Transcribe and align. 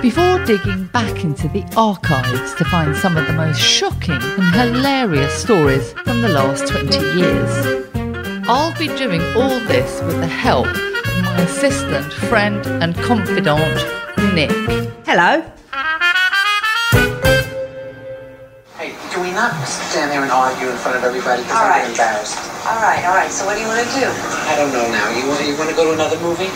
before 0.00 0.44
digging 0.44 0.86
back 0.86 1.24
into 1.24 1.48
the 1.48 1.64
archives 1.76 2.54
to 2.54 2.64
find 2.64 2.96
some 2.96 3.16
of 3.16 3.26
the 3.26 3.32
most 3.32 3.60
shocking 3.60 4.20
and 4.22 4.54
hilarious 4.54 5.32
stories 5.34 5.92
from 6.04 6.20
the 6.20 6.28
last 6.28 6.66
20 6.68 6.98
years. 7.18 7.82
I'll 8.48 8.76
be 8.78 8.88
doing 8.88 9.22
all 9.36 9.60
this 9.70 10.00
with 10.02 10.18
the 10.20 10.26
help 10.26 10.66
of 10.66 11.22
my 11.22 11.36
assistant, 11.42 12.12
friend, 12.12 12.66
and 12.66 12.94
confidant, 12.96 13.76
Nick. 14.34 14.50
Hello. 15.06 15.42
Hey, 18.76 18.94
do 19.14 19.20
we 19.22 19.30
not 19.30 19.54
stand 19.66 20.10
there 20.10 20.22
and 20.22 20.30
argue 20.32 20.68
in 20.68 20.76
front 20.76 20.96
of 20.98 21.04
everybody 21.04 21.42
because 21.42 21.56
All 21.56 21.64
I'm 21.66 21.70
right. 21.82 21.90
embarrassed? 21.90 22.38
All 22.66 22.82
right, 22.82 23.04
all 23.06 23.14
right. 23.14 23.30
So 23.30 23.46
what 23.46 23.54
do 23.54 23.60
you 23.62 23.68
want 23.68 23.80
to 23.86 23.90
do? 23.94 24.06
I 24.06 24.54
don't 24.56 24.72
know 24.72 24.86
now. 24.90 25.06
You 25.14 25.26
want 25.28 25.46
you 25.46 25.56
want 25.56 25.70
to 25.70 25.76
go 25.76 25.84
to 25.86 25.92
another 25.94 26.18
movie? 26.20 26.50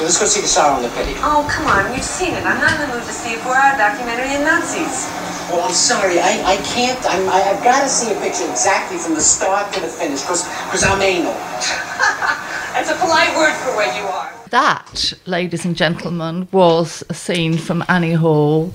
So 0.00 0.04
let's 0.04 0.18
go 0.18 0.24
see 0.24 0.40
The 0.40 0.48
Sorrow 0.48 0.76
and 0.76 0.84
the 0.86 0.88
Pity. 0.96 1.12
Oh, 1.20 1.44
come 1.52 1.66
on. 1.66 1.92
you've 1.92 2.02
seen 2.02 2.32
it. 2.32 2.42
I'm 2.46 2.56
not 2.56 2.72
in 2.72 2.88
the 2.88 2.96
mood 2.96 3.04
to 3.04 3.12
see 3.12 3.34
a 3.34 3.38
four-hour 3.44 3.76
documentary 3.76 4.32
on 4.32 4.44
Nazis. 4.48 5.04
Well, 5.52 5.60
I'm 5.60 5.74
sorry. 5.74 6.18
I, 6.18 6.40
I 6.40 6.56
can't. 6.64 6.96
I'm, 7.04 7.28
I, 7.28 7.52
I've 7.52 7.62
got 7.62 7.82
to 7.82 7.88
see 7.90 8.10
a 8.10 8.18
picture 8.18 8.48
exactly 8.48 8.96
from 8.96 9.12
the 9.12 9.20
start 9.20 9.70
to 9.74 9.80
the 9.80 9.88
finish 9.88 10.22
because 10.22 10.48
I'm 10.84 11.02
anal. 11.02 11.34
That's 12.72 12.88
a 12.88 12.96
polite 12.96 13.36
word 13.36 13.52
for 13.60 13.76
what 13.76 13.94
you 13.94 14.04
are. 14.04 14.32
That, 14.48 15.12
ladies 15.26 15.66
and 15.66 15.76
gentlemen, 15.76 16.48
was 16.50 17.04
a 17.10 17.12
scene 17.12 17.58
from 17.58 17.84
Annie 17.86 18.14
Hall. 18.14 18.72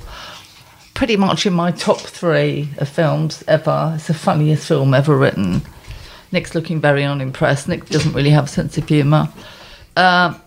Pretty 0.93 1.17
much 1.17 1.47
in 1.47 1.53
my 1.53 1.71
top 1.71 2.01
three 2.01 2.69
of 2.77 2.87
films 2.87 3.43
ever. 3.47 3.93
It's 3.95 4.05
the 4.05 4.13
funniest 4.13 4.67
film 4.67 4.93
ever 4.93 5.17
written. 5.17 5.63
Nick's 6.31 6.53
looking 6.53 6.79
very 6.79 7.03
unimpressed. 7.03 7.67
Nick 7.67 7.87
doesn't 7.87 8.13
really 8.13 8.29
have 8.29 8.43
a 8.43 8.47
sense 8.47 8.77
of 8.77 8.87
humour. 8.87 9.29
Um, 9.97 10.39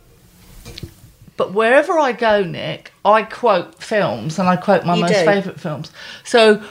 but 1.39 1.55
wherever 1.55 1.99
I 1.99 2.13
go, 2.13 2.43
Nick, 2.43 2.93
I 3.05 3.23
quote 3.23 3.83
films 3.83 4.39
and 4.39 4.49
I 4.49 4.57
quote 4.57 4.85
my 4.85 4.97
You 4.97 5.03
most 5.03 5.15
do? 5.15 5.25
favourite 5.25 5.59
films. 5.59 5.91
So 6.25 6.63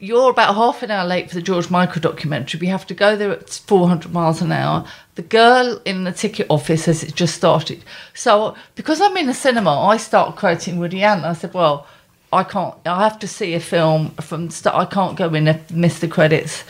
you're 0.00 0.30
about 0.30 0.56
half 0.56 0.82
an 0.82 0.90
hour 0.90 1.06
late 1.06 1.28
for 1.28 1.36
the 1.36 1.42
George 1.42 1.70
Michael 1.70 2.02
documentary. 2.02 2.60
We 2.60 2.66
have 2.66 2.86
to 2.88 2.94
go 2.94 3.16
there 3.16 3.30
at 3.30 3.48
400 3.48 4.12
miles 4.12 4.42
an 4.42 4.52
hour. 4.52 4.84
The 5.14 5.22
girl 5.22 5.80
in 5.84 6.04
the 6.04 6.12
ticket 6.12 6.48
office 6.50 6.84
says 6.84 7.04
it's 7.04 7.12
just 7.12 7.36
started. 7.36 7.84
So 8.14 8.56
because 8.74 9.00
I'm 9.00 9.16
in 9.16 9.28
a 9.28 9.34
cinema, 9.34 9.86
I 9.86 9.96
start 9.96 10.36
quoting 10.36 10.78
Woody 10.78 11.02
Allen. 11.02 11.24
I 11.24 11.32
said, 11.32 11.54
well, 11.54 11.86
I 12.32 12.42
can't. 12.42 12.74
I 12.84 13.04
have 13.04 13.20
to 13.20 13.28
see 13.28 13.54
a 13.54 13.60
film 13.60 14.10
from 14.16 14.50
start. 14.50 14.74
I 14.74 14.86
can't 14.92 15.16
go 15.16 15.32
in 15.32 15.46
and 15.46 15.70
miss 15.70 16.00
the 16.00 16.08
credits. 16.08 16.64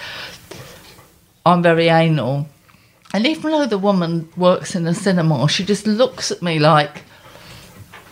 I'm 1.46 1.62
very 1.62 1.88
anal. 1.88 2.48
And 3.14 3.26
even 3.26 3.50
though 3.50 3.66
the 3.66 3.78
woman 3.78 4.28
works 4.36 4.74
in 4.74 4.86
a 4.86 4.94
cinema, 4.94 5.48
she 5.48 5.64
just 5.64 5.86
looks 5.86 6.30
at 6.30 6.42
me 6.42 6.58
like, 6.58 7.02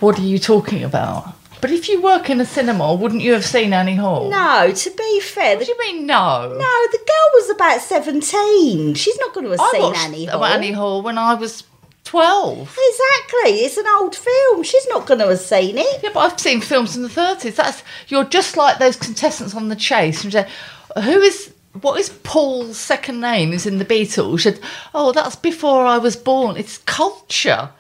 what 0.02 0.18
are 0.18 0.22
you 0.22 0.38
talking 0.38 0.82
about? 0.84 1.34
But 1.60 1.70
if 1.70 1.88
you 1.88 2.02
work 2.02 2.28
in 2.28 2.40
a 2.40 2.44
cinema, 2.44 2.92
wouldn't 2.92 3.22
you 3.22 3.32
have 3.34 3.44
seen 3.44 3.72
Annie 3.72 3.94
Hall? 3.94 4.28
No, 4.28 4.72
to 4.72 4.90
be 4.90 5.20
fair, 5.20 5.56
What 5.56 5.64
do 5.64 5.72
you 5.72 5.78
mean 5.78 6.06
no? 6.06 6.48
no, 6.48 6.86
the 6.90 6.98
girl 6.98 7.28
was 7.34 7.50
about 7.50 7.80
17. 7.80 8.94
She's 8.94 9.18
not 9.18 9.32
going 9.32 9.44
to 9.44 9.52
have 9.52 9.60
I 9.60 9.70
seen 9.72 9.82
watched 9.82 10.00
Annie 10.00 10.28
uh, 10.28 10.32
Hall. 10.38 10.44
Annie 10.44 10.72
Hall 10.72 11.02
when 11.02 11.18
I 11.18 11.34
was 11.34 11.62
12. 12.04 12.58
Exactly. 12.60 13.60
It's 13.60 13.76
an 13.76 13.86
old 13.86 14.16
film. 14.16 14.64
She's 14.64 14.88
not 14.88 15.06
going 15.06 15.20
to 15.20 15.28
have 15.28 15.38
seen 15.38 15.78
it. 15.78 16.02
Yeah, 16.02 16.10
but 16.12 16.32
I've 16.32 16.40
seen 16.40 16.60
films 16.60 16.96
in 16.96 17.02
the 17.04 17.08
30s. 17.08 17.54
That's 17.54 17.84
You're 18.08 18.24
just 18.24 18.56
like 18.56 18.78
those 18.78 18.96
contestants 18.96 19.54
on 19.54 19.68
The 19.68 19.76
Chase. 19.76 20.20
Say, 20.22 20.48
Who 20.96 21.20
is... 21.20 21.52
What 21.80 21.98
is 21.98 22.10
Paul's 22.22 22.76
second 22.76 23.20
name? 23.20 23.52
Is 23.52 23.64
in 23.66 23.78
the 23.78 23.86
Beatles. 23.86 24.40
Said, 24.42 24.60
"Oh, 24.94 25.10
that's 25.10 25.36
before 25.36 25.86
I 25.86 25.96
was 25.96 26.16
born." 26.16 26.58
It's 26.58 26.76
culture. 26.76 27.70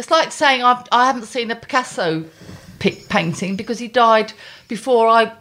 It's 0.00 0.10
like 0.10 0.32
saying 0.32 0.62
I've, 0.62 0.82
I 0.90 1.04
haven't 1.04 1.26
seen 1.26 1.50
a 1.50 1.54
Picasso 1.54 2.24
pic- 2.78 3.10
painting 3.10 3.54
because 3.54 3.78
he 3.78 3.86
died 3.86 4.32
before 4.66 5.06
I 5.08 5.32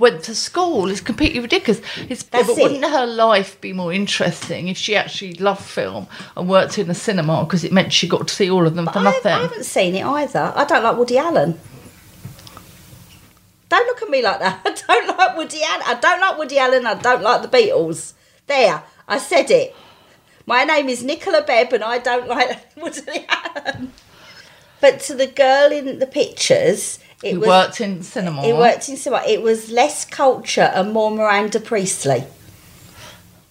went 0.00 0.24
to 0.24 0.34
school. 0.34 0.90
It's 0.90 1.00
completely 1.00 1.38
ridiculous. 1.38 1.80
It's, 2.08 2.24
That's 2.24 2.48
but 2.48 2.58
it. 2.58 2.62
wouldn't 2.62 2.84
her 2.84 3.06
life 3.06 3.60
be 3.60 3.72
more 3.72 3.92
interesting 3.92 4.66
if 4.66 4.76
she 4.76 4.96
actually 4.96 5.34
loved 5.34 5.62
film 5.62 6.08
and 6.36 6.48
worked 6.48 6.76
in 6.76 6.90
a 6.90 6.94
cinema 6.94 7.44
because 7.44 7.62
it 7.62 7.72
meant 7.72 7.92
she 7.92 8.08
got 8.08 8.26
to 8.26 8.34
see 8.34 8.50
all 8.50 8.66
of 8.66 8.74
them 8.74 8.86
for 8.86 8.98
I, 8.98 9.04
nothing? 9.04 9.32
I 9.32 9.42
haven't 9.42 9.64
seen 9.64 9.94
it 9.94 10.04
either. 10.04 10.52
I 10.56 10.64
don't 10.64 10.82
like 10.82 10.96
Woody 10.96 11.16
Allen. 11.16 11.60
Don't 13.68 13.86
look 13.86 14.02
at 14.02 14.08
me 14.08 14.22
like 14.22 14.40
that. 14.40 14.60
I 14.64 14.70
don't 14.74 15.16
like 15.16 15.36
Woody 15.36 15.62
Allen. 15.62 15.82
I 15.86 15.94
don't 16.00 16.20
like 16.20 16.36
Woody 16.36 16.58
Allen. 16.58 16.84
I 16.84 16.94
don't 16.94 17.22
like 17.22 17.42
the 17.48 17.56
Beatles. 17.56 18.14
There, 18.48 18.82
I 19.06 19.18
said 19.18 19.52
it. 19.52 19.76
My 20.46 20.64
name 20.64 20.88
is 20.88 21.02
Nicola 21.02 21.42
Bebb, 21.42 21.72
and 21.72 21.82
I 21.82 21.98
don't 21.98 22.28
like 22.28 22.60
Woody 22.76 23.26
Allen. 23.28 23.92
But 24.80 25.00
to 25.00 25.14
the 25.14 25.26
girl 25.26 25.72
in 25.72 25.98
the 25.98 26.06
pictures, 26.06 26.98
it 27.22 27.38
was 27.38 27.48
worked 27.48 27.80
in 27.80 28.02
cinema. 28.02 28.42
it 28.44 28.54
worked 28.54 28.88
in 28.88 28.96
cinema. 28.96 29.22
It 29.26 29.40
was 29.40 29.70
less 29.70 30.04
culture 30.04 30.70
and 30.74 30.92
more 30.92 31.10
Miranda 31.10 31.60
Priestly. 31.60 32.24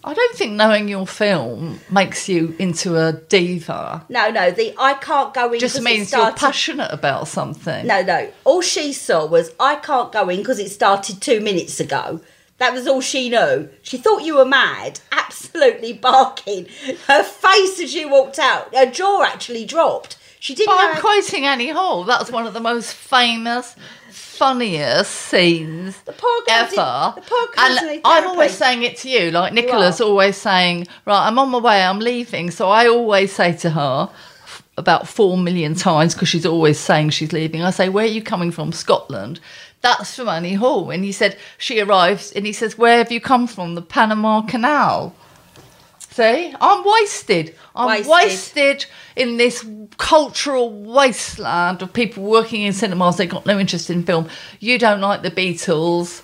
I 0.06 0.14
don't 0.14 0.36
think 0.36 0.52
knowing 0.54 0.90
your 0.90 1.08
film 1.08 1.80
makes 1.90 2.28
you 2.28 2.56
into 2.59 2.98
a 2.98 3.14
diva. 3.14 4.06
No, 4.10 4.30
no, 4.30 4.52
the 4.52 4.75
I 4.78 4.96
can't 4.96 5.34
go 5.34 5.54
in. 5.54 5.60
just 5.60 5.81
means 5.81 6.12
you're 6.12 6.34
passionate 6.34 6.92
about 6.92 7.30
something. 7.30 7.88
No, 7.88 8.02
no. 8.02 8.30
All 8.44 8.62
she 8.62 8.92
saw 8.92 9.25
was 9.25 9.52
I 9.60 9.75
can't 9.75 10.12
go 10.12 10.28
in 10.28 10.40
because 10.40 10.60
it 10.60 10.70
started 10.70 11.22
two 11.22 11.40
minutes 11.40 11.80
ago. 11.80 12.20
That 12.59 12.74
was 12.74 12.88
all 12.88 13.02
she 13.02 13.30
knew. 13.30 13.68
She 13.81 13.97
thought 13.97 14.24
you 14.24 14.36
were 14.36 14.46
mad, 14.46 15.00
absolutely 15.12 15.94
barking. 15.94 16.68
Her 17.08 17.24
face 17.24 17.80
as 17.80 17.94
you 17.94 18.09
walked 18.09 18.40
out, 18.40 18.74
her 18.75 18.86
jaw 18.90 19.24
actually 19.24 19.66
dropped. 19.66 20.18
She 20.40 20.53
didn't 20.56 20.74
But. 20.75 20.96
I'm 20.96 21.02
quoting 21.02 21.46
Annie 21.46 21.69
Hall. 21.69 22.03
That's 22.03 22.31
one 22.31 22.46
of 22.46 22.53
the 22.53 22.59
most 22.59 22.94
famous, 22.94 23.75
funniest 24.09 25.12
scenes 25.12 25.97
The 26.03 26.13
ever. 26.50 26.69
did- 26.69 27.24
the 27.25 27.52
and 27.58 28.02
I'm 28.03 28.28
always 28.28 28.52
saying 28.53 28.84
it 28.84 28.97
to 28.97 29.09
you, 29.09 29.31
like 29.31 29.53
Nicola's 29.53 30.02
are. 30.02 30.06
always 30.06 30.38
saying, 30.38 30.88
right, 31.06 31.28
I'm 31.28 31.40
on 31.40 31.50
my 31.50 31.59
way, 31.59 31.81
I'm 31.84 32.00
leaving. 32.00 32.52
So 32.52 32.69
I 32.69 32.88
always 32.88 33.31
say 33.31 33.53
to 33.58 33.69
her 33.72 34.09
about 34.75 35.08
four 35.08 35.38
million 35.38 35.75
times 35.75 36.13
because 36.13 36.28
she's 36.30 36.46
always 36.46 36.80
saying 36.80 37.12
she's 37.12 37.31
leaving. 37.31 37.62
I 37.62 37.69
say, 37.69 37.90
where 37.90 38.06
are 38.06 38.08
you 38.08 38.22
coming 38.24 38.52
from? 38.52 38.72
Scotland. 38.72 39.40
That's 39.84 40.16
from 40.16 40.30
Annie 40.30 40.54
Hall. 40.54 40.90
And 40.92 41.04
he 41.04 41.12
said, 41.12 41.38
she 41.58 41.82
arrives 41.82 42.32
and 42.32 42.46
he 42.46 42.54
says, 42.54 42.78
where 42.78 42.98
have 43.00 43.12
you 43.12 43.20
come 43.20 43.48
from? 43.48 43.76
The 43.76 43.82
Panama 43.82 44.42
Canal. 44.42 45.14
See, 46.10 46.54
I'm 46.62 46.84
wasted. 46.86 47.56
I'm 47.76 47.88
Wasted. 47.88 48.10
wasted. 48.12 48.86
in 49.18 49.38
this 49.38 49.66
cultural 49.98 50.72
wasteland 50.72 51.82
of 51.82 51.92
people 51.92 52.24
working 52.24 52.62
in 52.62 52.72
cinemas. 52.72 53.18
They 53.18 53.26
got 53.28 53.46
no 53.46 53.60
interest 53.60 53.90
in 53.90 54.04
film. 54.04 54.30
You 54.60 54.80
don't 54.80 55.02
like 55.02 55.22
the 55.22 55.32
Beatles. 55.32 56.22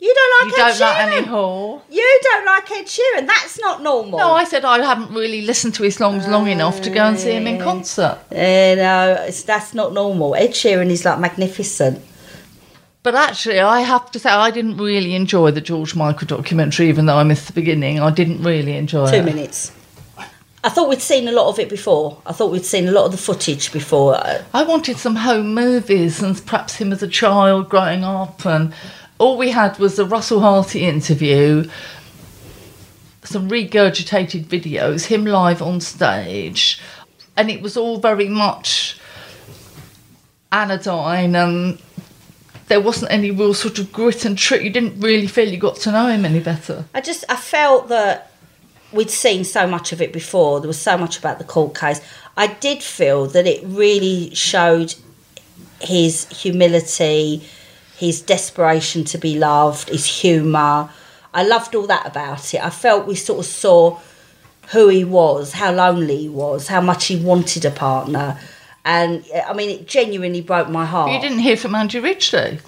you 0.00 0.12
don't 0.12 0.46
You 0.46 0.52
like 0.56 0.58
Ed 0.58 0.78
don't 0.78 0.80
like 0.80 0.96
Sheeran. 0.96 1.12
Annie 1.18 1.26
Hall. 1.26 1.84
You 1.90 2.20
don't 2.22 2.46
like 2.46 2.70
Ed 2.72 2.86
Sheeran. 2.86 3.26
That's 3.28 3.60
not 3.60 3.82
normal. 3.82 4.18
No, 4.18 4.32
I 4.32 4.44
said 4.44 4.64
I 4.64 4.82
haven't 4.84 5.14
really 5.14 5.42
listened 5.42 5.74
to 5.74 5.82
his 5.84 5.94
songs 5.96 6.26
long 6.26 6.48
enough 6.48 6.80
to 6.82 6.90
go 6.90 7.04
and 7.04 7.16
see 7.18 7.32
him 7.32 7.46
in 7.46 7.60
concert. 7.60 8.18
Eh, 8.32 8.74
no, 8.74 9.22
it's, 9.28 9.42
that's 9.44 9.72
not 9.74 9.92
normal. 9.92 10.34
Ed 10.34 10.50
Sheeran 10.50 10.90
is 10.90 11.04
like 11.04 11.20
magnificent. 11.20 12.02
But 13.04 13.14
actually, 13.14 13.60
I 13.60 13.82
have 13.82 14.10
to 14.12 14.18
say, 14.18 14.30
I 14.30 14.50
didn't 14.50 14.78
really 14.78 15.14
enjoy 15.14 15.50
the 15.50 15.60
George 15.60 15.94
Michael 15.94 16.26
documentary, 16.26 16.88
even 16.88 17.04
though 17.04 17.18
I 17.18 17.22
missed 17.22 17.46
the 17.46 17.52
beginning. 17.52 18.00
I 18.00 18.10
didn't 18.10 18.42
really 18.42 18.78
enjoy 18.78 19.10
Two 19.10 19.16
it. 19.18 19.24
minutes. 19.26 19.72
I 20.64 20.70
thought 20.70 20.88
we'd 20.88 21.02
seen 21.02 21.28
a 21.28 21.32
lot 21.32 21.50
of 21.50 21.58
it 21.58 21.68
before. 21.68 22.22
I 22.24 22.32
thought 22.32 22.50
we'd 22.50 22.64
seen 22.64 22.88
a 22.88 22.92
lot 22.92 23.04
of 23.04 23.12
the 23.12 23.18
footage 23.18 23.70
before. 23.74 24.16
I 24.54 24.62
wanted 24.62 24.96
some 24.96 25.16
home 25.16 25.52
movies 25.52 26.22
and 26.22 26.44
perhaps 26.46 26.76
him 26.76 26.92
as 26.92 27.02
a 27.02 27.06
child 27.06 27.68
growing 27.68 28.04
up. 28.04 28.46
And 28.46 28.72
all 29.18 29.36
we 29.36 29.50
had 29.50 29.78
was 29.78 29.98
a 29.98 30.06
Russell 30.06 30.40
Harty 30.40 30.86
interview, 30.86 31.68
some 33.22 33.50
regurgitated 33.50 34.46
videos, 34.46 35.04
him 35.04 35.26
live 35.26 35.60
on 35.60 35.82
stage. 35.82 36.80
And 37.36 37.50
it 37.50 37.60
was 37.60 37.76
all 37.76 37.98
very 37.98 38.30
much 38.30 38.98
anodyne 40.50 41.36
and 41.36 41.78
there 42.68 42.80
wasn't 42.80 43.12
any 43.12 43.30
real 43.30 43.54
sort 43.54 43.78
of 43.78 43.92
grit 43.92 44.24
and 44.24 44.38
trick. 44.38 44.62
You 44.62 44.70
didn't 44.70 45.00
really 45.00 45.26
feel 45.26 45.48
you 45.48 45.58
got 45.58 45.76
to 45.76 45.92
know 45.92 46.08
him 46.08 46.24
any 46.24 46.40
better. 46.40 46.84
I 46.94 47.00
just 47.00 47.24
I 47.28 47.36
felt 47.36 47.88
that 47.88 48.30
we'd 48.92 49.10
seen 49.10 49.44
so 49.44 49.66
much 49.66 49.92
of 49.92 50.00
it 50.00 50.12
before. 50.12 50.60
There 50.60 50.68
was 50.68 50.80
so 50.80 50.96
much 50.96 51.18
about 51.18 51.38
the 51.38 51.44
court 51.44 51.74
case. 51.74 52.00
I 52.36 52.46
did 52.46 52.82
feel 52.82 53.26
that 53.26 53.46
it 53.46 53.62
really 53.64 54.34
showed 54.34 54.94
his 55.80 56.26
humility, 56.28 57.42
his 57.96 58.22
desperation 58.22 59.04
to 59.04 59.18
be 59.18 59.38
loved, 59.38 59.88
his 59.88 60.06
humour. 60.06 60.90
I 61.32 61.44
loved 61.44 61.74
all 61.74 61.86
that 61.88 62.06
about 62.06 62.54
it. 62.54 62.64
I 62.64 62.70
felt 62.70 63.06
we 63.06 63.16
sort 63.16 63.40
of 63.40 63.46
saw 63.46 63.98
who 64.72 64.88
he 64.88 65.04
was, 65.04 65.52
how 65.52 65.72
lonely 65.72 66.16
he 66.16 66.28
was, 66.28 66.68
how 66.68 66.80
much 66.80 67.06
he 67.06 67.16
wanted 67.16 67.64
a 67.64 67.70
partner. 67.70 68.38
And 68.84 69.24
I 69.46 69.52
mean, 69.54 69.70
it 69.70 69.86
genuinely 69.88 70.42
broke 70.42 70.68
my 70.68 70.84
heart. 70.84 71.10
You 71.10 71.20
didn't 71.20 71.38
hear 71.38 71.56
from 71.56 71.74
Andrew 71.74 72.02
Ridgeley. 72.02 72.60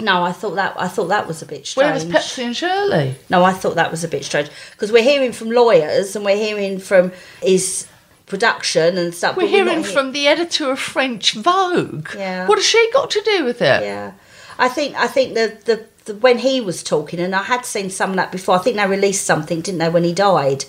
No, 0.00 0.22
I 0.24 0.32
thought 0.32 0.56
that 0.56 0.74
I 0.76 0.88
thought 0.88 1.08
that 1.08 1.26
was 1.28 1.40
a 1.42 1.46
bit 1.46 1.66
strange. 1.66 1.84
Where 1.84 1.94
was 1.94 2.04
Pepsi 2.04 2.44
and 2.44 2.56
Shirley? 2.56 3.14
No, 3.30 3.44
I 3.44 3.52
thought 3.52 3.76
that 3.76 3.90
was 3.90 4.02
a 4.02 4.08
bit 4.08 4.24
strange 4.24 4.50
because 4.72 4.90
we're 4.90 5.04
hearing 5.04 5.32
from 5.32 5.50
lawyers 5.50 6.16
and 6.16 6.24
we're 6.24 6.36
hearing 6.36 6.80
from 6.80 7.12
his 7.40 7.86
production 8.26 8.98
and 8.98 9.14
stuff. 9.14 9.36
We're 9.36 9.46
hearing 9.46 9.82
not 9.82 9.86
from 9.86 10.10
the 10.12 10.26
editor 10.26 10.72
of 10.72 10.80
French 10.80 11.34
Vogue. 11.34 12.08
Yeah. 12.16 12.48
What 12.48 12.58
has 12.58 12.66
she 12.66 12.90
got 12.92 13.10
to 13.10 13.22
do 13.22 13.44
with 13.44 13.62
it? 13.62 13.82
Yeah, 13.82 14.12
I 14.58 14.68
think 14.68 14.96
I 14.96 15.06
think 15.06 15.34
the, 15.34 15.58
the 15.64 15.84
the 16.06 16.14
when 16.16 16.38
he 16.38 16.60
was 16.60 16.82
talking, 16.82 17.20
and 17.20 17.34
I 17.34 17.44
had 17.44 17.64
seen 17.64 17.88
some 17.88 18.10
of 18.10 18.16
that 18.16 18.32
before. 18.32 18.56
I 18.56 18.58
think 18.58 18.76
they 18.76 18.86
released 18.86 19.24
something, 19.24 19.60
didn't 19.60 19.78
they, 19.78 19.88
when 19.88 20.04
he 20.04 20.12
died, 20.12 20.64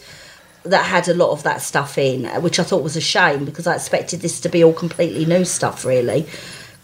that 0.65 0.85
had 0.85 1.07
a 1.07 1.13
lot 1.13 1.31
of 1.31 1.43
that 1.43 1.61
stuff 1.61 1.97
in, 1.97 2.25
uh, 2.25 2.39
which 2.41 2.59
I 2.59 2.63
thought 2.63 2.83
was 2.83 2.95
a 2.95 3.01
shame 3.01 3.45
because 3.45 3.67
I 3.67 3.75
expected 3.75 4.21
this 4.21 4.39
to 4.41 4.49
be 4.49 4.63
all 4.63 4.73
completely 4.73 5.25
new 5.25 5.45
stuff, 5.45 5.85
really. 5.85 6.25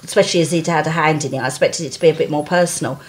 Especially 0.04 0.42
as 0.42 0.52
he'd 0.52 0.68
had 0.68 0.88
a 0.88 0.92
hand 0.92 1.26
in 1.26 1.34
it, 1.34 1.38
I 1.40 1.48
expected 1.48 1.86
it 1.86 1.92
to 1.94 2.00
be 2.00 2.10
a 2.10 2.14
bit 2.14 2.30
more 2.32 2.44
personal. 2.44 3.00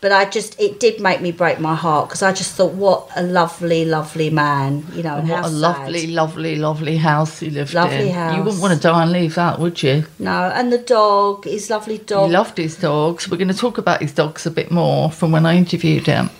But 0.00 0.12
I 0.12 0.24
just, 0.24 0.58
it 0.58 0.80
did 0.80 0.98
make 0.98 1.20
me 1.20 1.30
break 1.30 1.60
my 1.60 1.74
heart 1.74 2.08
because 2.08 2.22
I 2.22 2.32
just 2.32 2.54
thought, 2.54 2.72
what 2.72 3.10
a 3.14 3.22
lovely, 3.22 3.84
lovely 3.84 4.30
man, 4.30 4.86
you 4.94 5.02
know, 5.02 5.16
and 5.18 5.28
What 5.28 5.40
a 5.40 5.48
sad. 5.48 5.52
lovely, 5.52 6.06
lovely, 6.06 6.56
lovely 6.56 6.96
house 6.96 7.38
he 7.40 7.50
lived 7.50 7.74
Lovely 7.74 8.08
in. 8.08 8.14
house. 8.14 8.34
You 8.34 8.42
wouldn't 8.42 8.62
want 8.62 8.72
to 8.74 8.80
die 8.80 9.02
and 9.02 9.12
leave 9.12 9.34
that, 9.34 9.58
would 9.58 9.82
you? 9.82 10.06
No, 10.18 10.50
and 10.54 10.72
the 10.72 10.78
dog, 10.78 11.44
his 11.44 11.68
lovely 11.68 11.98
dog. 11.98 12.28
He 12.28 12.32
loved 12.32 12.56
his 12.56 12.76
dogs. 12.78 13.28
We're 13.28 13.36
going 13.36 13.48
to 13.48 13.54
talk 13.54 13.76
about 13.76 14.00
his 14.00 14.12
dogs 14.12 14.46
a 14.46 14.50
bit 14.50 14.70
more 14.70 15.10
from 15.12 15.32
when 15.32 15.44
I 15.44 15.54
interviewed 15.56 16.06
him. 16.06 16.30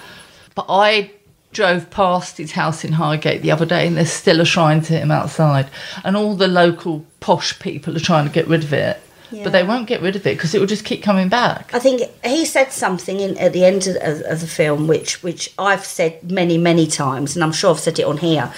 But 0.55 0.65
I 0.71 1.11
drove 1.53 1.91
past 1.91 2.39
his 2.39 2.53
house 2.53 2.85
in 2.85 2.93
Highgate 2.93 3.43
the 3.43 3.51
other 3.51 3.67
day 3.67 3.87
and 3.87 3.97
there's 3.97 4.13
still 4.13 4.41
a 4.41 4.45
shrine 4.45 4.83
to 4.83 4.99
him 4.99 5.11
outside. 5.11 5.69
And 6.05 6.17
all 6.17 6.35
the 6.35 6.49
local 6.49 7.05
posh 7.21 7.59
people 7.59 7.97
are 7.97 8.01
trying 8.01 8.27
to 8.27 8.33
get 8.33 8.47
rid 8.47 8.65
of 8.65 8.73
it. 8.73 9.01
But 9.33 9.53
they 9.53 9.63
won't 9.63 9.87
get 9.87 10.03
rid 10.03 10.17
of 10.17 10.27
it 10.27 10.37
because 10.37 10.55
it 10.55 10.59
will 10.59 10.67
just 10.67 10.85
keep 10.85 11.05
coming 11.05 11.29
back. 11.29 11.73
I 11.73 11.79
think 11.79 12.03
he 12.25 12.45
said 12.45 12.73
something 12.73 13.21
in, 13.21 13.39
at 13.39 13.53
the 13.53 13.65
end 13.65 13.87
of, 13.87 13.95
of, 13.97 14.23
of 14.23 14.41
the 14.41 14.47
film, 14.49 14.89
which 14.89 15.23
which 15.23 15.55
I've 15.57 15.85
said 15.85 16.33
many 16.33 16.59
many 16.59 16.87
times, 16.89 17.37
and 17.37 17.45
I'm 17.45 17.53
sure 17.53 17.71
I've 17.71 17.79
said 17.79 18.01
it 18.01 18.05
on 18.05 18.17
here. 18.17 18.53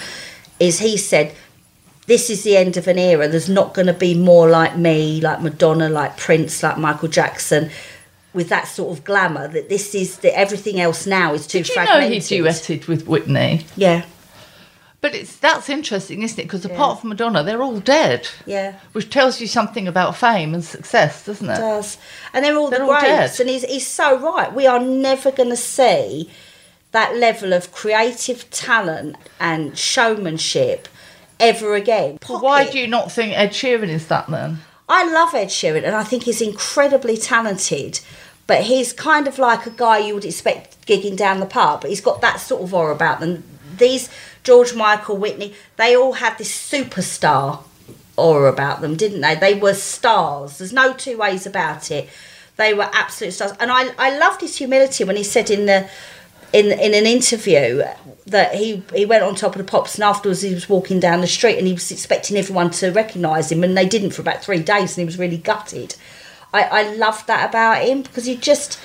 Is 0.59 0.79
he 0.79 0.97
said, 0.97 1.35
"This 2.07 2.29
is 2.31 2.43
the 2.43 2.57
end 2.57 2.75
of 2.75 2.87
an 2.87 2.97
era. 2.97 3.27
There's 3.27 3.49
not 3.49 3.75
going 3.75 3.85
to 3.85 3.93
be 3.93 4.15
more 4.15 4.49
like 4.49 4.75
me, 4.75 5.21
like 5.21 5.41
Madonna, 5.41 5.89
like 5.89 6.17
Prince, 6.17 6.63
like 6.63 6.79
Michael 6.79 7.09
Jackson." 7.09 7.69
With 8.33 8.49
that 8.49 8.67
sort 8.67 8.97
of 8.97 9.03
glamour, 9.03 9.47
that 9.49 9.69
this 9.69 9.93
is 9.93 10.17
that 10.19 10.37
everything 10.37 10.79
else 10.79 11.05
now 11.05 11.33
is 11.33 11.45
too 11.45 11.59
Did 11.59 11.69
you 11.69 11.75
know 11.85 11.99
he 12.01 12.17
duetted 12.17 12.87
with 12.87 13.07
Whitney? 13.07 13.65
Yeah, 13.75 14.05
But 15.01 15.13
it's 15.13 15.35
that's 15.35 15.69
interesting, 15.69 16.23
isn't 16.23 16.39
it? 16.39 16.43
Because 16.43 16.65
apart 16.65 16.99
from 16.99 17.09
Madonna, 17.09 17.43
they're 17.43 17.61
all 17.61 17.79
dead. 17.79 18.27
yeah. 18.47 18.79
Which 18.93 19.09
tells 19.11 19.39
you 19.39 19.45
something 19.47 19.87
about 19.87 20.15
fame 20.15 20.53
and 20.55 20.63
success, 20.63 21.25
doesn't 21.25 21.47
it? 21.49 21.57
does. 21.57 21.97
And 22.33 22.43
they're 22.43 22.57
all 22.57 22.69
They're 22.71 22.79
the 22.79 22.85
all 22.85 22.99
greats. 22.99 23.37
dead. 23.37 23.41
And 23.41 23.49
he's, 23.49 23.63
he's 23.65 23.85
so 23.87 24.17
right. 24.17 24.51
We 24.51 24.65
are 24.65 24.79
never 24.79 25.29
going 25.31 25.49
to 25.49 25.55
see 25.57 26.31
that 26.91 27.15
level 27.15 27.53
of 27.53 27.71
creative 27.71 28.49
talent 28.49 29.15
and 29.39 29.77
showmanship 29.77 30.87
ever 31.39 31.75
again. 31.75 32.17
But 32.27 32.41
why 32.41 32.69
do 32.69 32.79
you 32.79 32.87
not 32.87 33.11
think 33.11 33.33
Ed 33.37 33.49
Sheeran 33.51 33.89
is 33.89 34.07
that 34.07 34.27
then? 34.27 34.59
I 34.87 35.09
love 35.11 35.33
Ed 35.33 35.47
Sheeran 35.47 35.83
and 35.83 35.95
I 35.95 36.03
think 36.03 36.23
he's 36.23 36.41
incredibly 36.41 37.17
talented. 37.17 37.99
But 38.45 38.63
he's 38.63 38.91
kind 38.91 39.27
of 39.27 39.39
like 39.39 39.65
a 39.65 39.71
guy 39.71 39.99
you 39.99 40.13
would 40.13 40.25
expect 40.25 40.85
gigging 40.85 41.15
down 41.15 41.39
the 41.39 41.45
pub. 41.45 41.81
But 41.81 41.89
he's 41.89 42.01
got 42.01 42.21
that 42.21 42.39
sort 42.39 42.61
of 42.61 42.73
aura 42.73 42.93
about 42.93 43.19
them. 43.19 43.43
These 43.77 44.09
George 44.43 44.73
Michael, 44.75 45.17
Whitney, 45.17 45.53
they 45.77 45.95
all 45.95 46.13
had 46.13 46.37
this 46.37 46.51
superstar 46.51 47.63
aura 48.17 48.51
about 48.51 48.81
them, 48.81 48.95
didn't 48.95 49.21
they? 49.21 49.35
They 49.35 49.53
were 49.53 49.73
stars. 49.73 50.57
There's 50.57 50.73
no 50.73 50.93
two 50.93 51.17
ways 51.17 51.45
about 51.45 51.89
it. 51.89 52.09
They 52.57 52.73
were 52.73 52.89
absolute 52.93 53.31
stars. 53.31 53.53
And 53.59 53.71
I, 53.71 53.93
I 53.97 54.17
loved 54.17 54.41
his 54.41 54.57
humility 54.57 55.03
when 55.03 55.15
he 55.15 55.23
said 55.23 55.49
in 55.49 55.65
the 55.65 55.89
in 56.51 56.67
in 56.67 56.93
an 56.93 57.07
interview 57.07 57.83
that 58.27 58.53
he 58.55 58.83
he 58.93 59.05
went 59.05 59.23
on 59.23 59.35
top 59.35 59.55
of 59.55 59.57
the 59.57 59.69
pops 59.69 59.95
and 59.95 60.03
afterwards 60.03 60.43
he 60.43 60.53
was 60.53 60.69
walking 60.69 60.99
down 60.99 61.21
the 61.21 61.27
street 61.27 61.57
and 61.57 61.65
he 61.65 61.73
was 61.73 61.91
expecting 61.91 62.37
everyone 62.37 62.69
to 62.69 62.91
recognise 62.91 63.51
him 63.51 63.63
and 63.63 63.75
they 63.75 63.87
didn't 63.87 64.11
for 64.11 64.21
about 64.21 64.43
three 64.43 64.61
days 64.61 64.91
and 64.91 65.01
he 65.01 65.05
was 65.05 65.17
really 65.17 65.37
gutted. 65.37 65.95
I, 66.53 66.63
I 66.63 66.93
loved 66.95 67.27
that 67.27 67.49
about 67.49 67.83
him 67.83 68.03
because 68.03 68.25
he 68.25 68.35
just 68.35 68.79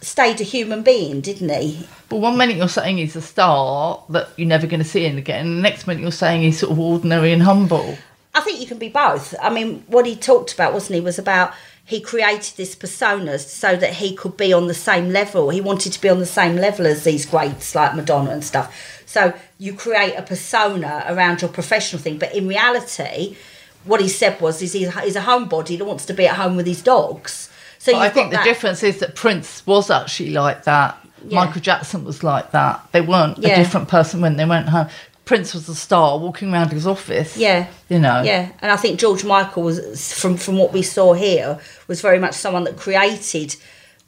stayed 0.00 0.40
a 0.40 0.44
human 0.44 0.82
being, 0.82 1.20
didn't 1.20 1.48
he? 1.48 1.86
But 2.08 2.16
one 2.16 2.36
minute 2.36 2.56
you're 2.56 2.68
saying 2.68 2.98
he's 2.98 3.16
a 3.16 3.22
star 3.22 4.02
that 4.10 4.28
you're 4.36 4.48
never 4.48 4.66
going 4.66 4.82
to 4.82 4.88
see 4.88 5.06
him 5.06 5.18
again, 5.18 5.46
and 5.46 5.58
the 5.58 5.62
next 5.62 5.86
minute 5.86 6.02
you're 6.02 6.12
saying 6.12 6.42
he's 6.42 6.58
sort 6.58 6.72
of 6.72 6.78
ordinary 6.78 7.32
and 7.32 7.42
humble. 7.42 7.98
I 8.34 8.40
think 8.40 8.60
you 8.60 8.66
can 8.66 8.78
be 8.78 8.88
both. 8.88 9.34
I 9.40 9.50
mean, 9.50 9.84
what 9.86 10.06
he 10.06 10.16
talked 10.16 10.52
about, 10.52 10.72
wasn't 10.72 10.96
he, 10.96 11.00
was 11.00 11.18
about 11.18 11.54
he 11.84 12.00
created 12.00 12.56
this 12.56 12.74
persona 12.74 13.38
so 13.38 13.76
that 13.76 13.94
he 13.94 14.16
could 14.16 14.36
be 14.36 14.52
on 14.52 14.68
the 14.68 14.74
same 14.74 15.10
level. 15.10 15.50
He 15.50 15.60
wanted 15.60 15.92
to 15.92 16.00
be 16.00 16.08
on 16.08 16.18
the 16.18 16.26
same 16.26 16.56
level 16.56 16.86
as 16.86 17.04
these 17.04 17.26
greats 17.26 17.74
like 17.74 17.94
Madonna 17.94 18.30
and 18.30 18.44
stuff. 18.44 19.02
So 19.06 19.34
you 19.58 19.74
create 19.74 20.14
a 20.14 20.22
persona 20.22 21.04
around 21.06 21.42
your 21.42 21.50
professional 21.50 22.00
thing, 22.00 22.18
but 22.18 22.34
in 22.34 22.48
reality, 22.48 23.36
what 23.84 24.00
he 24.00 24.08
said 24.08 24.40
was, 24.40 24.60
is 24.62 24.72
he's, 24.72 24.94
he's 25.00 25.16
a 25.16 25.20
homebody 25.20 25.76
that 25.78 25.84
wants 25.84 26.04
to 26.06 26.14
be 26.14 26.26
at 26.26 26.36
home 26.36 26.56
with 26.56 26.66
his 26.66 26.82
dogs. 26.82 27.50
So 27.78 27.94
I 27.96 28.08
think 28.08 28.30
the 28.30 28.38
that- 28.38 28.44
difference 28.44 28.82
is 28.82 28.98
that 29.00 29.14
Prince 29.14 29.66
was 29.66 29.90
actually 29.90 30.30
like 30.30 30.64
that. 30.64 30.96
Yeah. 31.26 31.44
Michael 31.44 31.60
Jackson 31.62 32.04
was 32.04 32.22
like 32.22 32.50
that. 32.52 32.86
They 32.92 33.00
weren't 33.00 33.38
Yeah. 33.38 33.54
a 33.54 33.56
different 33.56 33.88
person 33.88 34.20
when 34.20 34.36
they 34.36 34.44
went 34.44 34.68
home. 34.68 34.88
Prince 35.24 35.54
was 35.54 35.68
a 35.70 35.74
star 35.74 36.18
walking 36.18 36.52
around 36.52 36.70
his 36.70 36.86
office. 36.86 37.36
Yeah. 37.36 37.66
You 37.88 37.98
know. 37.98 38.22
Yeah, 38.22 38.50
and 38.60 38.70
I 38.70 38.76
think 38.76 39.00
George 39.00 39.24
Michael 39.24 39.62
was 39.62 40.12
from 40.12 40.36
from 40.36 40.58
what 40.58 40.72
we 40.74 40.82
saw 40.82 41.14
here 41.14 41.58
was 41.88 42.02
very 42.02 42.18
much 42.18 42.34
someone 42.34 42.64
that 42.64 42.76
created 42.76 43.56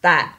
that 0.02 0.34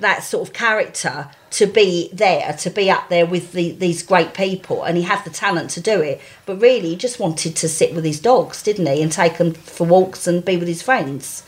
that 0.00 0.22
sort 0.22 0.46
of 0.46 0.54
character 0.54 1.28
to 1.50 1.66
be 1.66 2.10
there, 2.12 2.52
to 2.52 2.70
be 2.70 2.90
up 2.90 3.08
there 3.08 3.26
with 3.26 3.52
the, 3.52 3.72
these 3.72 4.02
great 4.02 4.34
people, 4.34 4.84
and 4.84 4.96
he 4.96 5.02
had 5.02 5.24
the 5.24 5.30
talent 5.30 5.70
to 5.70 5.80
do 5.80 6.00
it. 6.00 6.20
But 6.46 6.60
really, 6.60 6.90
he 6.90 6.96
just 6.96 7.18
wanted 7.18 7.56
to 7.56 7.68
sit 7.68 7.94
with 7.94 8.04
his 8.04 8.20
dogs, 8.20 8.62
didn't 8.62 8.86
he, 8.86 9.02
and 9.02 9.10
take 9.10 9.38
them 9.38 9.54
for 9.54 9.86
walks 9.86 10.26
and 10.26 10.44
be 10.44 10.56
with 10.56 10.68
his 10.68 10.82
friends. 10.82 11.42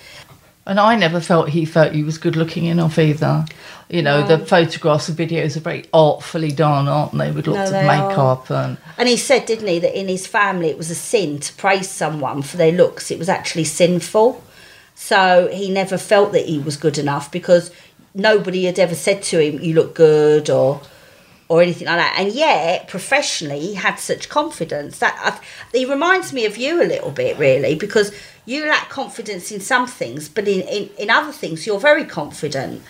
And 0.66 0.78
I 0.78 0.94
never 0.94 1.20
felt 1.20 1.48
he 1.48 1.64
felt 1.64 1.94
he 1.94 2.02
was 2.02 2.19
good 2.19 2.37
looking 2.37 2.66
enough 2.66 2.98
either. 2.98 3.44
You 3.88 4.02
know, 4.02 4.25
the 4.25 4.38
photographs 4.38 5.08
and 5.08 5.19
videos 5.19 5.56
are 5.56 5.60
very 5.60 5.84
artfully 5.92 6.52
done, 6.52 6.87
aren't 6.87 7.16
they? 7.16 7.32
With 7.32 7.49
lots 7.49 7.70
No, 7.70 7.78
of 7.78 7.85
they 7.85 7.87
makeup 7.88 8.50
and 8.50 8.76
And 8.97 9.09
he 9.09 9.16
said, 9.16 9.47
didn't 9.47 9.66
he, 9.66 9.80
that 9.80 9.99
in 9.99 10.06
his 10.06 10.28
family 10.28 10.68
it 10.68 10.78
was 10.78 10.90
a 10.90 10.94
sin 10.94 11.40
to 11.40 11.52
praise 11.54 11.90
someone 11.90 12.42
for 12.42 12.56
their 12.56 12.70
looks. 12.70 13.11
It 13.11 13.18
was 13.18 13.28
actually 13.28 13.64
sinful. 13.64 14.44
So 14.94 15.49
he 15.52 15.70
never 15.70 15.99
felt 15.99 16.32
that 16.32 16.47
he 16.47 16.61
was 16.61 16.76
good 16.76 16.99
enough 16.99 17.32
because 17.32 17.73
nobody 18.14 18.64
had 18.64 18.79
ever 18.79 18.95
said 18.95 19.23
to 19.25 19.38
him, 19.40 19.61
"You 19.62 19.75
look 19.75 19.95
good," 19.95 20.50
or 20.50 20.81
or 21.49 21.61
anything 21.61 21.88
like 21.88 21.99
that. 21.99 22.14
And 22.17 22.33
yet, 22.33 22.87
professionally, 22.87 23.59
he 23.59 23.75
had 23.75 23.97
such 23.97 24.29
confidence 24.29 25.00
that 25.00 25.19
I, 25.21 25.76
he 25.76 25.85
reminds 25.85 26.33
me 26.33 26.47
of 26.47 26.57
you 26.57 26.81
a 26.81 26.87
little 26.87 27.11
bit, 27.11 27.37
really, 27.38 27.75
because 27.75 28.12
you 28.47 28.69
lack 28.69 28.88
confidence 28.88 29.50
in 29.50 29.61
some 29.61 29.88
things, 29.88 30.29
but 30.29 30.47
in 30.47 30.61
in, 30.62 30.90
in 30.99 31.11
other 31.11 31.33
things, 31.33 31.67
you're 31.67 31.81
very 31.81 32.05
confident. 32.05 32.83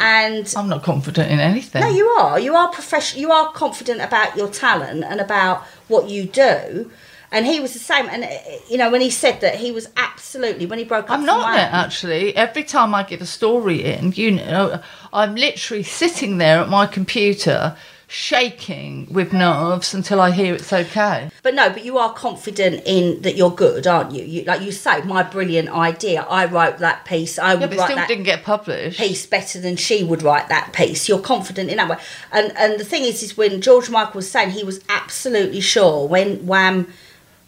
And 0.00 0.52
I'm 0.56 0.68
not 0.68 0.82
confident 0.82 1.30
in 1.30 1.40
anything. 1.40 1.82
no, 1.82 1.88
you 1.90 2.06
are. 2.08 2.40
You 2.40 2.56
are 2.56 2.68
professional. 2.70 3.20
You 3.20 3.32
are 3.32 3.52
confident 3.52 4.00
about 4.00 4.34
your 4.34 4.48
talent 4.48 5.04
and 5.04 5.20
about 5.20 5.62
what 5.88 6.08
you 6.08 6.24
do. 6.24 6.90
And 7.32 7.46
he 7.46 7.60
was 7.60 7.72
the 7.72 7.78
same. 7.78 8.08
And 8.08 8.24
uh, 8.24 8.28
you 8.68 8.76
know, 8.76 8.90
when 8.90 9.00
he 9.00 9.10
said 9.10 9.40
that, 9.40 9.56
he 9.56 9.70
was 9.70 9.88
absolutely 9.96 10.66
when 10.66 10.78
he 10.78 10.84
broke 10.84 11.10
up. 11.10 11.18
I'm 11.18 11.24
not 11.24 11.54
it 11.54 11.72
actually. 11.72 12.34
Every 12.36 12.64
time 12.64 12.94
I 12.94 13.02
get 13.04 13.20
a 13.20 13.26
story 13.26 13.84
in, 13.84 14.12
you 14.12 14.32
know, 14.32 14.80
I'm 15.12 15.34
literally 15.36 15.82
sitting 15.84 16.38
there 16.38 16.58
at 16.60 16.68
my 16.68 16.86
computer, 16.86 17.76
shaking 18.08 19.06
with 19.12 19.32
nerves 19.32 19.94
until 19.94 20.20
I 20.20 20.32
hear 20.32 20.54
it's 20.54 20.72
okay. 20.72 21.30
But 21.44 21.54
no, 21.54 21.70
but 21.70 21.84
you 21.84 21.98
are 21.98 22.12
confident 22.12 22.82
in 22.84 23.22
that 23.22 23.36
you're 23.36 23.50
good, 23.50 23.86
aren't 23.86 24.12
you? 24.12 24.24
you 24.24 24.42
like 24.44 24.62
you 24.62 24.72
say, 24.72 25.00
my 25.02 25.22
brilliant 25.22 25.68
idea. 25.70 26.22
I 26.22 26.46
wrote 26.46 26.78
that 26.78 27.04
piece. 27.04 27.38
I 27.38 27.54
Yeah, 27.54 27.60
would 27.60 27.74
write 27.76 27.84
still 27.86 27.96
that 27.96 28.08
didn't 28.08 28.24
get 28.24 28.42
published. 28.42 28.98
piece 28.98 29.24
better 29.26 29.60
than 29.60 29.76
she 29.76 30.02
would 30.02 30.22
write 30.22 30.48
that 30.48 30.72
piece. 30.72 31.08
You're 31.08 31.20
confident 31.20 31.70
in 31.70 31.76
that 31.76 31.88
way. 31.88 31.98
And 32.32 32.52
and 32.56 32.78
the 32.80 32.84
thing 32.84 33.04
is, 33.04 33.22
is 33.22 33.36
when 33.36 33.60
George 33.60 33.88
Michael 33.88 34.14
was 34.16 34.30
saying 34.30 34.50
he 34.50 34.64
was 34.64 34.80
absolutely 34.88 35.60
sure 35.60 36.06
when 36.06 36.44
Wham 36.46 36.92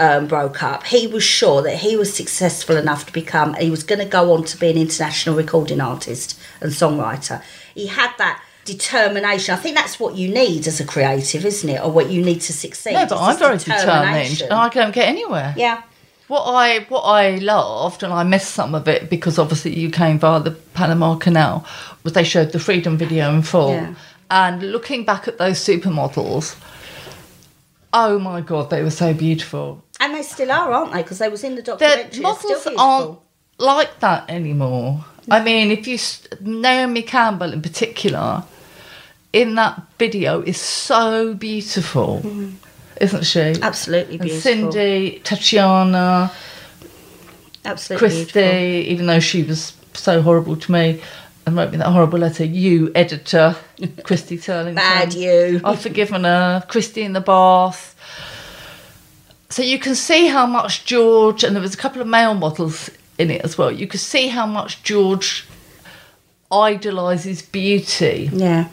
um, 0.02 0.26
broke 0.26 0.62
up, 0.62 0.85
he 0.85 1.06
was 1.06 1.23
sure 1.23 1.62
that 1.62 1.76
he 1.76 1.97
was 1.97 2.12
successful 2.12 2.76
enough 2.76 3.06
to 3.06 3.12
become. 3.12 3.54
He 3.54 3.71
was 3.71 3.85
going 3.85 4.00
to 4.00 4.04
go 4.04 4.32
on 4.32 4.44
to 4.44 4.56
be 4.59 4.68
an 4.71 4.76
international 4.76 5.37
recording 5.37 5.80
artist 5.80 6.38
and 6.61 6.73
songwriter. 6.73 7.42
He 7.75 7.87
had 7.87 8.12
that 8.18 8.42
determination. 8.64 9.54
I 9.54 9.59
think 9.59 9.76
that's 9.76 10.00
what 10.00 10.16
you 10.16 10.28
need 10.28 10.66
as 10.66 10.80
a 10.80 10.85
creative, 10.85 11.44
isn't 11.44 11.68
it? 11.68 11.80
Or 11.80 11.90
what 11.90 12.11
you 12.11 12.23
need 12.23 12.40
to 12.42 12.52
succeed. 12.52 12.94
no, 12.94 13.06
but 13.06 13.21
I'm 13.21 13.38
very 13.38 13.59
determined, 13.59 14.42
and 14.42 14.52
I 14.52 14.68
don't 14.68 14.92
get 14.92 15.09
anywhere. 15.09 15.54
yeah. 15.56 15.82
What 16.28 16.44
I 16.44 16.80
what 16.88 17.02
I 17.02 17.37
loved, 17.37 18.02
and 18.02 18.12
I 18.12 18.23
missed 18.23 18.52
some 18.52 18.75
of 18.75 18.88
it 18.88 19.11
because 19.11 19.38
obviously 19.38 19.78
you 19.78 19.90
came 19.90 20.18
via 20.18 20.40
the 20.40 20.52
Panama 20.52 21.16
Canal, 21.16 21.66
was 22.04 22.14
they 22.14 22.25
showed 22.25 22.52
the 22.52 22.59
Freedom 22.59 22.97
video 22.97 23.35
in 23.35 23.42
full. 23.42 23.73
Yeah. 23.73 23.94
And 24.30 24.62
looking 24.73 25.04
back 25.04 25.28
at 25.28 25.37
those 25.37 25.59
supermodels, 25.59 26.56
oh 27.92 28.18
my 28.18 28.40
god, 28.40 28.71
they 28.71 28.82
were 28.82 28.90
so 28.90 29.12
beautiful. 29.12 29.82
And 30.02 30.14
they 30.14 30.23
still 30.23 30.50
are, 30.50 30.73
aren't 30.73 30.92
they? 30.92 31.02
Because 31.02 31.18
they 31.18 31.28
was 31.28 31.44
in 31.44 31.54
the 31.54 31.62
The 31.62 31.76
documentary. 31.76 32.11
They're 32.11 32.23
models 32.23 32.61
still 32.61 32.80
aren't 32.80 33.18
like 33.59 34.00
that 34.00 34.28
anymore. 34.28 35.04
I 35.30 35.42
mean, 35.42 35.71
if 35.71 35.87
you 35.87 35.97
Naomi 36.40 37.02
Campbell 37.02 37.52
in 37.52 37.62
particular, 37.62 38.42
in 39.32 39.54
that 39.54 39.80
video 39.99 40.42
is 40.42 40.61
so 40.61 41.35
beautiful, 41.35 42.21
isn't 43.00 43.25
she? 43.25 43.54
Absolutely 43.62 44.14
And 44.18 44.23
Mm. 44.23 44.25
beautiful. 44.25 44.73
Cindy, 44.73 45.21
Tatiana, 45.23 46.32
Absolutely 47.64 47.99
Christy, 48.09 48.25
beautiful. 48.32 48.92
even 48.92 49.06
though 49.06 49.21
she 49.21 49.44
was 49.44 49.75
so 49.94 50.21
horrible 50.23 50.56
to 50.56 50.73
me 50.73 51.00
and 51.47 51.56
wrote 51.56 51.71
me 51.71 51.76
that 51.78 51.87
horrible 51.90 52.18
letter, 52.18 52.44
you 52.44 52.90
editor, 52.97 53.54
Christy 54.02 54.37
Turlington. 54.38 54.75
Bad 54.75 55.14
you. 55.14 55.61
I've 55.64 55.80
forgiven 55.80 56.25
her. 56.25 56.64
Christy 56.68 57.02
in 57.02 57.12
the 57.12 57.21
bath. 57.21 57.91
So 59.52 59.62
you 59.62 59.78
can 59.78 59.94
see 59.94 60.28
how 60.28 60.47
much 60.47 60.87
George, 60.87 61.44
and 61.44 61.54
there 61.54 61.61
was 61.61 61.75
a 61.75 61.76
couple 61.76 62.00
of 62.00 62.09
male 62.09 62.32
models 62.35 62.90
in 63.18 63.30
it 63.30 63.42
as 63.42 63.59
well. 63.59 63.71
You 63.71 63.87
could 63.87 64.00
see 64.00 64.28
how 64.28 64.47
much 64.47 64.82
George 64.82 65.47
idolises 66.50 67.42
beauty 67.42 68.30
Yeah. 68.32 68.68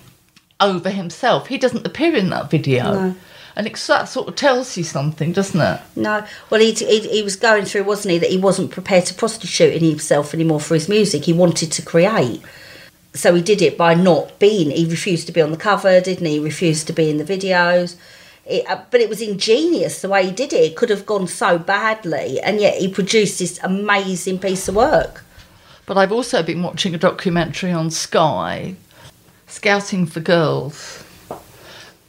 over 0.62 0.90
himself. 0.90 1.48
He 1.48 1.58
doesn't 1.58 1.86
appear 1.86 2.16
in 2.16 2.30
that 2.30 2.50
video. 2.50 2.94
No. 2.94 3.16
And 3.58 3.68
it, 3.68 3.76
that 3.90 4.08
sort 4.08 4.30
of 4.30 4.38
tells 4.38 4.78
you 4.78 4.86
something, 4.86 5.34
doesn't 5.34 5.60
it? 5.60 5.82
No, 5.98 6.26
well, 6.50 6.62
he, 6.62 6.72
he 6.72 7.00
he 7.10 7.24
was 7.24 7.36
going 7.36 7.66
through, 7.66 7.84
wasn't 7.84 8.14
he, 8.14 8.18
that 8.20 8.30
he 8.30 8.38
wasn't 8.38 8.72
prepared 8.72 9.06
to 9.08 9.14
prostitute 9.14 9.82
himself 9.82 10.34
anymore 10.34 10.62
for 10.62 10.76
his 10.76 10.88
music. 10.88 11.26
He 11.26 11.34
wanted 11.34 11.70
to 11.74 11.82
create, 11.82 12.42
so 13.14 13.36
he 13.36 13.42
did 13.42 13.62
it 13.62 13.78
by 13.78 13.96
not 13.96 14.40
being. 14.40 14.72
He 14.72 14.86
refused 14.86 15.28
to 15.28 15.34
be 15.34 15.42
on 15.42 15.52
the 15.52 15.58
cover, 15.58 16.00
didn't 16.00 16.26
he? 16.26 16.34
He 16.34 16.40
refused 16.40 16.88
to 16.88 16.94
be 16.94 17.10
in 17.10 17.18
the 17.18 17.26
videos. 17.26 17.98
It, 18.50 18.68
uh, 18.68 18.82
but 18.90 19.00
it 19.00 19.10
was 19.10 19.22
ingenious 19.22 20.02
the 20.02 20.10
way 20.10 20.26
he 20.26 20.32
did 20.32 20.52
it. 20.54 20.72
It 20.72 20.76
could 20.76 20.90
have 20.90 21.06
gone 21.06 21.28
so 21.28 21.60
badly, 21.60 22.40
and 22.42 22.60
yet 22.60 22.78
he 22.78 22.88
produced 22.88 23.40
this 23.40 23.60
amazing 23.64 24.40
piece 24.40 24.68
of 24.68 24.76
work. 24.76 25.24
But 25.86 25.98
I've 25.98 26.12
also 26.12 26.42
been 26.44 26.64
watching 26.64 26.96
a 26.96 26.98
documentary 26.98 27.72
on 27.72 27.92
Sky, 27.92 28.76
Scouting 29.48 30.06
for 30.06 30.20
Girls. 30.20 31.04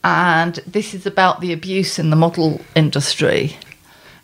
And 0.02 0.56
this 0.66 0.94
is 0.94 1.04
about 1.04 1.40
the 1.40 1.52
abuse 1.52 1.98
in 1.98 2.08
the 2.10 2.16
model 2.16 2.60
industry. 2.74 3.56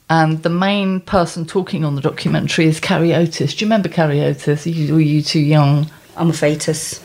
And 0.09 0.43
the 0.43 0.49
main 0.49 1.01
person 1.01 1.45
talking 1.45 1.85
on 1.85 1.97
the 1.97 2.01
documentary 2.01 2.67
is 2.67 2.81
Carrie 2.81 3.15
Otis. 3.15 3.55
Do 3.55 3.65
you 3.65 3.67
remember 3.67 3.89
Carrie 3.89 4.23
Otis? 4.23 4.65
Were 4.65 4.71
you 5.01 5.21
too 5.21 5.41
young? 5.41 5.91
I'm 6.17 6.31
a 6.31 6.33
fetus. 6.33 7.05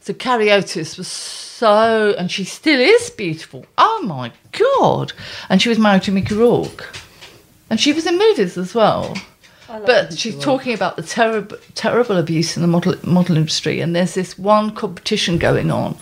So 0.00 0.14
Carrie 0.14 0.50
Otis 0.50 0.96
was 0.96 1.08
so, 1.62 2.12
and 2.18 2.28
she 2.28 2.42
still 2.42 2.80
is 2.80 3.08
beautiful. 3.10 3.64
Oh 3.78 4.02
my 4.04 4.32
God. 4.50 5.12
And 5.48 5.62
she 5.62 5.68
was 5.68 5.78
married 5.78 6.02
to 6.02 6.10
Mickey 6.10 6.34
Rourke. 6.34 6.92
And 7.70 7.78
she 7.78 7.92
was 7.92 8.04
in 8.04 8.18
movies 8.18 8.58
as 8.58 8.74
well. 8.74 9.16
But 9.68 10.18
she's 10.18 10.36
talking 10.40 10.74
about 10.74 10.96
the 10.96 11.04
terrible, 11.04 11.56
terrible 11.76 12.16
abuse 12.16 12.56
in 12.56 12.62
the 12.62 12.66
model 12.66 12.96
model 13.04 13.36
industry, 13.36 13.78
and 13.78 13.94
there's 13.94 14.14
this 14.14 14.36
one 14.36 14.74
competition 14.74 15.38
going 15.38 15.70
on, 15.70 15.96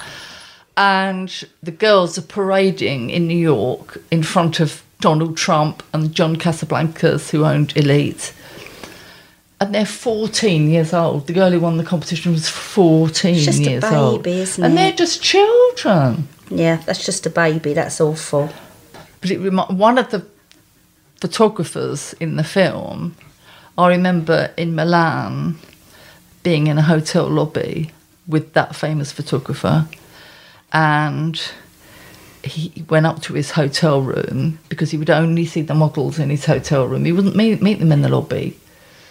and 0.76 1.45
the 1.62 1.71
girls 1.71 2.19
are 2.19 2.23
parading 2.23 3.11
in 3.11 3.29
New 3.29 3.38
York 3.38 4.02
in 4.11 4.23
front 4.23 4.61
of 4.61 4.83
Donald 5.00 5.37
Trump 5.37 5.83
and 5.93 6.14
John 6.14 6.37
Casablancas, 6.37 7.31
who 7.31 7.45
owned 7.45 7.76
Elite, 7.76 8.33
and 9.61 9.75
they're 9.75 9.85
14 9.85 10.71
years 10.71 10.95
old. 10.95 11.26
The 11.26 11.33
girl 11.35 11.50
who 11.50 11.61
won 11.61 11.76
the 11.76 11.85
competition 11.85 12.33
was 12.33 12.49
14 12.49 13.35
It's 13.35 13.45
just 13.45 13.61
a 13.61 13.62
years 13.62 13.85
old, 13.85 14.26
isn't 14.26 14.62
and 14.64 14.73
it? 14.73 14.76
they're 14.76 14.93
just 14.93 15.23
children. 15.23 16.29
Yeah, 16.49 16.76
that's 16.76 17.05
just 17.05 17.26
a 17.26 17.31
baby. 17.31 17.75
That's 17.75 18.00
awful. 18.00 18.50
But 19.21 19.31
it 19.31 19.38
remi- 19.38 19.75
one 19.75 19.99
of 19.99 20.11
the 20.11 20.25
photographers 21.21 22.14
in 22.14 22.37
the 22.37 22.45
film, 22.45 23.14
I 23.76 23.88
remember 23.88 24.50
in 24.57 24.75
Milan 24.75 25.59
being 26.43 26.67
in 26.67 26.79
a 26.79 26.83
hotel 26.83 27.29
lobby 27.29 27.90
with 28.26 28.55
that 28.55 28.75
famous 28.75 29.12
photographer, 29.12 29.87
and 30.73 31.40
he 32.43 32.73
went 32.88 33.05
up 33.05 33.21
to 33.21 33.35
his 33.35 33.50
hotel 33.50 34.00
room 34.00 34.59
because 34.71 34.90
he 34.90 34.97
would 34.97 35.11
only 35.11 35.45
see 35.45 35.61
the 35.61 35.75
models 35.75 36.19
in 36.19 36.31
his 36.31 36.47
hotel 36.47 36.87
room. 36.87 37.05
He 37.05 37.12
wouldn't 37.12 37.37
meet, 37.37 37.61
meet 37.61 37.79
them 37.81 37.93
in 37.93 38.00
the 38.00 38.09
lobby, 38.09 38.57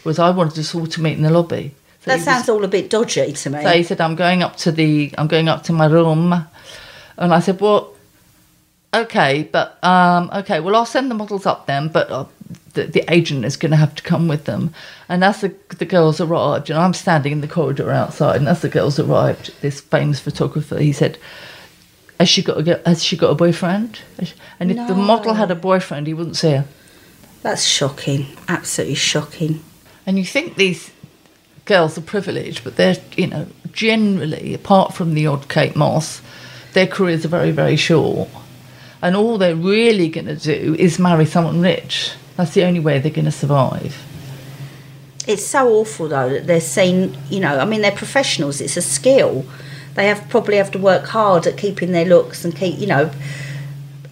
whereas 0.03 0.19
I 0.19 0.29
wanted 0.29 0.57
us 0.59 0.73
all 0.75 0.87
to 0.87 1.01
meet 1.01 1.17
in 1.17 1.23
the 1.23 1.29
lobby. 1.29 1.73
So 2.01 2.11
That 2.11 2.15
was- 2.17 2.25
sounds 2.25 2.49
all 2.49 2.63
a 2.63 2.67
bit 2.67 2.89
dodgy 2.89 3.31
to 3.33 3.49
me. 3.49 3.61
so 3.63 3.69
he 3.69 3.83
said, 3.83 3.99
"I'm 4.01 4.15
going 4.15 4.41
up 4.43 4.55
to 4.57 4.71
the, 4.71 5.13
I'm 5.17 5.27
going 5.27 5.47
up 5.49 5.63
to 5.63 5.73
my 5.73 5.85
room," 5.85 6.45
and 7.17 7.33
I 7.33 7.39
said, 7.41 7.59
"Well, 7.59 7.89
okay, 8.93 9.47
but 9.51 9.77
um, 9.83 10.29
okay, 10.33 10.59
well, 10.59 10.75
I'll 10.75 10.85
send 10.85 11.09
the 11.11 11.15
models 11.15 11.45
up 11.45 11.65
then, 11.67 11.89
but 11.89 12.09
uh, 12.09 12.25
the, 12.73 12.83
the 12.85 13.03
agent 13.13 13.45
is 13.45 13.57
going 13.57 13.71
to 13.71 13.77
have 13.77 13.95
to 13.95 14.03
come 14.03 14.27
with 14.27 14.45
them." 14.45 14.73
And 15.07 15.23
as 15.23 15.41
the 15.41 15.53
the 15.77 15.85
girls 15.85 16.21
arrived, 16.21 16.69
and 16.69 16.79
I'm 16.79 16.93
standing 16.93 17.31
in 17.33 17.41
the 17.41 17.47
corridor 17.47 17.91
outside, 17.91 18.37
and 18.37 18.47
as 18.47 18.61
the 18.61 18.69
girls 18.69 18.99
arrived, 18.99 19.53
this 19.61 19.81
famous 19.81 20.19
photographer, 20.19 20.77
he 20.79 20.91
said. 20.93 21.17
Has 22.21 22.27
she 22.27 22.43
got 22.43 22.67
a 22.67 22.81
has 22.85 23.01
she 23.01 23.15
got 23.15 23.29
a 23.29 23.35
boyfriend? 23.35 24.01
And 24.59 24.71
if 24.71 24.87
the 24.89 24.93
model 24.93 25.35
had 25.35 25.51
a 25.51 25.55
boyfriend, 25.55 26.05
he 26.05 26.13
wouldn't 26.13 26.35
see 26.35 26.51
her. 26.51 26.65
That's 27.43 27.63
shocking. 27.63 28.25
Absolutely 28.49 28.95
shocking. 28.95 29.61
And 30.09 30.17
you 30.17 30.25
think 30.25 30.55
these 30.55 30.89
girls 31.65 31.95
are 31.95 32.01
privileged, 32.01 32.63
but 32.63 32.77
they're, 32.77 32.95
you 33.15 33.27
know, 33.27 33.45
generally, 33.71 34.55
apart 34.55 34.95
from 34.95 35.13
the 35.13 35.27
odd 35.27 35.47
Kate 35.47 35.75
Moss, 35.75 36.23
their 36.73 36.87
careers 36.87 37.25
are 37.25 37.27
very, 37.27 37.51
very 37.51 37.75
short. 37.75 38.27
And 39.03 39.15
all 39.15 39.37
they're 39.37 39.55
really 39.55 40.09
going 40.09 40.25
to 40.25 40.35
do 40.35 40.75
is 40.79 40.97
marry 40.97 41.27
someone 41.27 41.61
rich. 41.61 42.13
That's 42.37 42.55
the 42.55 42.63
only 42.63 42.79
way 42.79 42.97
they're 42.97 43.11
going 43.11 43.25
to 43.25 43.31
survive. 43.31 44.03
It's 45.27 45.45
so 45.45 45.69
awful 45.75 46.07
though 46.07 46.29
that 46.29 46.47
they're 46.47 46.59
seen. 46.59 47.15
You 47.29 47.41
know, 47.41 47.59
I 47.59 47.65
mean, 47.65 47.83
they're 47.83 47.91
professionals. 47.91 48.61
It's 48.61 48.77
a 48.77 48.81
skill. 48.81 49.45
They 49.93 50.07
have 50.07 50.27
probably 50.27 50.57
have 50.57 50.71
to 50.71 50.79
work 50.79 51.05
hard 51.05 51.45
at 51.45 51.55
keeping 51.55 51.91
their 51.91 52.05
looks 52.05 52.43
and 52.43 52.55
keep, 52.55 52.79
you 52.79 52.87
know, 52.87 53.11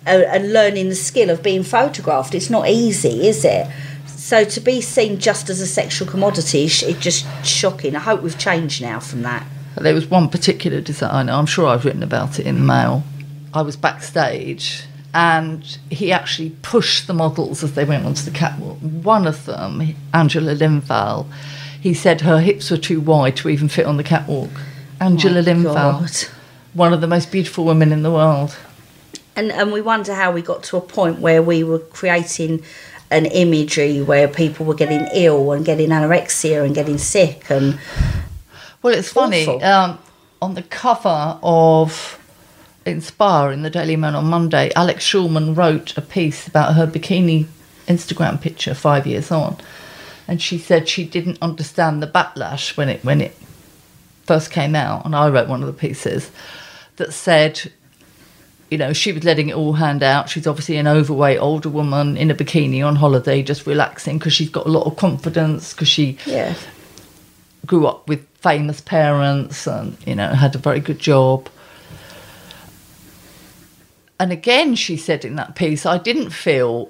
and, 0.05 0.21
and 0.21 0.53
learning 0.53 0.89
the 0.89 0.95
skill 0.95 1.31
of 1.31 1.41
being 1.41 1.63
photographed. 1.63 2.35
It's 2.35 2.51
not 2.51 2.69
easy, 2.69 3.27
is 3.27 3.43
it? 3.43 3.67
So 4.27 4.43
to 4.43 4.59
be 4.59 4.81
seen 4.81 5.19
just 5.19 5.49
as 5.49 5.61
a 5.61 5.65
sexual 5.65 6.05
commodity, 6.05 6.65
is 6.65 6.83
it's 6.83 6.99
just 6.99 7.25
shocking. 7.45 7.95
I 7.95 7.99
hope 7.99 8.21
we've 8.21 8.37
changed 8.37 8.81
now 8.81 8.99
from 8.99 9.21
that. 9.21 9.47
There 9.77 9.93
was 9.93 10.07
one 10.07 10.27
particular 10.27 10.81
designer, 10.81 11.31
I'm 11.31 11.45
sure 11.45 11.65
I've 11.65 11.85
written 11.85 12.03
about 12.03 12.37
it 12.37 12.45
in 12.45 12.55
the 12.55 12.61
mail. 12.65 13.03
I 13.53 13.61
was 13.61 13.77
backstage 13.77 14.83
and 15.13 15.63
he 15.89 16.11
actually 16.11 16.49
pushed 16.61 17.07
the 17.07 17.13
models 17.13 17.63
as 17.63 17.75
they 17.75 17.85
went 17.85 18.05
onto 18.05 18.23
the 18.23 18.37
catwalk. 18.37 18.79
One 18.79 19.27
of 19.27 19.45
them, 19.45 19.95
Angela 20.13 20.53
Lindvall, 20.53 21.25
he 21.79 21.93
said 21.93 22.19
her 22.19 22.41
hips 22.41 22.69
were 22.69 22.75
too 22.75 22.99
wide 22.99 23.37
to 23.37 23.47
even 23.47 23.69
fit 23.69 23.85
on 23.85 23.95
the 23.95 24.03
catwalk. 24.03 24.51
Angela 24.99 25.41
My 25.41 25.53
Lindvall, 25.53 26.29
one 26.73 26.91
of 26.91 26.99
the 26.99 27.07
most 27.07 27.31
beautiful 27.31 27.63
women 27.63 27.93
in 27.93 28.03
the 28.03 28.11
world. 28.11 28.57
And 29.37 29.53
and 29.53 29.71
we 29.71 29.79
wonder 29.79 30.13
how 30.15 30.31
we 30.31 30.41
got 30.41 30.63
to 30.63 30.75
a 30.75 30.81
point 30.81 31.19
where 31.19 31.41
we 31.41 31.63
were 31.63 31.79
creating 31.79 32.63
an 33.09 33.25
imagery 33.25 34.01
where 34.01 34.27
people 34.27 34.65
were 34.65 34.75
getting 34.75 35.07
ill 35.13 35.51
and 35.51 35.65
getting 35.65 35.89
anorexia 35.89 36.65
and 36.65 36.75
getting 36.75 36.97
sick 36.97 37.49
and 37.49 37.79
Well, 38.81 38.93
it's 38.93 39.11
funny. 39.11 39.47
Um, 39.63 39.99
on 40.41 40.53
the 40.53 40.63
cover 40.63 41.39
of 41.41 42.19
Inspire 42.85 43.51
in 43.51 43.63
the 43.63 43.69
Daily 43.69 43.95
Mail 43.95 44.15
on 44.15 44.25
Monday, 44.25 44.71
Alex 44.75 45.05
Shulman 45.05 45.57
wrote 45.57 45.97
a 45.97 46.01
piece 46.01 46.47
about 46.47 46.75
her 46.75 46.87
bikini 46.87 47.47
Instagram 47.87 48.39
picture 48.39 48.73
five 48.73 49.07
years 49.07 49.31
on, 49.31 49.57
and 50.27 50.41
she 50.41 50.57
said 50.57 50.87
she 50.87 51.03
didn't 51.03 51.37
understand 51.41 52.01
the 52.01 52.07
backlash 52.07 52.77
when 52.77 52.87
it 52.87 53.03
when 53.03 53.19
it 53.19 53.35
first 54.25 54.51
came 54.51 54.75
out. 54.75 55.05
And 55.05 55.15
I 55.15 55.29
wrote 55.29 55.47
one 55.47 55.61
of 55.61 55.67
the 55.67 55.73
pieces 55.73 56.31
that 56.97 57.13
said, 57.13 57.71
you 58.69 58.77
know, 58.77 58.93
she 58.93 59.11
was 59.11 59.23
letting 59.23 59.49
it 59.49 59.55
all 59.55 59.73
hand 59.73 60.03
out. 60.03 60.29
She's 60.29 60.47
obviously 60.47 60.77
an 60.77 60.87
overweight 60.87 61.39
older 61.39 61.69
woman 61.69 62.17
in 62.17 62.29
a 62.29 62.35
bikini 62.35 62.85
on 62.85 62.95
holiday, 62.97 63.41
just 63.41 63.65
relaxing 63.65 64.17
because 64.17 64.33
she's 64.33 64.49
got 64.49 64.65
a 64.65 64.69
lot 64.69 64.85
of 64.85 64.97
confidence 64.97 65.73
because 65.73 65.87
she 65.87 66.17
yeah. 66.25 66.53
grew 67.65 67.87
up 67.87 68.07
with 68.09 68.27
famous 68.41 68.81
parents 68.81 69.67
and 69.67 69.97
you 70.05 70.15
know 70.15 70.29
had 70.29 70.53
a 70.53 70.57
very 70.57 70.79
good 70.79 70.99
job 70.99 71.49
and 74.19 74.31
again 74.31 74.75
she 74.75 74.95
said 74.95 75.25
in 75.25 75.35
that 75.35 75.55
piece 75.55 75.85
i 75.85 75.97
didn't 75.97 76.29
feel 76.29 76.89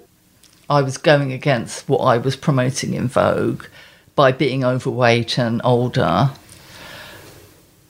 i 0.70 0.82
was 0.82 0.98
going 0.98 1.32
against 1.32 1.88
what 1.88 2.00
i 2.00 2.18
was 2.18 2.36
promoting 2.36 2.94
in 2.94 3.08
vogue 3.08 3.64
by 4.14 4.32
being 4.32 4.64
overweight 4.64 5.40
and 5.40 5.62
older 5.64 6.30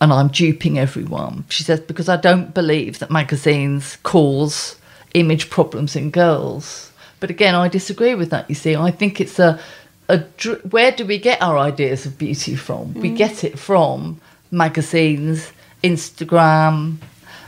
and 0.01 0.13
i'm 0.13 0.27
duping 0.29 0.77
everyone 0.77 1.43
she 1.49 1.63
says 1.63 1.79
because 1.79 2.09
i 2.09 2.17
don't 2.17 2.53
believe 2.53 2.99
that 2.99 3.11
magazines 3.11 3.97
cause 4.03 4.75
image 5.13 5.49
problems 5.49 5.95
in 5.95 6.11
girls 6.11 6.91
but 7.19 7.29
again 7.29 7.55
i 7.55 7.67
disagree 7.67 8.15
with 8.15 8.29
that 8.29 8.47
you 8.49 8.55
see 8.55 8.75
i 8.75 8.91
think 8.91 9.19
it's 9.21 9.39
a 9.39 9.59
a 10.09 10.19
dr- 10.19 10.61
where 10.71 10.91
do 10.91 11.05
we 11.05 11.17
get 11.17 11.41
our 11.41 11.57
ideas 11.57 12.05
of 12.05 12.17
beauty 12.17 12.55
from? 12.55 12.93
We 12.93 13.09
get 13.09 13.43
it 13.43 13.59
from 13.59 14.21
magazines 14.51 15.51
Instagram, 15.83 16.97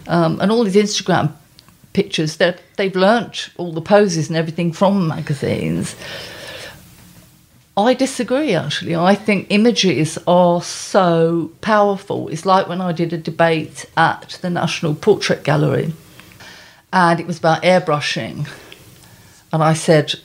um, 0.07 0.41
and 0.41 0.51
all 0.51 0.63
these 0.63 0.75
Instagram 0.75 1.31
pictures. 1.93 2.37
They're, 2.37 2.57
they've 2.77 2.95
learnt 2.95 3.49
all 3.57 3.71
the 3.71 3.81
poses 3.81 4.27
and 4.29 4.37
everything 4.37 4.71
from 4.71 5.07
magazines. 5.07 5.95
I 7.79 7.93
disagree, 7.93 8.53
actually. 8.53 8.95
I 8.95 9.15
think 9.15 9.48
images 9.50 10.17
are 10.27 10.62
so 10.62 11.51
powerful. 11.62 12.27
It's 12.27 12.45
like 12.45 12.67
when 12.67 12.81
I 12.81 12.91
did 12.91 13.13
a 13.13 13.17
debate 13.17 13.86
at 13.95 14.38
the 14.41 14.50
National 14.50 14.95
Portrait 14.95 15.43
Gallery, 15.43 15.93
and 16.91 17.19
it 17.19 17.27
was 17.27 17.38
about 17.39 17.63
airbrushing. 17.63 18.48
And 19.53 19.63
I 19.63 19.74
said, 19.74 20.15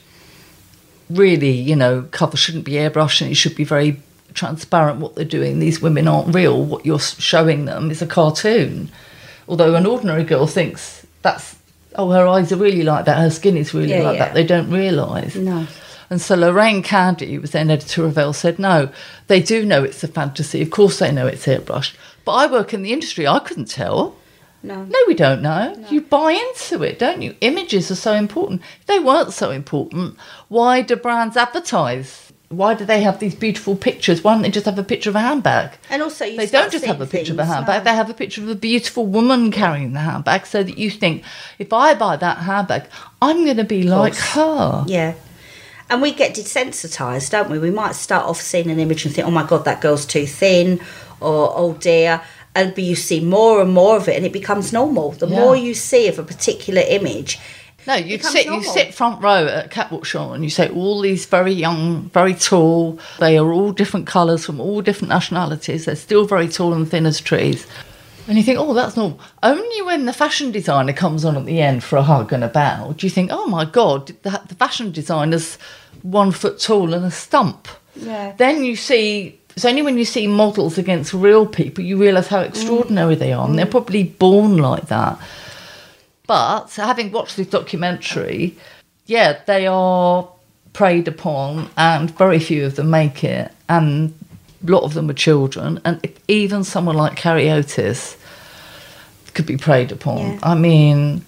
really, 1.09 1.51
you 1.51 1.75
know, 1.75 2.07
cover 2.11 2.37
shouldn't 2.37 2.65
be 2.65 2.73
airbrushing, 2.73 3.31
it 3.31 3.35
should 3.35 3.55
be 3.55 3.63
very 3.63 4.01
transparent 4.33 4.99
what 4.99 5.15
they're 5.15 5.25
doing. 5.25 5.59
These 5.59 5.81
women 5.81 6.07
aren't 6.07 6.35
real. 6.35 6.63
What 6.63 6.85
you're 6.85 6.99
showing 6.99 7.65
them 7.65 7.89
is 7.89 8.01
a 8.01 8.07
cartoon. 8.07 8.91
Although 9.47 9.75
an 9.75 9.85
ordinary 9.85 10.23
girl 10.23 10.45
thinks 10.47 11.05
that's, 11.21 11.55
oh, 11.95 12.09
her 12.11 12.27
eyes 12.27 12.51
are 12.51 12.57
really 12.57 12.83
like 12.83 13.05
that, 13.05 13.17
her 13.17 13.29
skin 13.29 13.55
is 13.55 13.73
really 13.73 13.91
Yeah, 13.91 14.03
like 14.03 14.17
yeah. 14.17 14.25
that. 14.25 14.33
They 14.33 14.43
don't 14.43 14.69
realise. 14.69 15.35
No. 15.35 15.65
And 16.09 16.21
so 16.21 16.35
Lorraine 16.35 16.83
Candy, 16.83 17.33
who 17.33 17.41
was 17.41 17.51
then 17.51 17.71
editor 17.71 18.05
of 18.05 18.17
Elle, 18.17 18.33
said, 18.33 18.59
no, 18.59 18.89
they 19.27 19.41
do 19.41 19.65
know 19.65 19.83
it's 19.83 20.03
a 20.03 20.07
fantasy. 20.07 20.61
Of 20.61 20.69
course 20.71 20.99
they 20.99 21.11
know 21.11 21.27
it's 21.27 21.45
airbrushed. 21.45 21.95
But 22.23 22.33
I 22.33 22.47
work 22.47 22.73
in 22.73 22.83
the 22.83 22.93
industry, 22.93 23.27
I 23.27 23.39
couldn't 23.39 23.69
tell. 23.69 24.15
No. 24.63 24.83
No, 24.83 24.99
we 25.07 25.13
don't 25.13 25.43
know. 25.43 25.75
You 25.91 26.01
buy 26.01 26.31
into 26.31 26.81
it, 26.83 26.97
don't 26.97 27.21
you? 27.21 27.35
Images 27.41 27.91
are 27.91 27.95
so 27.95 28.13
important. 28.13 28.61
If 28.81 28.87
they 28.87 28.97
weren't 28.97 29.31
so 29.31 29.51
important, 29.51 30.17
why 30.47 30.81
do 30.81 30.95
brands 30.95 31.37
advertise? 31.37 32.33
Why 32.49 32.73
do 32.73 32.85
they 32.85 33.01
have 33.01 33.19
these 33.19 33.35
beautiful 33.35 33.75
pictures? 33.75 34.23
Why 34.23 34.33
don't 34.33 34.43
they 34.43 34.49
just 34.49 34.65
have 34.65 34.77
a 34.79 34.83
picture 34.83 35.09
of 35.09 35.15
a 35.15 35.19
handbag? 35.19 35.77
And 35.89 36.01
also, 36.01 36.25
you 36.25 36.37
They 36.37 36.47
don't 36.47 36.71
just 36.71 36.85
have 36.85 37.01
a 37.01 37.05
picture 37.05 37.33
of 37.33 37.39
a 37.39 37.45
handbag, 37.45 37.81
no. 37.81 37.83
they 37.91 37.95
have 37.95 38.09
a 38.09 38.13
picture 38.13 38.41
of 38.41 38.49
a 38.49 38.55
beautiful 38.55 39.05
woman 39.05 39.51
carrying 39.51 39.93
the 39.93 39.99
handbag 39.99 40.45
so 40.45 40.63
that 40.63 40.77
you 40.77 40.89
think, 40.89 41.23
if 41.59 41.73
I 41.73 41.93
buy 41.95 42.17
that 42.17 42.37
handbag, 42.39 42.87
I'm 43.21 43.45
going 43.45 43.57
to 43.57 43.63
be 43.63 43.83
like 43.83 44.15
her. 44.15 44.83
Yeah. 44.87 45.13
And 45.89 46.01
we 46.01 46.11
get 46.11 46.35
desensitized, 46.35 47.29
don't 47.31 47.49
we? 47.49 47.59
We 47.59 47.69
might 47.69 47.95
start 47.95 48.25
off 48.25 48.41
seeing 48.41 48.71
an 48.71 48.79
image 48.79 49.05
and 49.05 49.13
think, 49.13 49.27
oh 49.27 49.31
my 49.31 49.45
God, 49.45 49.65
that 49.65 49.81
girl's 49.81 50.05
too 50.05 50.25
thin, 50.25 50.79
or 51.21 51.51
oh 51.55 51.73
dear. 51.79 52.21
And 52.55 52.73
but 52.73 52.83
you 52.83 52.95
see 52.95 53.19
more 53.19 53.61
and 53.61 53.73
more 53.73 53.97
of 53.97 54.07
it, 54.07 54.15
and 54.15 54.25
it 54.25 54.33
becomes 54.33 54.73
normal. 54.73 55.11
The 55.11 55.27
Yeah. 55.27 55.41
more 55.41 55.55
you 55.55 55.73
see 55.73 56.07
of 56.07 56.17
a 56.17 56.23
particular 56.23 56.81
image, 56.87 57.37
No, 57.87 57.93
you 57.93 58.17
sit 58.17 58.45
you 58.47 58.63
sit 58.63 58.95
front 58.95 59.21
row 59.21 59.45
at 59.45 59.69
catwalk 59.69 60.05
show 60.05 60.31
and 60.31 60.43
you 60.43 60.49
say 60.49 60.69
all 60.69 61.01
these 61.01 61.25
very 61.27 61.51
young, 61.53 62.09
very 62.13 62.33
tall. 62.33 62.97
They 63.19 63.37
are 63.37 63.53
all 63.53 63.71
different 63.71 64.07
colours 64.07 64.43
from 64.43 64.59
all 64.59 64.81
different 64.81 65.09
nationalities. 65.09 65.85
They're 65.85 65.95
still 65.95 66.25
very 66.25 66.47
tall 66.47 66.73
and 66.73 66.89
thin 66.89 67.05
as 67.05 67.21
trees. 67.21 67.67
And 68.27 68.37
you 68.37 68.43
think, 68.43 68.59
oh, 68.59 68.73
that's 68.73 68.97
normal. 68.97 69.19
Only 69.43 69.81
when 69.83 70.05
the 70.05 70.13
fashion 70.13 70.51
designer 70.51 70.93
comes 70.93 71.25
on 71.25 71.37
at 71.37 71.45
the 71.45 71.61
end 71.61 71.83
for 71.83 71.97
a 71.97 72.03
hug 72.03 72.33
and 72.33 72.43
a 72.43 72.47
bow 72.47 72.93
do 72.97 73.05
you 73.05 73.11
think, 73.11 73.29
oh 73.31 73.47
my 73.47 73.65
God, 73.65 74.07
the, 74.23 74.41
the 74.47 74.55
fashion 74.55 74.91
designer's 74.91 75.57
one 76.01 76.31
foot 76.31 76.59
tall 76.59 76.93
and 76.93 77.05
a 77.05 77.11
stump. 77.11 77.67
Yeah. 77.95 78.33
Then 78.37 78.63
you 78.63 78.75
see, 78.75 79.39
it's 79.55 79.65
only 79.65 79.81
when 79.81 79.97
you 79.97 80.05
see 80.05 80.27
models 80.27 80.77
against 80.77 81.13
real 81.13 81.45
people 81.45 81.83
you 81.83 81.97
realise 81.97 82.27
how 82.27 82.43
mm. 82.43 82.47
extraordinary 82.47 83.15
they 83.15 83.31
are. 83.31 83.47
And 83.47 83.57
they're 83.57 83.65
mm. 83.65 83.71
probably 83.71 84.03
born 84.03 84.57
like 84.57 84.87
that. 84.87 85.19
But 86.27 86.71
having 86.71 87.11
watched 87.11 87.37
this 87.37 87.47
documentary, 87.47 88.57
yeah, 89.05 89.39
they 89.45 89.67
are 89.67 90.27
preyed 90.73 91.07
upon, 91.07 91.69
and 91.77 92.11
very 92.17 92.39
few 92.39 92.65
of 92.65 92.75
them 92.75 92.89
make 92.89 93.23
it, 93.23 93.51
and 93.69 94.13
lot 94.65 94.83
of 94.83 94.93
them 94.93 95.09
are 95.09 95.13
children, 95.13 95.79
and 95.85 96.05
even 96.27 96.63
someone 96.63 96.95
like 96.95 97.15
Carrie 97.15 97.49
Otis 97.49 98.17
could 99.33 99.45
be 99.45 99.57
preyed 99.57 99.91
upon. 99.91 100.33
Yeah. 100.33 100.39
I 100.43 100.55
mean, 100.55 101.25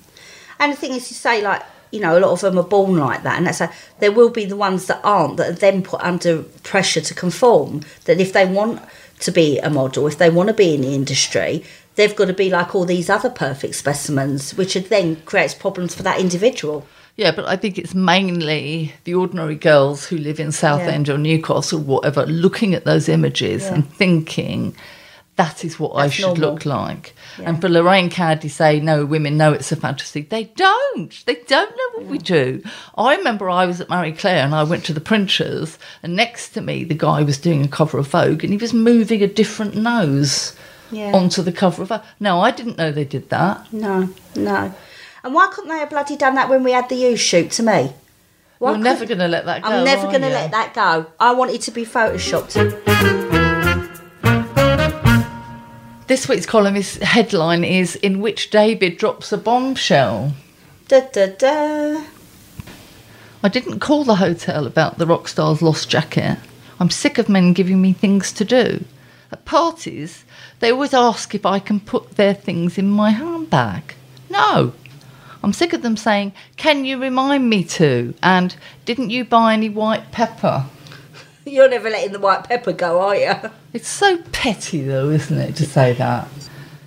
And 0.59 0.71
the 0.71 0.77
thing 0.77 0.93
is, 0.93 1.09
you 1.09 1.15
say 1.15 1.41
like 1.41 1.63
you 1.91 1.99
know, 2.01 2.17
a 2.17 2.19
lot 2.19 2.31
of 2.31 2.41
them 2.41 2.57
are 2.57 2.67
born 2.67 2.97
like 2.97 3.23
that, 3.23 3.37
and 3.37 3.47
that's 3.47 3.61
a, 3.61 3.71
there 3.99 4.11
will 4.11 4.29
be 4.29 4.45
the 4.45 4.57
ones 4.57 4.87
that 4.87 4.99
aren't 5.03 5.37
that 5.37 5.49
are 5.49 5.53
then 5.53 5.81
put 5.81 6.01
under 6.01 6.43
pressure 6.63 7.01
to 7.01 7.13
conform. 7.13 7.81
That 8.05 8.19
if 8.19 8.33
they 8.33 8.45
want 8.45 8.81
to 9.19 9.31
be 9.31 9.57
a 9.59 9.69
model, 9.69 10.07
if 10.07 10.17
they 10.17 10.29
want 10.29 10.47
to 10.47 10.53
be 10.53 10.75
in 10.75 10.81
the 10.81 10.93
industry, 10.93 11.63
they've 11.95 12.15
got 12.15 12.25
to 12.25 12.33
be 12.33 12.49
like 12.49 12.75
all 12.75 12.85
these 12.85 13.09
other 13.09 13.29
perfect 13.29 13.75
specimens, 13.75 14.53
which 14.55 14.73
then 14.75 15.17
creates 15.21 15.53
problems 15.53 15.95
for 15.95 16.03
that 16.03 16.19
individual. 16.19 16.85
Yeah, 17.17 17.31
but 17.31 17.47
I 17.47 17.55
think 17.55 17.77
it's 17.77 17.95
mainly 17.95 18.93
the 19.03 19.15
ordinary 19.15 19.55
girls 19.55 20.05
who 20.05 20.17
live 20.17 20.39
in 20.39 20.51
Southend 20.51 21.09
or 21.09 21.17
Newcastle, 21.17 21.79
or 21.79 21.83
whatever, 21.83 22.25
looking 22.27 22.73
at 22.75 22.85
those 22.85 23.09
images 23.09 23.63
Yeah. 23.63 23.73
and 23.75 23.91
thinking. 23.93 24.75
That 25.35 25.63
is 25.63 25.79
what 25.79 25.91
I 25.95 26.09
should 26.09 26.25
normal. 26.25 26.49
look 26.53 26.65
like. 26.65 27.15
Yeah. 27.39 27.49
And 27.49 27.61
for 27.61 27.69
Lorraine 27.69 28.09
Candy 28.09 28.47
say, 28.49 28.79
no, 28.79 29.05
women 29.05 29.37
know 29.37 29.53
it's 29.53 29.71
a 29.71 29.75
fantasy. 29.75 30.21
They 30.23 30.45
don't. 30.55 31.13
They 31.27 31.35
don't 31.47 31.69
know 31.69 31.99
what 31.99 32.07
we 32.09 32.17
do. 32.17 32.63
I 32.97 33.15
remember 33.15 33.47
I 33.47 33.67
was 33.67 33.79
at 33.79 33.87
Marie 33.89 34.13
Claire 34.13 34.43
and 34.43 34.55
I 34.55 34.63
went 34.63 34.83
to 34.85 34.93
the 34.93 34.99
printers, 34.99 35.77
and 36.01 36.15
next 36.15 36.49
to 36.55 36.61
me, 36.61 36.83
the 36.83 36.95
guy 36.95 37.21
was 37.21 37.37
doing 37.37 37.63
a 37.63 37.67
cover 37.67 37.99
of 37.99 38.07
Vogue 38.07 38.43
and 38.43 38.51
he 38.51 38.57
was 38.57 38.73
moving 38.73 39.21
a 39.21 39.27
different 39.27 39.75
nose 39.75 40.55
Yeah. 40.91 41.11
onto 41.13 41.43
the 41.43 41.51
cover 41.51 41.83
of 41.83 41.89
Vogue. 41.89 42.01
No, 42.19 42.41
I 42.41 42.49
didn't 42.49 42.79
know 42.79 42.91
they 42.91 43.05
did 43.05 43.29
that. 43.29 43.71
No, 43.71 44.09
no. 44.35 44.73
And 45.23 45.33
why 45.33 45.47
couldn't 45.51 45.69
they 45.69 45.79
have 45.79 45.89
bloody 45.89 46.15
done 46.15 46.35
that 46.35 46.49
when 46.49 46.63
we 46.63 46.71
had 46.71 46.89
the 46.89 46.95
you 46.95 47.17
shoot 47.17 47.51
to 47.51 47.63
me? 47.63 47.93
Why 48.59 48.71
You're 48.71 48.79
never 48.79 49.05
going 49.05 49.19
to 49.19 49.27
let 49.27 49.45
that 49.45 49.61
go. 49.61 49.69
I'm 49.69 49.83
never 49.83 50.07
going 50.07 50.21
to 50.21 50.29
let 50.29 50.51
that 50.51 50.73
go. 50.73 51.05
I 51.19 51.33
want 51.33 51.51
it 51.51 51.61
to 51.61 51.71
be 51.71 51.85
photoshopped. 51.85 52.53
This 56.07 56.29
week's 56.29 56.45
column 56.45 56.75
is 56.75 56.95
headline 56.97 57.63
is 57.63 57.97
In 57.97 58.21
Which 58.21 58.49
David 58.49 58.97
Drops 58.97 59.31
a 59.33 59.37
Bombshell. 59.37 60.33
Da 60.87 61.01
da 61.01 61.27
da. 61.27 62.03
I 63.43 63.49
didn't 63.49 63.79
call 63.79 64.05
the 64.05 64.15
hotel 64.15 64.65
about 64.65 64.97
the 64.97 65.05
rock 65.05 65.27
star's 65.27 65.61
lost 65.61 65.89
jacket. 65.89 66.37
I'm 66.79 66.89
sick 66.89 67.17
of 67.17 67.27
men 67.27 67.53
giving 67.53 67.81
me 67.81 67.91
things 67.93 68.31
to 68.33 68.45
do. 68.45 68.85
At 69.31 69.45
parties, 69.45 70.23
they 70.59 70.71
always 70.71 70.93
ask 70.93 71.35
if 71.35 71.45
I 71.45 71.59
can 71.59 71.79
put 71.79 72.11
their 72.11 72.33
things 72.33 72.77
in 72.77 72.89
my 72.89 73.09
handbag. 73.09 73.93
No. 74.29 74.73
I'm 75.43 75.53
sick 75.53 75.73
of 75.73 75.81
them 75.81 75.97
saying, 75.97 76.33
Can 76.55 76.85
you 76.85 76.99
remind 76.99 77.49
me 77.49 77.63
to? 77.63 78.13
And 78.23 78.55
didn't 78.85 79.09
you 79.09 79.23
buy 79.25 79.53
any 79.53 79.69
white 79.69 80.11
pepper? 80.11 80.65
You're 81.45 81.69
never 81.69 81.89
letting 81.89 82.11
the 82.11 82.19
white 82.19 82.43
pepper 82.45 82.73
go, 82.73 83.01
are 83.01 83.15
you? 83.15 83.33
It's 83.73 83.87
so 83.87 84.17
petty, 84.31 84.81
though, 84.81 85.09
isn't 85.09 85.37
it, 85.37 85.55
to 85.57 85.65
say 85.65 85.93
that? 85.93 86.27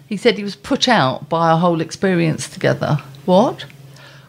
He 0.09 0.17
said 0.17 0.37
he 0.37 0.43
was 0.43 0.57
put 0.57 0.89
out 0.89 1.29
by 1.29 1.51
our 1.51 1.59
whole 1.59 1.81
experience 1.81 2.49
together. 2.49 2.99
What? 3.27 3.65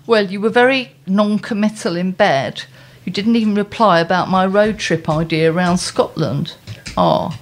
Well, 0.05 0.29
you 0.29 0.39
were 0.39 0.49
very 0.49 0.91
non 1.07 1.39
committal 1.39 1.95
in 1.95 2.11
bed. 2.11 2.63
You 3.03 3.11
didn't 3.11 3.35
even 3.35 3.55
reply 3.55 3.99
about 3.99 4.29
my 4.29 4.45
road 4.45 4.77
trip 4.77 5.09
idea 5.09 5.51
around 5.51 5.79
Scotland. 5.79 6.53
Ah, 6.95 7.39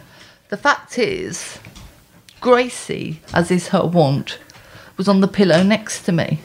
the 0.47 0.55
fact 0.55 0.97
is, 0.97 1.59
Gracie, 2.39 3.21
as 3.33 3.51
is 3.51 3.69
her 3.69 3.85
wont, 3.85 4.39
was 4.95 5.09
on 5.09 5.19
the 5.19 5.27
pillow 5.27 5.63
next 5.63 6.03
to 6.03 6.13
me. 6.13 6.39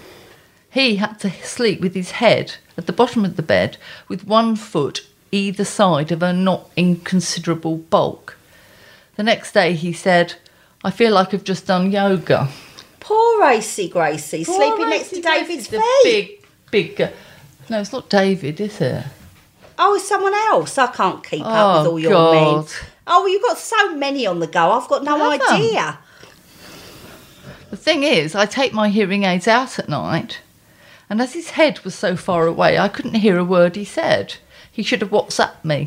He 0.75 0.97
had 0.97 1.21
to 1.21 1.31
sleep 1.31 1.81
with 1.81 1.95
his 1.95 2.11
head 2.13 2.57
at 2.77 2.87
the 2.87 2.93
bottom 2.93 3.25
of 3.25 3.37
the 3.37 3.43
bed 3.43 3.77
with 4.09 4.27
one 4.27 4.57
foot 4.57 5.07
either 5.31 5.65
side 5.65 6.11
of 6.13 6.23
a 6.23 6.33
not 6.33 6.69
inconsiderable 6.77 7.77
bulk. 7.77 8.37
The 9.17 9.23
next 9.23 9.53
day 9.53 9.75
he 9.75 9.93
said, 9.93 10.35
I 10.85 10.91
feel 10.91 11.13
like 11.13 11.33
I've 11.33 11.45
just 11.45 11.67
done 11.69 11.93
yoga. 11.93 12.49
Poor 12.99 13.41
Racy 13.41 13.89
Gracie, 13.89 14.43
sleeping 14.45 14.89
next 14.91 15.11
to 15.11 15.21
David's 15.21 15.69
Gracie's 15.69 16.03
feet. 16.03 16.43
big, 16.73 16.97
big. 16.97 17.13
No, 17.71 17.81
it's 17.81 17.93
not 17.93 18.11
David, 18.11 18.61
is 18.61 18.81
it? 18.81 19.05
Oh, 19.79 19.95
it's 19.95 20.09
someone 20.09 20.35
else. 20.35 20.77
I 20.77 20.89
can't 20.89 21.23
keep 21.25 21.43
up 21.45 21.79
with 21.79 21.87
Oh, 21.87 21.91
all 21.93 21.99
your 22.01 22.11
God. 22.13 22.65
men. 22.65 22.75
Oh, 23.07 23.21
well, 23.23 23.29
you've 23.29 23.43
got 23.43 23.59
so 23.59 23.95
many 23.95 24.27
on 24.27 24.41
the 24.41 24.47
go. 24.47 24.73
I've 24.73 24.89
got 24.89 25.05
no 25.05 25.19
haven't. 25.31 25.49
idea. 25.53 25.99
The 27.71 27.77
thing 27.77 28.03
is, 28.03 28.35
I 28.35 28.47
take 28.47 28.73
my 28.73 28.89
hearing 28.89 29.25
aids 29.25 29.47
out 29.49 29.79
at 29.79 29.89
night, 29.89 30.41
and 31.15 31.23
as 31.23 31.33
his 31.33 31.51
head 31.51 31.79
was 31.85 31.95
so 31.95 32.17
far 32.17 32.49
away, 32.49 32.77
I 32.77 32.89
couldn't 32.89 33.15
hear 33.15 33.39
a 33.39 33.45
word 33.45 33.77
he 33.77 33.85
said. 33.85 34.35
He 34.73 34.83
should 34.83 35.01
have 35.01 35.13
WhatsApped 35.13 35.65
me. 35.65 35.87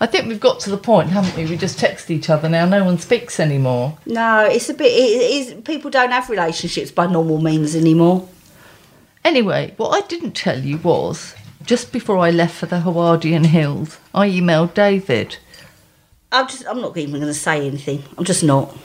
I 0.00 0.06
think 0.06 0.28
we've 0.28 0.38
got 0.38 0.60
to 0.60 0.70
the 0.70 0.76
point, 0.76 1.08
haven't 1.08 1.36
we? 1.36 1.50
We 1.50 1.56
just 1.56 1.80
text 1.80 2.12
each 2.12 2.30
other 2.30 2.48
now. 2.48 2.64
No 2.64 2.84
one 2.84 3.00
speaks 3.00 3.40
anymore. 3.40 3.98
No, 4.06 4.44
it's 4.44 4.68
a 4.68 4.74
bit. 4.74 4.92
It 4.92 5.32
is. 5.32 5.54
People 5.62 5.90
don't 5.90 6.12
have 6.12 6.30
relationships 6.30 6.92
by 6.92 7.08
normal 7.08 7.40
means 7.40 7.74
anymore. 7.74 8.28
Anyway, 9.24 9.74
what 9.78 10.00
I 10.00 10.06
didn't 10.06 10.36
tell 10.36 10.60
you 10.60 10.76
was 10.78 11.34
just 11.64 11.92
before 11.92 12.18
I 12.18 12.30
left 12.30 12.54
for 12.54 12.66
the 12.66 12.82
Howardian 12.82 13.46
Hills, 13.46 13.98
I 14.14 14.28
emailed 14.28 14.74
David. 14.74 15.38
I'm 16.30 16.46
just. 16.46 16.68
I'm 16.68 16.80
not 16.80 16.96
even 16.96 17.14
going 17.14 17.26
to 17.26 17.34
say 17.34 17.66
anything. 17.66 18.04
I'm 18.16 18.24
just 18.24 18.44
not. 18.44 18.78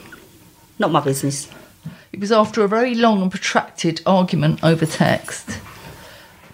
Not 0.79 0.91
my 0.91 1.01
business. 1.01 1.51
It 2.12 2.19
was 2.19 2.32
after 2.32 2.63
a 2.63 2.67
very 2.67 2.95
long 2.95 3.21
and 3.21 3.29
protracted 3.29 4.01
argument 4.08 4.63
over 4.63 4.88
text. 4.88 5.60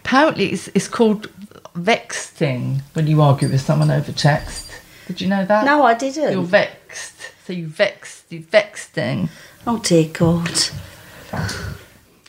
Apparently, 0.09 0.53
it's, 0.53 0.69
it's 0.69 0.87
called 0.87 1.29
vexting 1.75 2.81
when 2.93 3.05
you 3.05 3.21
argue 3.21 3.47
with 3.47 3.61
someone 3.61 3.91
over 3.91 4.11
text. 4.11 4.71
Did 5.05 5.21
you 5.21 5.27
know 5.27 5.45
that? 5.45 5.65
No, 5.65 5.83
I 5.83 5.93
didn't. 5.93 6.33
You're 6.33 6.41
vexed. 6.41 7.13
So 7.45 7.53
you 7.53 7.67
vexed, 7.67 8.23
you 8.31 8.39
vexting. 8.41 9.29
Oh 9.67 9.77
dear 9.77 10.09
God. 10.11 10.49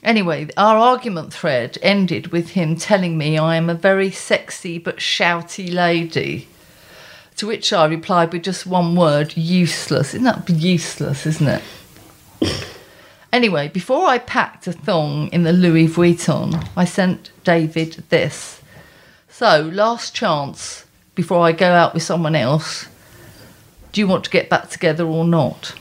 Anyway, 0.03 0.51
our 0.59 0.77
argument 0.77 1.33
thread 1.33 1.79
ended 1.81 2.33
with 2.33 2.51
him 2.51 2.77
telling 2.77 3.17
me 3.17 3.39
I 3.39 3.57
am 3.57 3.71
a 3.71 3.75
very 3.75 4.11
sexy 4.11 4.77
but 4.77 4.99
shouty 4.99 5.73
lady. 5.73 6.49
To 7.37 7.47
which 7.47 7.73
I 7.73 7.87
replied 7.87 8.35
with 8.35 8.43
just 8.43 8.67
one 8.67 8.95
word 8.95 9.35
useless. 9.39 10.13
Isn't 10.13 10.25
that 10.25 10.51
useless, 10.51 11.25
isn't 11.25 11.49
it? 11.49 11.63
Anyway, 13.33 13.69
before 13.69 14.07
I 14.07 14.19
packed 14.19 14.67
a 14.67 14.73
thong 14.73 15.29
in 15.29 15.45
the 15.45 15.53
Louis 15.53 15.87
Vuitton, 15.87 16.69
I 16.77 16.85
sent 16.85 17.31
David 17.45 18.03
this. 18.09 18.61
So, 19.29 19.71
last 19.73 20.15
chance 20.15 20.85
before 21.15 21.47
I 21.47 21.53
go 21.53 21.71
out 21.71 21.95
with 21.95 22.03
someone 22.03 22.35
else. 22.35 22.87
Do 23.93 24.01
you 24.01 24.09
want 24.09 24.25
to 24.25 24.31
get 24.31 24.49
back 24.49 24.69
together 24.69 25.07
or 25.07 25.25
not? 25.25 25.75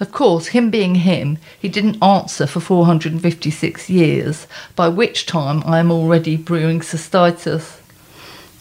Of 0.00 0.12
course, 0.12 0.48
him 0.48 0.70
being 0.70 0.94
him, 0.96 1.38
he 1.58 1.68
didn't 1.68 2.02
answer 2.02 2.46
for 2.46 2.60
456 2.60 3.90
years, 3.90 4.46
by 4.76 4.88
which 4.88 5.26
time 5.26 5.62
I 5.66 5.80
am 5.80 5.90
already 5.90 6.36
brewing 6.36 6.80
cystitis. 6.80 7.77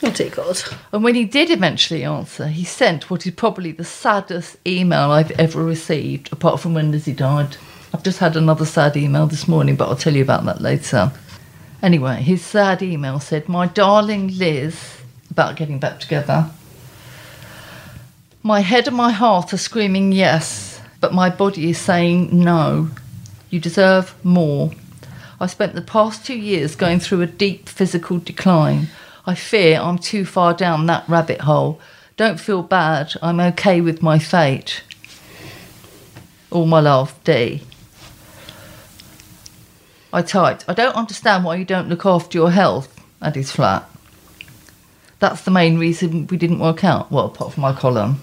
Oh 0.03 0.11
dear 0.11 0.29
God. 0.29 0.61
And 0.91 1.03
when 1.03 1.15
he 1.15 1.25
did 1.25 1.49
eventually 1.49 2.03
answer, 2.03 2.47
he 2.47 2.63
sent 2.63 3.09
what 3.09 3.25
is 3.25 3.33
probably 3.33 3.71
the 3.71 3.83
saddest 3.83 4.57
email 4.65 5.09
I've 5.09 5.31
ever 5.31 5.63
received, 5.63 6.31
apart 6.31 6.59
from 6.59 6.75
when 6.75 6.91
Lizzie 6.91 7.13
died. 7.13 7.57
I've 7.93 8.03
just 8.03 8.19
had 8.19 8.35
another 8.35 8.65
sad 8.65 8.95
email 8.95 9.25
this 9.25 9.47
morning, 9.47 9.75
but 9.75 9.89
I'll 9.89 9.95
tell 9.95 10.15
you 10.15 10.21
about 10.21 10.45
that 10.45 10.61
later. 10.61 11.11
Anyway, 11.81 12.17
his 12.17 12.43
sad 12.43 12.83
email 12.83 13.19
said, 13.19 13.49
My 13.49 13.65
darling 13.65 14.37
Liz, 14.37 14.97
about 15.31 15.55
getting 15.55 15.79
back 15.79 15.99
together. 15.99 16.51
My 18.43 18.59
head 18.59 18.87
and 18.87 18.95
my 18.95 19.11
heart 19.11 19.51
are 19.53 19.57
screaming 19.57 20.11
yes, 20.11 20.79
but 20.99 21.13
my 21.13 21.29
body 21.29 21.71
is 21.71 21.79
saying 21.79 22.29
no. 22.31 22.89
You 23.49 23.59
deserve 23.59 24.13
more. 24.23 24.71
I 25.39 25.47
spent 25.47 25.73
the 25.73 25.81
past 25.81 26.25
two 26.25 26.37
years 26.37 26.75
going 26.75 26.99
through 26.99 27.21
a 27.21 27.27
deep 27.27 27.67
physical 27.67 28.19
decline. 28.19 28.87
I 29.27 29.35
fear 29.35 29.77
I'm 29.79 29.97
too 29.97 30.23
far 30.23 30.53
down 30.53 30.85
that 30.85 31.07
rabbit 31.09 31.41
hole. 31.41 31.81
Don't 32.15 32.39
feel 32.39 32.63
bad. 32.63 33.13
I'm 33.21 33.41
okay 33.41 33.81
with 33.81 34.01
my 34.01 34.17
fate. 34.17 34.81
All 36.49 36.65
my 36.65 36.79
love, 36.79 37.13
D. 37.25 37.61
I 40.13 40.21
typed, 40.21 40.63
I 40.69 40.73
don't 40.73 40.95
understand 40.95 41.43
why 41.43 41.57
you 41.57 41.65
don't 41.65 41.89
look 41.89 42.05
after 42.05 42.37
your 42.37 42.51
health 42.51 42.97
at 43.21 43.35
his 43.35 43.51
flat. 43.51 43.87
That's 45.19 45.41
the 45.41 45.51
main 45.51 45.77
reason 45.77 46.27
we 46.27 46.37
didn't 46.37 46.59
work 46.59 46.85
out. 46.85 47.11
Well, 47.11 47.25
apart 47.25 47.51
from 47.51 47.63
my 47.63 47.73
column. 47.73 48.21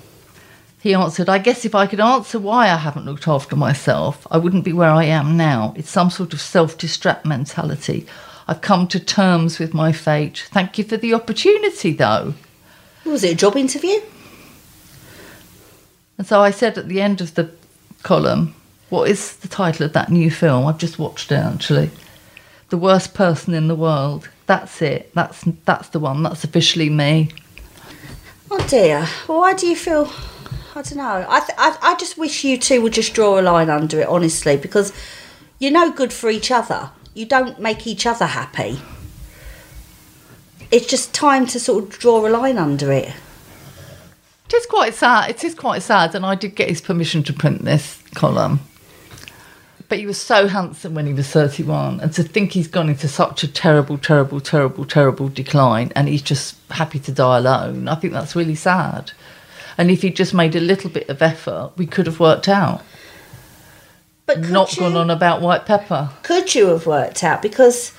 He 0.81 0.95
answered, 0.95 1.29
I 1.29 1.39
guess 1.39 1.67
if 1.67 1.75
I 1.75 1.87
could 1.87 2.01
answer 2.01 2.39
why 2.39 2.65
I 2.71 2.77
haven't 2.77 3.05
looked 3.05 3.29
after 3.29 3.57
myself, 3.57 4.27
I 4.31 4.39
wouldn't 4.39 4.65
be 4.65 4.73
where 4.73 4.91
I 4.91 5.05
am 5.05 5.37
now. 5.37 5.75
It's 5.77 5.91
some 5.91 6.11
sort 6.11 6.33
of 6.33 6.41
self 6.41 6.79
distract 6.79 7.27
mentality. 7.27 8.07
I've 8.47 8.61
come 8.61 8.87
to 8.89 9.01
terms 9.01 9.59
with 9.59 9.73
my 9.73 9.93
fate. 9.93 10.47
Thank 10.51 10.77
you 10.79 10.85
for 10.85 10.97
the 10.97 11.15
opportunity, 11.15 11.93
though. 11.93 12.35
Was 13.05 13.25
it 13.25 13.33
a 13.33 13.37
job 13.37 13.57
interview? 13.57 14.01
And 16.19 16.27
so 16.27 16.41
I 16.41 16.51
said 16.51 16.79
at 16.79 16.89
the 16.89 17.01
end 17.01 17.21
of 17.21 17.35
the 17.35 17.51
column, 18.03 18.55
What 18.91 19.09
is 19.09 19.37
the 19.37 19.49
title 19.49 19.87
of 19.87 19.93
that 19.95 20.11
new 20.11 20.31
film? 20.31 20.67
I've 20.67 20.79
just 20.79 20.99
watched 20.99 21.33
it 21.33 21.37
actually. 21.37 21.91
The 22.69 22.77
Worst 22.79 23.15
Person 23.15 23.55
in 23.55 23.69
the 23.69 23.75
World. 23.75 24.29
That's 24.47 24.81
it. 24.83 25.13
That's 25.15 25.45
that's 25.65 25.89
the 25.89 25.99
one. 25.99 26.23
That's 26.23 26.45
officially 26.45 26.91
me. 26.91 27.31
Oh 28.51 28.65
dear. 28.69 29.07
Well, 29.27 29.39
why 29.39 29.55
do 29.55 29.67
you 29.67 29.77
feel? 29.77 30.11
I 30.77 30.83
don't 30.83 30.97
know. 30.97 31.27
I, 31.29 31.41
th- 31.41 31.59
I 31.59 31.77
I 31.81 31.95
just 31.97 32.19
wish 32.19 32.45
you 32.45 32.59
two 32.59 32.83
would 32.83 32.93
just 32.93 33.15
draw 33.15 33.39
a 33.39 33.43
line 33.43 33.71
under 33.71 34.01
it, 34.01 34.09
honestly, 34.09 34.57
because 34.57 34.93
you're 35.59 35.73
no 35.73 35.91
good 35.93 36.13
for 36.13 36.29
each 36.31 36.51
other. 36.51 36.91
You 37.15 37.27
don't 37.27 37.61
make 37.61 37.87
each 37.87 38.07
other 38.07 38.27
happy. 38.27 38.81
It's 40.71 40.87
just 40.87 41.15
time 41.15 41.47
to 41.47 41.61
sort 41.61 41.85
of 41.85 41.99
draw 41.99 42.27
a 42.27 42.29
line 42.29 42.59
under 42.59 42.91
it. 42.91 43.13
It 44.47 44.55
is 44.55 44.67
quite 44.67 44.95
sad. 44.95 45.31
It 45.31 45.45
is 45.45 45.55
quite 45.55 45.83
sad, 45.83 46.15
and 46.15 46.27
I 46.27 46.35
did 46.35 46.57
get 46.57 46.69
his 46.69 46.81
permission 46.81 47.23
to 47.25 47.33
print 47.33 47.65
this 47.65 48.03
column. 48.15 48.61
But 49.89 49.99
he 49.99 50.07
was 50.07 50.21
so 50.21 50.49
handsome 50.49 50.95
when 50.95 51.07
he 51.07 51.13
was 51.13 51.29
31, 51.29 52.01
and 52.01 52.13
to 52.15 52.25
think 52.25 52.53
he's 52.53 52.67
gone 52.67 52.89
into 52.89 53.07
such 53.07 53.45
a 53.45 53.49
terrible, 53.49 53.97
terrible, 53.97 54.41
terrible, 54.41 54.85
terrible 54.85 55.29
decline, 55.29 55.93
and 55.95 56.09
he's 56.09 56.23
just 56.23 56.57
happy 56.71 56.99
to 57.01 57.13
die 57.13 57.39
alone, 57.39 57.87
I 57.87 57.95
think 57.95 58.13
that's 58.13 58.35
really 58.35 58.55
sad. 58.55 59.13
And 59.79 59.91
if 59.91 60.03
he'd 60.03 60.17
just 60.17 60.35
made 60.35 60.57
a 60.57 60.61
little 60.61 60.91
bit 60.91 61.09
of 61.09 61.23
effort, 61.23 61.73
we 61.77 61.87
could 61.87 62.07
have 62.07 62.19
worked 62.19 62.49
out. 62.49 62.83
But 64.27 64.41
Not 64.41 64.75
you, 64.77 64.81
gone 64.81 64.97
on 64.97 65.11
about 65.11 65.43
white 65.43 65.67
pepper. 65.67 66.11
could 66.23 66.55
you 66.55 66.69
have 66.69 66.87
worked 66.87 67.23
out? 67.23 67.43
Because 67.43 67.93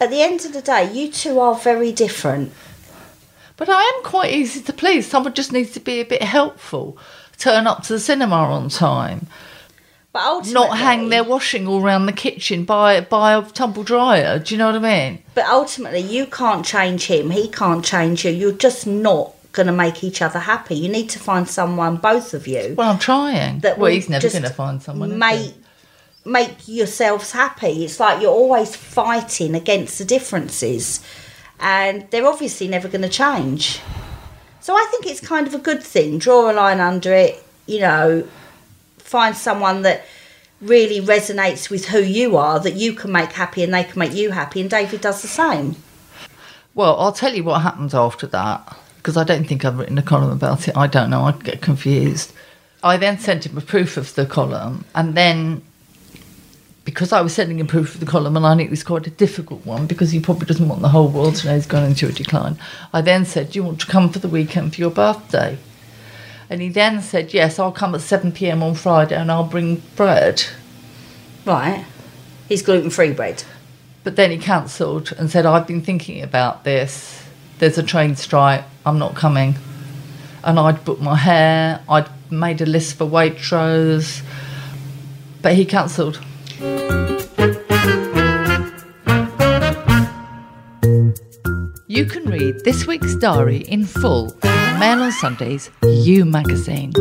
at 0.00 0.10
the 0.10 0.22
end 0.22 0.44
of 0.44 0.52
the 0.52 0.60
day, 0.62 0.92
you 0.92 1.10
two 1.10 1.40
are 1.40 1.54
very 1.54 1.92
different. 1.92 2.52
But 3.56 3.70
I 3.70 3.80
am 3.80 4.02
quite 4.04 4.32
easy 4.32 4.60
to 4.62 4.72
please. 4.72 5.06
Someone 5.06 5.32
just 5.32 5.52
needs 5.52 5.70
to 5.72 5.80
be 5.80 6.00
a 6.00 6.04
bit 6.04 6.22
helpful. 6.22 6.98
Turn 7.38 7.66
up 7.66 7.82
to 7.84 7.94
the 7.94 8.00
cinema 8.00 8.36
on 8.36 8.68
time. 8.68 9.28
But 10.12 10.46
Not 10.46 10.78
hang 10.78 11.10
their 11.10 11.24
washing 11.24 11.66
all 11.66 11.82
around 11.82 12.06
the 12.06 12.12
kitchen 12.12 12.64
by 12.64 13.02
by 13.02 13.34
a 13.34 13.42
tumble 13.42 13.82
dryer. 13.82 14.38
Do 14.38 14.54
you 14.54 14.58
know 14.58 14.66
what 14.66 14.82
I 14.82 15.10
mean? 15.10 15.22
But 15.34 15.44
ultimately, 15.44 16.00
you 16.00 16.24
can't 16.26 16.64
change 16.64 17.04
him. 17.06 17.30
He 17.30 17.48
can't 17.48 17.84
change 17.84 18.24
you. 18.24 18.30
You're 18.30 18.52
just 18.52 18.86
not 18.86 19.34
going 19.56 19.66
to 19.66 19.72
make 19.72 20.04
each 20.04 20.22
other 20.22 20.38
happy. 20.38 20.76
You 20.76 20.88
need 20.88 21.08
to 21.10 21.18
find 21.18 21.48
someone, 21.48 21.96
both 21.96 22.32
of 22.34 22.46
you, 22.46 22.74
Well, 22.78 22.90
I'm 22.92 22.98
trying. 23.00 23.58
that 23.60 23.78
well, 23.78 23.90
he's 23.90 24.08
never 24.08 24.28
going 24.28 24.44
to 24.44 24.50
find 24.50 24.80
someone. 24.80 25.18
Make 25.18 25.54
make 26.24 26.68
yourselves 26.68 27.32
happy. 27.32 27.84
It's 27.84 27.98
like 27.98 28.20
you're 28.20 28.30
always 28.30 28.74
fighting 28.76 29.54
against 29.54 29.98
the 29.98 30.04
differences, 30.04 31.00
and 31.58 32.08
they're 32.10 32.26
obviously 32.26 32.68
never 32.68 32.86
going 32.88 33.02
to 33.02 33.08
change. 33.08 33.80
So 34.60 34.74
I 34.74 34.86
think 34.90 35.06
it's 35.06 35.20
kind 35.20 35.46
of 35.46 35.54
a 35.54 35.58
good 35.58 35.82
thing. 35.82 36.18
Draw 36.18 36.50
a 36.50 36.52
line 36.52 36.80
under 36.80 37.12
it. 37.12 37.42
You 37.66 37.80
know, 37.80 38.28
find 38.98 39.36
someone 39.36 39.82
that 39.82 40.04
really 40.60 41.00
resonates 41.00 41.70
with 41.70 41.86
who 41.86 42.00
you 42.00 42.36
are 42.36 42.58
that 42.60 42.74
you 42.74 42.92
can 42.92 43.12
make 43.12 43.32
happy 43.32 43.62
and 43.62 43.72
they 43.74 43.84
can 43.84 43.98
make 43.98 44.14
you 44.14 44.30
happy 44.30 44.60
and 44.60 44.70
David 44.70 45.00
does 45.00 45.20
the 45.22 45.28
same. 45.28 45.76
Well, 46.74 46.98
I'll 46.98 47.12
tell 47.12 47.34
you 47.34 47.44
what 47.44 47.60
happened 47.60 47.94
after 47.94 48.26
that 48.28 48.76
because 49.06 49.16
I 49.16 49.22
don't 49.22 49.44
think 49.46 49.64
I've 49.64 49.78
written 49.78 49.98
a 49.98 50.02
column 50.02 50.32
about 50.32 50.66
it. 50.66 50.76
I 50.76 50.88
don't 50.88 51.10
know. 51.10 51.26
I'd 51.26 51.44
get 51.44 51.62
confused. 51.62 52.32
I 52.82 52.96
then 52.96 53.20
sent 53.20 53.46
him 53.46 53.56
a 53.56 53.60
proof 53.60 53.96
of 53.96 54.12
the 54.16 54.26
column, 54.26 54.84
and 54.96 55.14
then 55.14 55.62
because 56.84 57.12
I 57.12 57.20
was 57.20 57.32
sending 57.32 57.60
him 57.60 57.68
proof 57.68 57.94
of 57.94 58.00
the 58.00 58.06
column, 58.06 58.36
and 58.36 58.44
I 58.44 58.54
knew 58.54 58.64
it 58.64 58.70
was 58.70 58.82
quite 58.82 59.06
a 59.06 59.10
difficult 59.10 59.64
one 59.64 59.86
because 59.86 60.10
he 60.10 60.18
probably 60.18 60.46
doesn't 60.46 60.68
want 60.68 60.82
the 60.82 60.88
whole 60.88 61.06
world 61.06 61.36
to 61.36 61.46
know 61.46 61.54
he's 61.54 61.66
gone 61.66 61.84
into 61.84 62.08
a 62.08 62.12
decline. 62.12 62.58
I 62.92 63.00
then 63.00 63.24
said, 63.24 63.52
"Do 63.52 63.60
you 63.60 63.62
want 63.62 63.78
to 63.82 63.86
come 63.86 64.10
for 64.10 64.18
the 64.18 64.26
weekend 64.26 64.74
for 64.74 64.80
your 64.80 64.90
birthday?" 64.90 65.56
And 66.50 66.60
he 66.60 66.68
then 66.68 67.00
said, 67.00 67.32
"Yes, 67.32 67.60
I'll 67.60 67.70
come 67.70 67.94
at 67.94 68.00
seven 68.00 68.32
pm 68.32 68.60
on 68.60 68.74
Friday, 68.74 69.14
and 69.14 69.30
I'll 69.30 69.44
bring 69.44 69.82
bread." 69.94 70.42
Right. 71.44 71.84
He's 72.48 72.62
gluten 72.62 72.90
free 72.90 73.12
bread. 73.12 73.44
But 74.02 74.16
then 74.16 74.32
he 74.32 74.38
cancelled 74.38 75.12
and 75.16 75.30
said, 75.30 75.46
I've 75.46 75.66
been 75.66 75.82
thinking 75.82 76.22
about 76.22 76.64
this. 76.64 77.25
There's 77.58 77.78
a 77.78 77.82
train 77.82 78.16
strike. 78.16 78.64
I'm 78.84 78.98
not 78.98 79.14
coming. 79.14 79.56
And 80.44 80.58
I'd 80.58 80.84
booked 80.84 81.00
my 81.02 81.16
hair. 81.16 81.82
I'd 81.88 82.08
made 82.30 82.60
a 82.60 82.66
list 82.66 82.96
for 82.96 83.06
Waitrose. 83.06 84.22
But 85.42 85.54
he 85.54 85.64
cancelled. 85.64 86.20
You 91.88 92.04
can 92.04 92.24
read 92.28 92.62
this 92.64 92.86
week's 92.86 93.14
diary 93.16 93.58
in 93.58 93.86
full 93.86 94.36
in 94.42 94.80
Mail 94.80 95.02
on 95.02 95.12
Sundays, 95.12 95.70
You 95.82 96.26
magazine. 96.26 96.92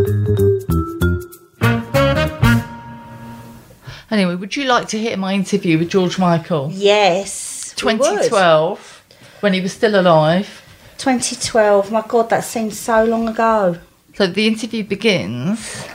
Anyway, 4.10 4.36
would 4.36 4.56
you 4.56 4.64
like 4.64 4.88
to 4.90 4.98
hear 4.98 5.18
my 5.18 5.34
interview 5.34 5.78
with 5.78 5.90
George 5.90 6.18
Michael? 6.18 6.70
Yes. 6.72 7.76
we 7.84 7.96
would. 7.96 8.00
2012, 8.00 8.95
when 9.40 9.54
he 9.54 9.62
was 9.62 9.74
still 9.74 10.00
alive. 10.00 10.62
2012. 10.98 11.92
My 11.92 12.04
God, 12.08 12.30
that 12.30 12.44
seems 12.44 12.80
so 12.80 13.04
long 13.04 13.28
ago. 13.28 13.78
So 14.16 14.28
the 14.28 14.48
interview 14.48 14.84
begins. 14.84 15.86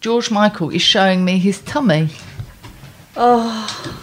George 0.00 0.30
Michael 0.30 0.70
is 0.70 0.82
showing 0.82 1.24
me 1.24 1.38
his 1.38 1.60
tummy. 1.62 2.10
Oh, 3.16 4.02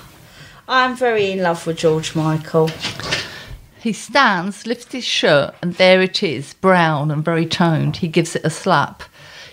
I'm 0.68 0.96
very 0.96 1.32
in 1.32 1.42
love 1.42 1.68
with 1.68 1.78
George 1.78 2.16
Michael. 2.16 2.70
He 3.80 3.94
stands, 3.94 4.68
lifts 4.68 4.92
his 4.92 5.04
shirt, 5.04 5.56
and 5.62 5.74
there 5.76 6.02
it 6.02 6.22
is, 6.22 6.54
brown 6.54 7.12
and 7.12 7.26
very 7.26 7.46
toned. 7.46 7.98
He 7.98 8.08
gives 8.08 8.36
it 8.36 8.46
a 8.46 8.50
slap. 8.50 9.04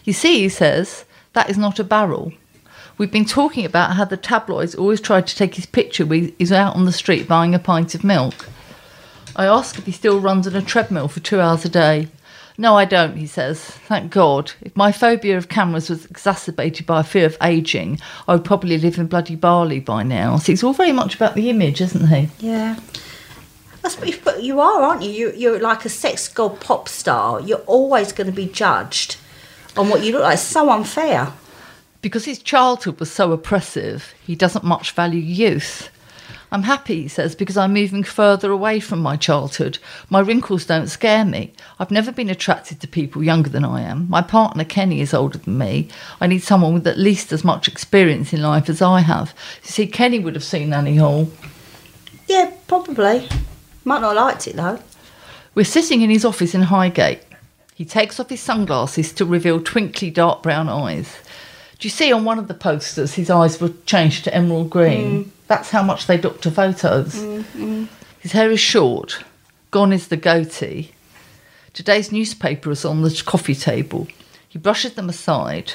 You 0.04 0.12
see, 0.12 0.40
he 0.40 0.48
says, 0.48 1.04
that 1.32 1.48
is 1.48 1.58
not 1.58 1.78
a 1.78 1.84
barrel. 1.84 2.32
We've 2.98 3.12
been 3.12 3.24
talking 3.24 3.64
about 3.64 3.94
how 3.94 4.04
the 4.04 4.16
tabloids 4.16 4.74
always 4.74 5.00
try 5.00 5.20
to 5.20 5.36
take 5.36 5.54
his 5.54 5.66
picture 5.66 6.04
when 6.04 6.34
he's 6.36 6.50
out 6.50 6.74
on 6.74 6.84
the 6.84 6.92
street 6.92 7.28
buying 7.28 7.54
a 7.54 7.60
pint 7.60 7.94
of 7.94 8.02
milk. 8.02 8.48
I 9.36 9.46
ask 9.46 9.78
if 9.78 9.86
he 9.86 9.92
still 9.92 10.18
runs 10.18 10.48
on 10.48 10.56
a 10.56 10.62
treadmill 10.62 11.06
for 11.06 11.20
two 11.20 11.40
hours 11.40 11.64
a 11.64 11.68
day. 11.68 12.08
No, 12.60 12.74
I 12.76 12.84
don't, 12.86 13.16
he 13.16 13.28
says. 13.28 13.60
Thank 13.60 14.10
God. 14.10 14.50
If 14.62 14.74
my 14.74 14.90
phobia 14.90 15.36
of 15.36 15.48
cameras 15.48 15.88
was 15.88 16.06
exacerbated 16.06 16.86
by 16.86 16.98
a 16.98 17.04
fear 17.04 17.26
of 17.26 17.36
ageing, 17.40 18.00
I 18.26 18.32
would 18.32 18.44
probably 18.44 18.76
live 18.78 18.98
in 18.98 19.06
bloody 19.06 19.36
Bali 19.36 19.78
by 19.78 20.02
now. 20.02 20.38
So 20.38 20.50
it's 20.50 20.64
all 20.64 20.72
very 20.72 20.90
much 20.90 21.14
about 21.14 21.36
the 21.36 21.50
image, 21.50 21.80
isn't 21.80 22.08
he? 22.08 22.28
Yeah. 22.40 22.80
That's 23.82 23.96
what 23.96 24.08
you, 24.08 24.18
but 24.24 24.42
you 24.42 24.58
are, 24.58 24.82
aren't 24.82 25.02
you? 25.02 25.10
you? 25.10 25.32
You're 25.36 25.60
like 25.60 25.84
a 25.84 25.88
sex 25.88 26.26
girl 26.26 26.50
pop 26.50 26.88
star. 26.88 27.40
You're 27.40 27.58
always 27.58 28.10
going 28.10 28.26
to 28.26 28.32
be 28.32 28.46
judged 28.46 29.18
on 29.76 29.88
what 29.88 30.02
you 30.02 30.10
look 30.10 30.22
like. 30.22 30.34
It's 30.34 30.42
so 30.42 30.68
unfair. 30.68 31.32
Because 32.00 32.24
his 32.24 32.38
childhood 32.38 33.00
was 33.00 33.10
so 33.10 33.32
oppressive, 33.32 34.14
he 34.24 34.36
doesn't 34.36 34.64
much 34.64 34.92
value 34.92 35.20
youth. 35.20 35.90
I'm 36.50 36.62
happy, 36.62 37.02
he 37.02 37.08
says, 37.08 37.34
because 37.34 37.58
I'm 37.58 37.74
moving 37.74 38.02
further 38.02 38.50
away 38.50 38.80
from 38.80 39.00
my 39.00 39.16
childhood. 39.16 39.78
My 40.08 40.20
wrinkles 40.20 40.64
don't 40.64 40.86
scare 40.86 41.24
me. 41.24 41.52
I've 41.78 41.90
never 41.90 42.10
been 42.10 42.30
attracted 42.30 42.80
to 42.80 42.88
people 42.88 43.22
younger 43.22 43.50
than 43.50 43.66
I 43.66 43.82
am. 43.82 44.08
My 44.08 44.22
partner, 44.22 44.64
Kenny, 44.64 45.02
is 45.02 45.12
older 45.12 45.38
than 45.38 45.58
me. 45.58 45.88
I 46.20 46.26
need 46.26 46.42
someone 46.42 46.72
with 46.72 46.86
at 46.86 46.96
least 46.96 47.32
as 47.32 47.44
much 47.44 47.68
experience 47.68 48.32
in 48.32 48.40
life 48.40 48.70
as 48.70 48.80
I 48.80 49.00
have. 49.00 49.34
You 49.62 49.68
see, 49.68 49.86
Kenny 49.86 50.20
would 50.20 50.34
have 50.34 50.44
seen 50.44 50.72
Annie 50.72 50.96
Hall. 50.96 51.30
Yeah, 52.26 52.52
probably. 52.66 53.28
Might 53.84 54.00
not 54.00 54.16
have 54.16 54.24
liked 54.24 54.46
it 54.46 54.56
though. 54.56 54.80
We're 55.54 55.64
sitting 55.64 56.00
in 56.00 56.10
his 56.10 56.24
office 56.24 56.54
in 56.54 56.62
Highgate. 56.62 57.22
He 57.74 57.84
takes 57.84 58.18
off 58.18 58.30
his 58.30 58.40
sunglasses 58.40 59.12
to 59.12 59.24
reveal 59.24 59.60
twinkly 59.62 60.10
dark 60.10 60.42
brown 60.42 60.68
eyes. 60.68 61.14
Do 61.78 61.86
you 61.86 61.90
see 61.90 62.12
on 62.12 62.24
one 62.24 62.38
of 62.38 62.48
the 62.48 62.54
posters 62.54 63.14
his 63.14 63.30
eyes 63.30 63.60
were 63.60 63.72
changed 63.86 64.24
to 64.24 64.34
emerald 64.34 64.68
green? 64.68 65.24
Mm. 65.24 65.28
That's 65.46 65.70
how 65.70 65.82
much 65.82 66.06
they 66.06 66.16
doctor 66.16 66.50
photos. 66.50 67.14
Mm, 67.14 67.42
mm. 67.42 67.88
His 68.18 68.32
hair 68.32 68.50
is 68.50 68.60
short. 68.60 69.24
Gone 69.70 69.92
is 69.92 70.08
the 70.08 70.16
goatee. 70.16 70.90
Today's 71.72 72.10
newspaper 72.10 72.72
is 72.72 72.84
on 72.84 73.02
the 73.02 73.22
coffee 73.24 73.54
table. 73.54 74.08
He 74.48 74.58
brushes 74.58 74.94
them 74.94 75.08
aside. 75.08 75.74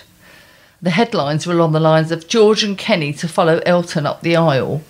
The 0.82 0.90
headlines 0.90 1.48
were 1.48 1.54
along 1.54 1.72
the 1.72 1.80
lines 1.80 2.12
of 2.12 2.28
George 2.28 2.64
and 2.64 2.78
Kenny 2.78 3.14
to 3.14 3.28
follow 3.30 3.62
Elton 3.66 4.06
up 4.06 4.22
the 4.22 4.36
aisle. 4.36 4.82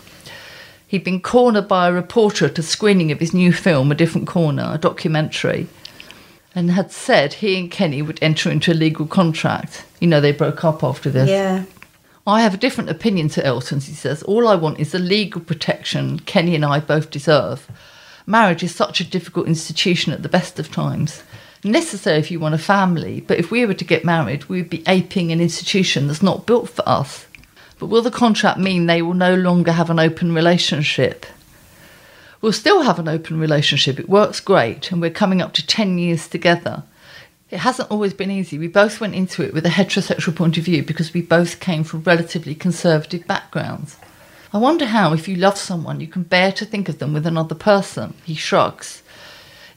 He'd 0.88 1.04
been 1.04 1.22
cornered 1.22 1.68
by 1.68 1.88
a 1.88 1.94
reporter 1.94 2.46
at 2.46 2.58
a 2.58 2.64
screening 2.64 3.12
of 3.12 3.20
his 3.20 3.34
new 3.34 3.54
film, 3.54 3.92
A 3.92 3.96
Different 3.96 4.28
Corner, 4.28 4.72
a 4.74 4.80
documentary, 4.80 5.68
and 6.56 6.72
had 6.72 6.92
said 6.92 7.34
he 7.34 7.60
and 7.60 7.72
Kenny 7.72 8.02
would 8.02 8.20
enter 8.22 8.50
into 8.50 8.72
a 8.72 8.74
legal 8.74 9.08
contract. 9.08 9.86
You 10.00 10.08
know, 10.08 10.22
they 10.22 10.32
broke 10.32 10.64
up 10.64 10.84
after 10.84 11.10
this. 11.10 11.30
Yeah. 11.30 11.64
I 12.26 12.42
have 12.42 12.54
a 12.54 12.58
different 12.58 12.90
opinion 12.90 13.28
to 13.30 13.46
Elton's, 13.46 13.88
he 13.88 13.94
says. 13.94 14.24
All 14.24 14.48
I 14.48 14.56
want 14.56 14.80
is 14.80 14.92
the 14.92 15.00
legal 15.00 15.42
protection 15.42 16.20
Kenny 16.20 16.56
and 16.56 16.64
I 16.64 16.80
both 16.80 17.10
deserve. 17.10 17.68
Marriage 18.26 18.64
is 18.64 18.74
such 18.74 19.02
a 19.02 19.10
difficult 19.10 19.48
institution 19.48 20.14
at 20.14 20.24
the 20.24 20.30
best 20.30 20.58
of 20.60 20.72
times. 20.72 21.24
Necessary 21.66 22.20
if 22.20 22.32
you 22.32 22.40
want 22.40 22.56
a 22.56 22.60
family, 22.60 23.22
but 23.22 23.40
if 23.40 23.52
we 23.52 23.66
were 23.66 23.74
to 23.74 23.84
get 23.84 24.06
married, 24.06 24.46
we 24.46 24.62
would 24.62 24.70
be 24.70 24.84
aping 24.88 25.32
an 25.32 25.42
institution 25.42 26.08
that's 26.08 26.24
not 26.24 26.46
built 26.46 26.70
for 26.70 26.88
us. 26.88 27.26
But 27.80 27.88
will 27.88 28.02
the 28.02 28.12
contract 28.12 28.60
mean 28.60 28.86
they 28.86 29.02
will 29.02 29.14
no 29.14 29.36
longer 29.36 29.74
have 29.74 29.90
an 29.90 30.00
open 30.00 30.34
relationship? 30.34 31.26
We'll 32.44 32.52
still 32.52 32.82
have 32.82 33.00
an 33.00 33.08
open 33.08 33.40
relationship. 33.40 34.02
It 34.02 34.10
works 34.10 34.42
great, 34.42 34.92
and 34.92 35.00
we're 35.00 35.12
coming 35.12 35.42
up 35.42 35.54
to 35.54 35.66
10 35.66 35.98
years 35.98 36.28
together. 36.28 36.84
It 37.50 37.60
hasn't 37.60 37.90
always 37.90 38.14
been 38.14 38.30
easy. 38.30 38.58
We 38.58 38.68
both 38.68 39.00
went 39.00 39.16
into 39.16 39.44
it 39.44 39.54
with 39.54 39.66
a 39.66 39.70
heterosexual 39.70 40.36
point 40.36 40.58
of 40.58 40.66
view 40.66 40.84
because 40.84 41.14
we 41.14 41.22
both 41.22 41.62
came 41.62 41.86
from 41.86 42.04
relatively 42.04 42.54
conservative 42.54 43.26
backgrounds. 43.28 43.96
I 44.52 44.58
wonder 44.58 44.88
how, 44.88 45.14
if 45.14 45.30
you 45.30 45.38
love 45.38 45.58
someone, 45.58 46.02
you 46.02 46.08
can 46.08 46.24
bear 46.24 46.52
to 46.52 46.66
think 46.66 46.90
of 46.90 47.00
them 47.00 47.14
with 47.14 47.26
another 47.26 47.56
person. 47.56 48.14
He 48.26 48.36
shrugs. 48.36 49.04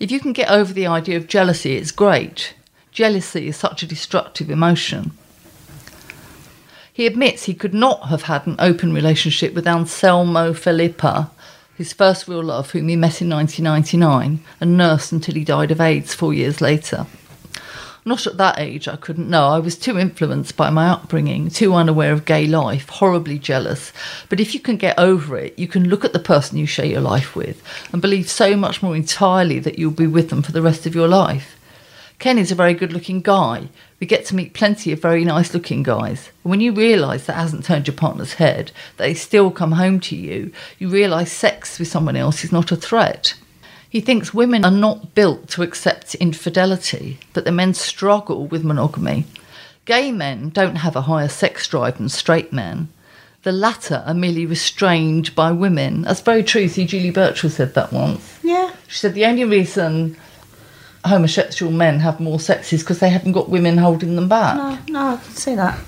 If 0.00 0.10
you 0.10 0.18
can 0.18 0.32
get 0.32 0.50
over 0.50 0.72
the 0.72 0.88
idea 0.88 1.18
of 1.18 1.28
jealousy, 1.28 1.76
it's 1.76 1.92
great. 1.92 2.54
Jealousy 2.90 3.46
is 3.46 3.56
such 3.56 3.84
a 3.84 3.86
destructive 3.86 4.50
emotion. 4.50 5.12
He 6.92 7.06
admits 7.06 7.44
he 7.44 7.54
could 7.54 7.74
not 7.74 8.08
have 8.08 8.22
had 8.22 8.44
an 8.48 8.56
open 8.58 8.92
relationship 8.92 9.54
with 9.54 9.68
Anselmo 9.68 10.52
Feleppa, 10.52 11.30
his 11.76 11.92
first 11.92 12.26
real 12.26 12.42
love, 12.42 12.70
whom 12.70 12.88
he 12.88 12.96
met 12.96 13.20
in 13.20 13.28
1999 13.28 14.40
and 14.60 14.76
nursed 14.76 15.12
until 15.12 15.34
he 15.34 15.44
died 15.44 15.70
of 15.70 15.80
AIDS 15.80 16.14
four 16.14 16.32
years 16.32 16.60
later. 16.60 17.06
Not 18.06 18.24
at 18.26 18.36
that 18.36 18.60
age, 18.60 18.86
I 18.86 18.94
couldn't 18.94 19.28
know. 19.28 19.48
I 19.48 19.58
was 19.58 19.76
too 19.76 19.98
influenced 19.98 20.56
by 20.56 20.70
my 20.70 20.88
upbringing, 20.88 21.50
too 21.50 21.74
unaware 21.74 22.12
of 22.12 22.24
gay 22.24 22.46
life, 22.46 22.88
horribly 22.88 23.36
jealous. 23.36 23.92
But 24.28 24.38
if 24.38 24.54
you 24.54 24.60
can 24.60 24.76
get 24.76 24.96
over 24.96 25.36
it, 25.36 25.58
you 25.58 25.66
can 25.66 25.88
look 25.88 26.04
at 26.04 26.12
the 26.12 26.20
person 26.20 26.56
you 26.56 26.66
share 26.66 26.86
your 26.86 27.00
life 27.00 27.34
with 27.34 27.60
and 27.92 28.00
believe 28.00 28.30
so 28.30 28.56
much 28.56 28.80
more 28.80 28.94
entirely 28.94 29.58
that 29.58 29.76
you'll 29.76 29.90
be 29.90 30.06
with 30.06 30.30
them 30.30 30.42
for 30.42 30.52
the 30.52 30.62
rest 30.62 30.86
of 30.86 30.94
your 30.94 31.08
life. 31.08 31.58
Kenny's 32.20 32.52
a 32.52 32.54
very 32.54 32.74
good 32.74 32.92
looking 32.92 33.20
guy. 33.20 33.68
We 33.98 34.06
get 34.06 34.26
to 34.26 34.34
meet 34.34 34.52
plenty 34.52 34.92
of 34.92 35.00
very 35.00 35.24
nice 35.24 35.54
looking 35.54 35.82
guys. 35.82 36.30
And 36.44 36.50
when 36.50 36.60
you 36.60 36.72
realise 36.72 37.24
that 37.26 37.34
hasn't 37.34 37.64
turned 37.64 37.86
your 37.86 37.96
partner's 37.96 38.34
head, 38.34 38.72
that 38.96 39.04
they 39.04 39.14
still 39.14 39.50
come 39.50 39.72
home 39.72 40.00
to 40.00 40.16
you, 40.16 40.52
you 40.78 40.88
realise 40.88 41.32
sex 41.32 41.78
with 41.78 41.88
someone 41.88 42.16
else 42.16 42.44
is 42.44 42.52
not 42.52 42.72
a 42.72 42.76
threat. 42.76 43.34
He 43.88 44.00
thinks 44.02 44.34
women 44.34 44.64
are 44.64 44.70
not 44.70 45.14
built 45.14 45.48
to 45.50 45.62
accept 45.62 46.14
infidelity, 46.16 47.18
that 47.32 47.46
the 47.46 47.52
men 47.52 47.72
struggle 47.72 48.46
with 48.46 48.64
monogamy. 48.64 49.24
Gay 49.86 50.12
men 50.12 50.50
don't 50.50 50.76
have 50.76 50.96
a 50.96 51.02
higher 51.02 51.28
sex 51.28 51.66
drive 51.66 51.96
than 51.96 52.10
straight 52.10 52.52
men. 52.52 52.88
The 53.44 53.52
latter 53.52 54.02
are 54.04 54.12
merely 54.12 54.44
restrained 54.44 55.34
by 55.36 55.52
women. 55.52 56.02
That's 56.02 56.20
very 56.20 56.42
true. 56.42 56.66
See, 56.66 56.84
Julie 56.84 57.12
Burchill 57.12 57.48
said 57.48 57.74
that 57.74 57.92
once. 57.92 58.40
Yeah. 58.42 58.72
She 58.88 58.98
said 58.98 59.14
the 59.14 59.24
only 59.24 59.44
reason 59.44 60.16
homosexual 61.08 61.72
men 61.72 62.00
have 62.00 62.20
more 62.20 62.40
sex 62.40 62.72
is 62.72 62.82
because 62.82 63.00
they 63.00 63.10
haven't 63.10 63.32
got 63.32 63.48
women 63.48 63.78
holding 63.78 64.16
them 64.16 64.28
back. 64.28 64.56
No, 64.56 64.78
no, 64.92 65.06
I 65.14 65.16
can 65.16 65.34
see 65.34 65.54
that. 65.54 65.78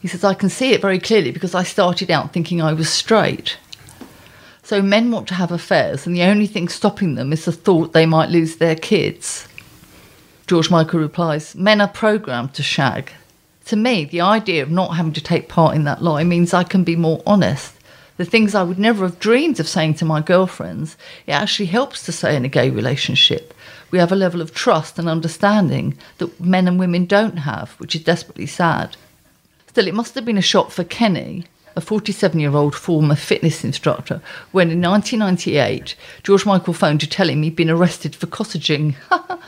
He 0.00 0.08
says, 0.08 0.22
I 0.24 0.34
can 0.34 0.50
see 0.50 0.72
it 0.72 0.82
very 0.82 0.98
clearly 0.98 1.30
because 1.30 1.54
I 1.54 1.62
started 1.62 2.10
out 2.10 2.32
thinking 2.32 2.60
I 2.60 2.74
was 2.74 2.90
straight. 2.90 3.56
So 4.62 4.80
men 4.80 5.10
want 5.10 5.28
to 5.28 5.34
have 5.34 5.52
affairs, 5.52 6.06
and 6.06 6.16
the 6.16 6.22
only 6.22 6.46
thing 6.46 6.68
stopping 6.68 7.14
them 7.14 7.32
is 7.32 7.44
the 7.44 7.52
thought 7.52 7.92
they 7.92 8.06
might 8.06 8.30
lose 8.30 8.56
their 8.56 8.76
kids. 8.76 9.46
George 10.46 10.70
Michael 10.70 11.00
replies, 11.00 11.54
Men 11.54 11.80
are 11.80 11.88
programmed 11.88 12.54
to 12.54 12.62
shag. 12.62 13.12
To 13.66 13.76
me, 13.76 14.04
the 14.04 14.20
idea 14.20 14.62
of 14.62 14.70
not 14.70 14.96
having 14.96 15.12
to 15.14 15.22
take 15.22 15.48
part 15.48 15.74
in 15.74 15.84
that 15.84 16.02
lie 16.02 16.24
means 16.24 16.52
I 16.52 16.64
can 16.64 16.84
be 16.84 16.96
more 16.96 17.22
honest. 17.26 17.73
The 18.16 18.24
things 18.24 18.54
I 18.54 18.62
would 18.62 18.78
never 18.78 19.04
have 19.06 19.18
dreamed 19.18 19.58
of 19.58 19.68
saying 19.68 19.94
to 19.94 20.04
my 20.04 20.20
girlfriends, 20.20 20.96
it 21.26 21.32
actually 21.32 21.66
helps 21.66 22.04
to 22.04 22.12
say 22.12 22.36
in 22.36 22.44
a 22.44 22.48
gay 22.48 22.70
relationship. 22.70 23.52
We 23.90 23.98
have 23.98 24.12
a 24.12 24.16
level 24.16 24.40
of 24.40 24.54
trust 24.54 24.98
and 24.98 25.08
understanding 25.08 25.98
that 26.18 26.40
men 26.40 26.68
and 26.68 26.78
women 26.78 27.06
don't 27.06 27.38
have, 27.38 27.72
which 27.72 27.96
is 27.96 28.04
desperately 28.04 28.46
sad. 28.46 28.96
Still, 29.66 29.88
it 29.88 29.94
must 29.94 30.14
have 30.14 30.24
been 30.24 30.38
a 30.38 30.42
shock 30.42 30.70
for 30.70 30.84
Kenny, 30.84 31.44
a 31.74 31.80
47 31.80 32.38
year 32.38 32.54
old 32.54 32.76
former 32.76 33.16
fitness 33.16 33.64
instructor, 33.64 34.22
when 34.52 34.70
in 34.70 34.80
1998 34.80 35.96
George 36.22 36.46
Michael 36.46 36.72
phoned 36.72 37.00
to 37.00 37.08
tell 37.08 37.28
him 37.28 37.42
he'd 37.42 37.56
been 37.56 37.70
arrested 37.70 38.14
for 38.14 38.28
cottaging. 38.28 38.94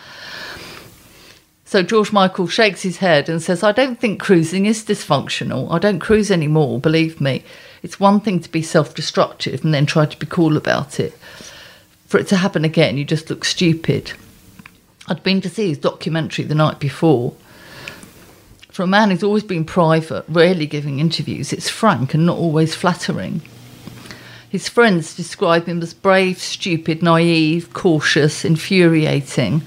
so 1.64 1.85
George 1.85 2.12
Michael 2.12 2.48
shakes 2.48 2.83
his 2.83 2.96
head 2.96 3.29
and 3.29 3.40
says, 3.40 3.62
I 3.62 3.70
don't 3.70 4.00
think 4.00 4.20
cruising 4.20 4.66
is 4.66 4.85
dysfunctional. 4.85 5.70
I 5.72 5.79
don't 5.79 6.00
cruise 6.00 6.33
anymore, 6.33 6.81
believe 6.81 7.20
me. 7.20 7.44
It's 7.87 8.01
one 8.01 8.18
thing 8.18 8.40
to 8.40 8.51
be 8.51 8.62
self 8.62 8.96
destructive 8.96 9.64
and 9.64 9.72
then 9.72 9.87
try 9.87 10.07
to 10.07 10.18
be 10.18 10.27
cool 10.27 10.57
about 10.57 10.99
it. 10.99 11.16
For 12.09 12.18
it 12.18 12.27
to 12.27 12.37
happen 12.37 12.64
again, 12.64 12.99
you 12.99 13.05
just 13.05 13.31
look 13.31 13.44
stupid. 13.44 14.11
I'd 15.07 15.22
been 15.22 15.40
to 15.42 15.49
see 15.49 15.68
his 15.68 15.79
documentary 15.79 16.44
the 16.46 16.57
night 16.57 16.81
before. 16.81 17.33
For 18.70 18.83
a 18.83 18.88
man 18.88 19.12
who's 19.12 19.22
always 19.22 19.44
been 19.44 19.64
private, 19.64 20.25
rarely 20.27 20.66
giving 20.66 20.99
interviews, 20.99 21.53
it's 21.53 21.68
frank 21.68 22.12
and 22.12 22.27
not 22.27 22.38
always 22.38 22.75
flattering. 22.75 23.40
His 24.49 24.68
friends 24.68 25.14
describe 25.14 25.66
him 25.66 25.81
as 25.81 25.94
brave, 25.94 26.40
stupid, 26.40 27.05
naive, 27.05 27.72
cautious, 27.72 28.44
infuriating. 28.44 29.62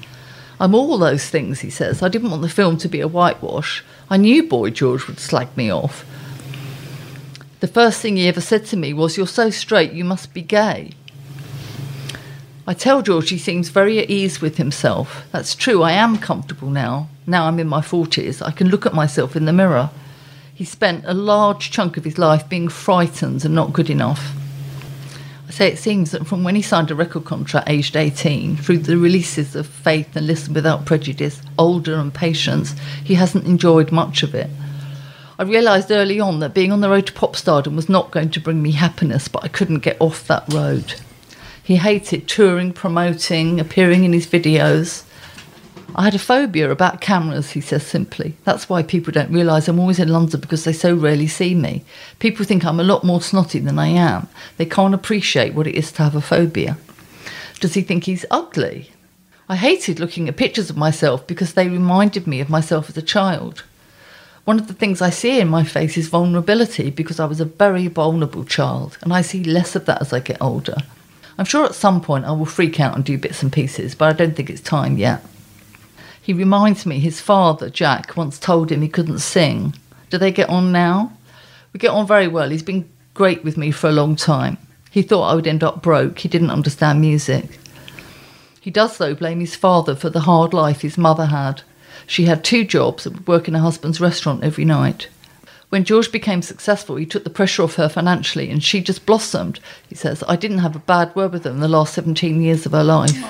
I'm 0.60 0.76
all 0.76 0.98
those 0.98 1.30
things, 1.30 1.62
he 1.62 1.70
says. 1.70 2.04
I 2.04 2.10
didn't 2.10 2.32
want 2.32 2.42
the 2.42 2.50
film 2.50 2.76
to 2.80 2.90
be 2.90 3.00
a 3.00 3.08
whitewash. 3.08 3.82
I 4.10 4.18
knew 4.18 4.44
Boy 4.44 4.72
George 4.72 5.08
would 5.08 5.22
slag 5.22 5.56
me 5.56 5.72
off. 5.72 6.04
The 7.60 7.68
first 7.68 8.00
thing 8.00 8.16
he 8.16 8.28
ever 8.28 8.40
said 8.40 8.66
to 8.68 8.78
me 8.78 8.94
was, 8.94 9.18
You're 9.18 9.28
so 9.28 9.50
straight, 9.50 9.92
you 9.92 10.06
must 10.06 10.34
be 10.34 10.42
gay. 10.42 10.92
I 12.66 12.74
tell 12.74 13.02
George 13.02 13.30
he 13.30 13.38
seems 13.38 13.70
very 13.70 14.00
at 14.00 14.10
ease 14.10 14.42
with 14.42 14.58
himself. 14.58 15.26
That's 15.32 15.56
true, 15.56 15.82
I 15.82 15.92
am 15.92 16.20
comfortable 16.20 16.70
now. 16.70 17.10
Now 17.28 17.48
I'm 17.48 17.60
in 17.60 17.68
my 17.68 17.82
40s, 17.82 18.46
I 18.46 18.52
can 18.52 18.70
look 18.70 18.86
at 18.86 18.94
myself 18.94 19.36
in 19.36 19.46
the 19.46 19.52
mirror. 19.52 19.90
He 20.54 20.64
spent 20.66 21.04
a 21.06 21.14
large 21.14 21.72
chunk 21.72 21.98
of 21.98 22.04
his 22.04 22.18
life 22.18 22.48
being 22.48 22.70
frightened 22.70 23.44
and 23.44 23.56
not 23.56 23.74
good 23.74 23.90
enough. 23.90 24.36
I 25.48 25.52
say 25.52 25.68
it 25.68 25.80
seems 25.80 26.12
that 26.12 26.28
from 26.28 26.44
when 26.44 26.56
he 26.56 26.62
signed 26.62 26.92
a 26.92 26.96
record 26.96 27.26
contract 27.26 27.70
aged 27.70 27.96
18 27.96 28.58
through 28.58 28.78
the 28.80 28.98
releases 28.98 29.56
of 29.56 29.66
Faith 29.66 30.16
and 30.16 30.28
Listen 30.28 30.54
Without 30.54 30.86
Prejudice, 30.86 31.42
Older 31.58 31.96
and 31.96 32.14
Patience, 32.14 32.76
he 33.04 33.16
hasn't 33.16 33.48
enjoyed 33.48 33.92
much 33.92 34.22
of 34.22 34.36
it. 34.36 34.50
I 35.40 35.44
realised 35.44 35.90
early 35.90 36.20
on 36.20 36.40
that 36.40 36.54
being 36.54 36.74
on 36.74 36.82
the 36.82 36.90
road 36.90 37.08
to 37.08 37.14
pop 37.14 37.34
stardom 37.34 37.78
was 37.78 37.88
not 37.88 38.12
going 38.12 38.30
to 38.32 38.42
bring 38.42 38.62
me 38.62 38.72
happiness, 38.72 39.30
but 39.30 39.42
I 39.42 39.48
couldn't 39.48 39.80
get 39.80 39.96
off 40.02 40.28
that 40.28 40.44
road. 40.52 40.96
He 41.64 41.78
hated 41.78 42.28
touring, 42.28 42.74
promoting, 42.74 43.58
appearing 43.58 44.04
in 44.04 44.12
his 44.12 44.28
videos. 44.28 45.06
I 45.96 46.04
had 46.04 46.14
a 46.14 46.20
phobia 46.20 46.70
about 46.70 47.00
cameras, 47.00 47.52
he 47.52 47.62
says 47.62 47.88
simply. 47.88 48.36
That's 48.44 48.68
why 48.68 48.84
people 48.84 49.14
don't 49.14 49.32
realise 49.32 49.70
I'm 49.70 49.80
always 49.80 49.98
in 49.98 50.10
London 50.10 50.42
because 50.42 50.66
they 50.66 50.74
so 50.74 50.94
rarely 50.94 51.28
see 51.28 51.56
me. 51.56 51.86
People 52.20 52.44
think 52.44 52.66
I'm 52.66 52.82
a 52.82 52.84
lot 52.84 53.06
more 53.06 53.22
snotty 53.22 53.60
than 53.60 53.80
I 53.80 53.88
am. 53.88 54.28
They 54.58 54.66
can't 54.66 54.94
appreciate 54.94 55.54
what 55.54 55.68
it 55.68 55.76
is 55.76 55.90
to 55.94 56.04
have 56.04 56.16
a 56.16 56.22
phobia. 56.22 56.78
Does 57.62 57.76
he 57.76 57.82
think 57.82 58.04
he's 58.04 58.26
ugly? 58.30 58.92
I 59.48 59.56
hated 59.56 60.02
looking 60.02 60.28
at 60.28 60.36
pictures 60.36 60.70
of 60.70 60.76
myself 60.76 61.26
because 61.26 61.54
they 61.54 61.70
reminded 61.70 62.28
me 62.28 62.42
of 62.42 62.50
myself 62.50 62.90
as 62.90 62.98
a 62.98 63.02
child. 63.02 63.64
One 64.50 64.60
of 64.60 64.68
the 64.68 64.74
things 64.74 65.00
I 65.00 65.12
see 65.12 65.40
in 65.40 65.48
my 65.48 65.64
face 65.64 65.96
is 65.96 66.08
vulnerability 66.08 66.90
because 66.90 67.20
I 67.20 67.26
was 67.26 67.40
a 67.40 67.46
very 67.46 67.88
vulnerable 67.88 68.44
child, 68.44 68.98
and 69.04 69.14
I 69.14 69.22
see 69.22 69.44
less 69.44 69.76
of 69.76 69.86
that 69.86 70.02
as 70.02 70.12
I 70.12 70.22
get 70.22 70.42
older. 70.42 70.78
I'm 71.38 71.46
sure 71.46 71.68
at 71.68 71.76
some 71.76 72.02
point 72.02 72.26
I 72.26 72.32
will 72.32 72.48
freak 72.48 72.80
out 72.80 72.96
and 72.96 73.06
do 73.06 73.20
bits 73.20 73.44
and 73.44 73.54
pieces, 73.54 73.94
but 73.94 74.10
I 74.10 74.14
don't 74.14 74.36
think 74.36 74.50
it's 74.50 74.60
time 74.60 74.98
yet. 74.98 75.24
He 76.20 76.34
reminds 76.34 76.88
me 76.88 76.98
his 76.98 77.22
father, 77.22 77.70
Jack, 77.70 78.18
once 78.18 78.40
told 78.40 78.72
him 78.72 78.82
he 78.82 78.90
couldn't 78.90 79.20
sing. 79.20 79.76
Do 80.10 80.18
they 80.18 80.32
get 80.32 80.50
on 80.50 80.72
now? 80.72 81.14
We 81.72 81.78
get 81.78 81.92
on 81.92 82.08
very 82.08 82.28
well. 82.28 82.50
He's 82.50 82.64
been 82.64 82.90
great 83.14 83.44
with 83.44 83.56
me 83.56 83.70
for 83.70 83.88
a 83.88 83.92
long 84.02 84.16
time. 84.16 84.58
He 84.90 85.04
thought 85.04 85.30
I 85.30 85.36
would 85.36 85.46
end 85.46 85.64
up 85.64 85.84
broke. 85.84 86.18
He 86.18 86.28
didn't 86.28 86.50
understand 86.50 87.02
music. 87.02 87.60
He 88.60 88.72
does, 88.72 88.98
though, 88.98 89.14
blame 89.14 89.42
his 89.42 89.56
father 89.56 89.94
for 89.94 90.10
the 90.10 90.22
hard 90.22 90.56
life 90.56 90.82
his 90.82 90.98
mother 90.98 91.28
had. 91.28 91.62
She 92.10 92.26
had 92.26 92.44
two 92.44 92.66
jobs 92.66 93.06
and 93.06 93.16
would 93.16 93.28
work 93.28 93.48
in 93.48 93.54
her 93.54 93.60
husband's 93.60 94.02
restaurant 94.02 94.44
every 94.44 94.66
night. 94.66 95.10
When 95.70 95.84
George 95.84 96.12
became 96.12 96.42
successful, 96.42 96.96
he 96.96 97.06
took 97.06 97.24
the 97.24 97.30
pressure 97.30 97.62
off 97.62 97.76
her 97.76 97.88
financially 97.88 98.50
and 98.50 98.64
she 98.64 98.82
just 98.82 99.06
blossomed. 99.06 99.60
He 99.88 99.94
says, 99.94 100.24
I 100.28 100.36
didn't 100.36 100.58
have 100.58 100.76
a 100.76 100.80
bad 100.80 101.16
word 101.16 101.34
with 101.34 101.44
her 101.44 101.52
in 101.52 101.60
the 101.60 101.68
last 101.68 101.94
17 101.94 102.42
years 102.42 102.66
of 102.66 102.72
her 102.72 102.84
life. 102.84 103.24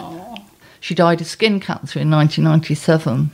She 0.80 0.96
died 0.96 1.20
of 1.20 1.28
skin 1.28 1.60
cancer 1.60 2.00
in 2.00 2.10
1997. 2.10 3.32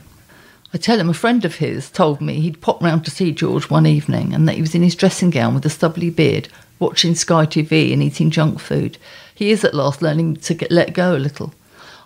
I 0.74 0.78
tell 0.78 0.98
him 0.98 1.08
a 1.08 1.14
friend 1.14 1.44
of 1.44 1.54
his 1.54 1.90
told 1.92 2.20
me 2.20 2.40
he'd 2.40 2.60
popped 2.60 2.82
round 2.82 3.04
to 3.04 3.12
see 3.12 3.30
George 3.30 3.70
one 3.70 3.86
evening 3.86 4.34
and 4.34 4.48
that 4.48 4.56
he 4.56 4.60
was 4.60 4.74
in 4.74 4.82
his 4.82 4.96
dressing 4.96 5.30
gown 5.30 5.54
with 5.54 5.64
a 5.64 5.70
stubbly 5.70 6.10
beard, 6.10 6.48
watching 6.80 7.14
Sky 7.14 7.46
TV 7.46 7.92
and 7.92 8.02
eating 8.02 8.30
junk 8.30 8.58
food. 8.58 8.98
He 9.32 9.52
is 9.52 9.62
at 9.62 9.74
last 9.74 10.02
learning 10.02 10.38
to 10.38 10.54
get 10.54 10.72
let 10.72 10.92
go 10.92 11.14
a 11.14 11.18
little. 11.18 11.54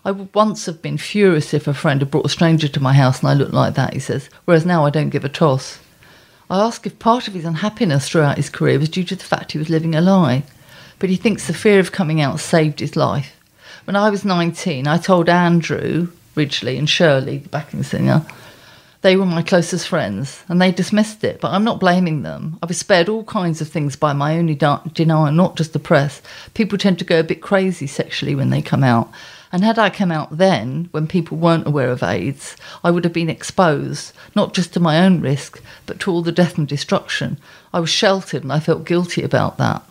I 0.04 0.12
would 0.12 0.34
once 0.34 0.66
have 0.66 0.80
been 0.80 0.96
furious 0.96 1.52
if 1.52 1.66
a 1.66 1.74
friend 1.74 2.00
had 2.00 2.10
brought 2.10 2.26
a 2.26 2.30
stranger 2.30 2.68
to 2.68 2.82
my 2.82 2.94
house 2.94 3.20
and 3.20 3.28
I 3.28 3.34
looked 3.34 3.52
like 3.52 3.74
that, 3.74 3.92
he 3.92 4.00
says, 4.00 4.30
whereas 4.46 4.64
now 4.64 4.86
I 4.86 4.90
don't 4.90 5.10
give 5.10 5.24
a 5.24 5.28
toss. 5.28 5.78
I 6.48 6.58
ask 6.58 6.86
if 6.86 6.98
part 6.98 7.28
of 7.28 7.34
his 7.34 7.44
unhappiness 7.44 8.08
throughout 8.08 8.38
his 8.38 8.48
career 8.48 8.78
was 8.78 8.88
due 8.88 9.04
to 9.04 9.14
the 9.14 9.24
fact 9.24 9.52
he 9.52 9.58
was 9.58 9.68
living 9.68 9.94
a 9.94 10.00
lie, 10.00 10.44
but 10.98 11.10
he 11.10 11.16
thinks 11.16 11.46
the 11.46 11.52
fear 11.52 11.78
of 11.78 11.92
coming 11.92 12.20
out 12.20 12.40
saved 12.40 12.80
his 12.80 12.96
life. 12.96 13.36
When 13.84 13.94
I 13.94 14.10
was 14.10 14.24
19, 14.24 14.86
I 14.86 14.98
told 14.98 15.28
Andrew 15.28 16.08
Ridgeley 16.34 16.78
and 16.78 16.88
Shirley, 16.88 17.38
the 17.38 17.48
backing 17.48 17.82
singer, 17.82 18.24
they 19.02 19.16
were 19.16 19.26
my 19.26 19.42
closest 19.42 19.88
friends 19.88 20.42
and 20.48 20.60
they 20.60 20.72
dismissed 20.72 21.24
it, 21.24 21.40
but 21.40 21.52
I'm 21.52 21.64
not 21.64 21.80
blaming 21.80 22.22
them. 22.22 22.58
I 22.62 22.66
was 22.66 22.78
spared 22.78 23.08
all 23.08 23.24
kinds 23.24 23.60
of 23.60 23.68
things 23.68 23.96
by 23.96 24.12
my 24.12 24.38
only 24.38 24.54
denial, 24.54 25.32
not 25.32 25.56
just 25.56 25.72
the 25.72 25.78
press. 25.78 26.20
People 26.54 26.78
tend 26.78 26.98
to 26.98 27.04
go 27.04 27.20
a 27.20 27.24
bit 27.24 27.40
crazy 27.40 27.86
sexually 27.86 28.34
when 28.34 28.50
they 28.50 28.62
come 28.62 28.84
out. 28.84 29.10
And 29.52 29.64
had 29.64 29.78
I 29.78 29.90
come 29.90 30.12
out 30.12 30.36
then, 30.38 30.88
when 30.92 31.08
people 31.08 31.36
weren't 31.36 31.66
aware 31.66 31.90
of 31.90 32.02
AIDS, 32.02 32.56
I 32.84 32.90
would 32.90 33.04
have 33.04 33.12
been 33.12 33.28
exposed, 33.28 34.12
not 34.36 34.54
just 34.54 34.72
to 34.74 34.80
my 34.80 35.04
own 35.04 35.20
risk, 35.20 35.60
but 35.86 35.98
to 36.00 36.10
all 36.10 36.22
the 36.22 36.30
death 36.30 36.56
and 36.56 36.68
destruction. 36.68 37.38
I 37.72 37.80
was 37.80 37.90
sheltered 37.90 38.44
and 38.44 38.52
I 38.52 38.60
felt 38.60 38.84
guilty 38.84 39.22
about 39.22 39.58
that. 39.58 39.82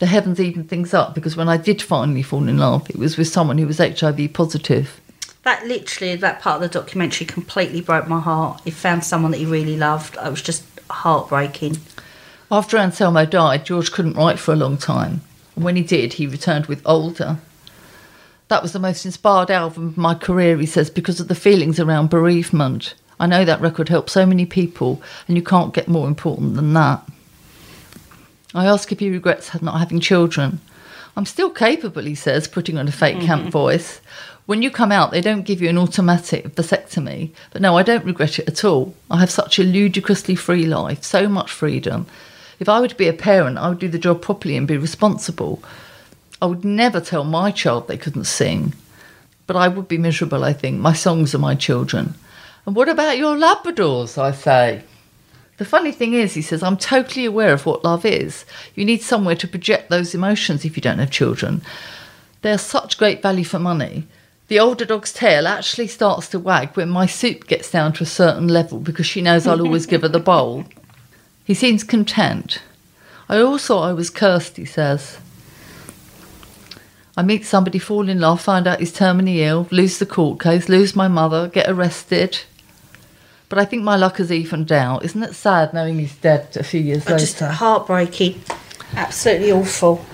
The 0.00 0.06
heavens 0.06 0.40
evened 0.40 0.68
things 0.68 0.92
up 0.92 1.14
because 1.14 1.36
when 1.36 1.48
I 1.48 1.56
did 1.56 1.80
finally 1.80 2.22
fall 2.22 2.48
in 2.48 2.58
love, 2.58 2.90
it 2.90 2.96
was 2.96 3.16
with 3.16 3.28
someone 3.28 3.58
who 3.58 3.66
was 3.66 3.78
HIV 3.78 4.32
positive. 4.32 5.00
That 5.44 5.64
literally, 5.66 6.16
that 6.16 6.40
part 6.40 6.56
of 6.56 6.62
the 6.62 6.80
documentary 6.80 7.26
completely 7.26 7.80
broke 7.80 8.08
my 8.08 8.18
heart. 8.18 8.62
He 8.64 8.70
found 8.70 9.04
someone 9.04 9.30
that 9.30 9.38
he 9.38 9.46
really 9.46 9.76
loved. 9.76 10.16
It 10.16 10.30
was 10.30 10.42
just 10.42 10.64
heartbreaking. 10.90 11.76
After 12.50 12.76
Anselmo 12.76 13.24
died, 13.26 13.64
George 13.64 13.92
couldn't 13.92 14.16
write 14.16 14.38
for 14.38 14.52
a 14.52 14.56
long 14.56 14.76
time. 14.76 15.20
And 15.54 15.64
when 15.64 15.76
he 15.76 15.82
did, 15.82 16.14
he 16.14 16.26
returned 16.26 16.66
with 16.66 16.82
Older. 16.84 17.38
That 18.48 18.62
was 18.62 18.72
the 18.72 18.78
most 18.78 19.04
inspired 19.06 19.50
album 19.50 19.88
of 19.88 19.96
my 19.96 20.14
career, 20.14 20.58
he 20.58 20.66
says, 20.66 20.90
because 20.90 21.18
of 21.18 21.28
the 21.28 21.34
feelings 21.34 21.80
around 21.80 22.10
bereavement. 22.10 22.94
I 23.18 23.26
know 23.26 23.44
that 23.44 23.60
record 23.60 23.88
helped 23.88 24.10
so 24.10 24.26
many 24.26 24.44
people, 24.44 25.00
and 25.26 25.36
you 25.36 25.42
can't 25.42 25.72
get 25.72 25.88
more 25.88 26.06
important 26.06 26.54
than 26.54 26.72
that. 26.74 27.02
I 28.54 28.66
ask 28.66 28.92
if 28.92 29.00
he 29.00 29.10
regrets 29.10 29.60
not 29.62 29.78
having 29.78 29.98
children. 29.98 30.60
I'm 31.16 31.26
still 31.26 31.50
capable, 31.50 32.02
he 32.02 32.14
says, 32.14 32.48
putting 32.48 32.76
on 32.76 32.88
a 32.88 32.92
fake 32.92 33.20
camp 33.20 33.42
mm-hmm. 33.42 33.50
voice. 33.50 34.00
When 34.46 34.62
you 34.62 34.70
come 34.70 34.92
out, 34.92 35.10
they 35.10 35.20
don't 35.20 35.46
give 35.46 35.62
you 35.62 35.68
an 35.68 35.78
automatic 35.78 36.54
vasectomy. 36.54 37.30
But 37.50 37.62
no, 37.62 37.78
I 37.78 37.82
don't 37.82 38.04
regret 38.04 38.38
it 38.38 38.48
at 38.48 38.64
all. 38.64 38.94
I 39.10 39.20
have 39.20 39.30
such 39.30 39.58
a 39.58 39.64
ludicrously 39.64 40.34
free 40.34 40.66
life, 40.66 41.02
so 41.02 41.28
much 41.28 41.50
freedom. 41.50 42.06
If 42.60 42.68
I 42.68 42.80
were 42.80 42.88
to 42.88 42.94
be 42.94 43.08
a 43.08 43.12
parent, 43.12 43.58
I 43.58 43.68
would 43.68 43.78
do 43.78 43.88
the 43.88 43.98
job 43.98 44.22
properly 44.22 44.56
and 44.56 44.68
be 44.68 44.76
responsible. 44.76 45.62
I 46.42 46.46
would 46.46 46.64
never 46.64 47.00
tell 47.00 47.24
my 47.24 47.50
child 47.50 47.88
they 47.88 47.96
couldn't 47.96 48.24
sing. 48.24 48.74
But 49.46 49.56
I 49.56 49.68
would 49.68 49.88
be 49.88 49.98
miserable, 49.98 50.44
I 50.44 50.52
think. 50.52 50.80
My 50.80 50.92
songs 50.92 51.34
are 51.34 51.38
my 51.38 51.54
children. 51.54 52.14
And 52.66 52.74
what 52.74 52.88
about 52.88 53.18
your 53.18 53.36
Labradors, 53.36 54.16
I 54.16 54.32
say? 54.32 54.82
The 55.56 55.64
funny 55.64 55.92
thing 55.92 56.14
is, 56.14 56.34
he 56.34 56.42
says, 56.42 56.62
I'm 56.62 56.76
totally 56.76 57.24
aware 57.24 57.52
of 57.52 57.64
what 57.64 57.84
love 57.84 58.04
is. 58.04 58.44
You 58.74 58.84
need 58.84 59.02
somewhere 59.02 59.36
to 59.36 59.46
project 59.46 59.88
those 59.88 60.14
emotions 60.14 60.64
if 60.64 60.76
you 60.76 60.82
don't 60.82 60.98
have 60.98 61.10
children. 61.10 61.62
They're 62.42 62.58
such 62.58 62.98
great 62.98 63.22
value 63.22 63.44
for 63.44 63.58
money. 63.58 64.06
The 64.48 64.58
older 64.58 64.84
dog's 64.84 65.12
tail 65.12 65.46
actually 65.46 65.86
starts 65.86 66.28
to 66.28 66.38
wag 66.38 66.76
when 66.76 66.90
my 66.90 67.06
soup 67.06 67.46
gets 67.46 67.70
down 67.70 67.92
to 67.94 68.02
a 68.02 68.06
certain 68.06 68.48
level 68.48 68.78
because 68.78 69.06
she 69.06 69.22
knows 69.22 69.46
I'll 69.46 69.62
always 69.62 69.86
give 69.86 70.02
her 70.02 70.08
the 70.08 70.18
bowl. 70.18 70.64
He 71.44 71.54
seems 71.54 71.84
content. 71.84 72.60
I 73.28 73.40
thought 73.58 73.88
I 73.88 73.92
was 73.92 74.10
cursed, 74.10 74.56
he 74.56 74.64
says. 74.64 75.18
I 77.16 77.22
meet 77.22 77.44
somebody, 77.44 77.78
fall 77.78 78.08
in 78.08 78.20
love, 78.20 78.40
find 78.40 78.66
out 78.66 78.80
he's 78.80 78.92
terminally 78.92 79.38
ill, 79.38 79.68
lose 79.70 79.98
the 79.98 80.06
court 80.06 80.40
case, 80.40 80.68
lose 80.68 80.96
my 80.96 81.06
mother, 81.06 81.48
get 81.48 81.70
arrested. 81.70 82.40
But 83.48 83.58
I 83.58 83.64
think 83.64 83.84
my 83.84 83.96
luck 83.96 84.16
has 84.16 84.32
evened 84.32 84.72
out. 84.72 85.04
Isn't 85.04 85.22
it 85.22 85.34
sad 85.34 85.72
knowing 85.72 85.98
he's 86.00 86.16
dead 86.16 86.56
a 86.56 86.64
few 86.64 86.80
years 86.80 87.06
later? 87.06 87.18
Just 87.18 87.38
heartbreaking. 87.38 88.40
Absolutely 88.96 89.52
awful. 89.52 90.04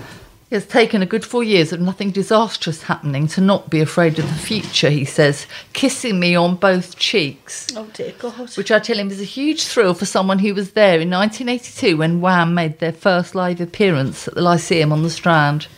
It's 0.50 0.66
taken 0.66 1.00
a 1.00 1.06
good 1.06 1.24
four 1.24 1.44
years 1.44 1.72
of 1.72 1.80
nothing 1.80 2.10
disastrous 2.10 2.82
happening 2.82 3.28
to 3.28 3.40
not 3.40 3.70
be 3.70 3.80
afraid 3.80 4.18
of 4.18 4.26
the 4.26 4.34
future, 4.34 4.90
he 4.90 5.04
says, 5.04 5.46
kissing 5.72 6.18
me 6.18 6.34
on 6.34 6.56
both 6.56 6.98
cheeks. 6.98 7.68
Oh 7.76 7.88
dear 7.94 8.12
God. 8.18 8.56
Which 8.56 8.72
I 8.72 8.80
tell 8.80 8.98
him 8.98 9.10
is 9.10 9.20
a 9.20 9.24
huge 9.24 9.64
thrill 9.64 9.94
for 9.94 10.06
someone 10.06 10.40
who 10.40 10.52
was 10.52 10.72
there 10.72 11.00
in 11.00 11.08
1982 11.08 11.96
when 11.96 12.20
Wham 12.20 12.52
made 12.52 12.80
their 12.80 12.92
first 12.92 13.36
live 13.36 13.60
appearance 13.60 14.26
at 14.26 14.34
the 14.34 14.42
Lyceum 14.42 14.92
on 14.92 15.04
the 15.04 15.10
Strand. 15.10 15.68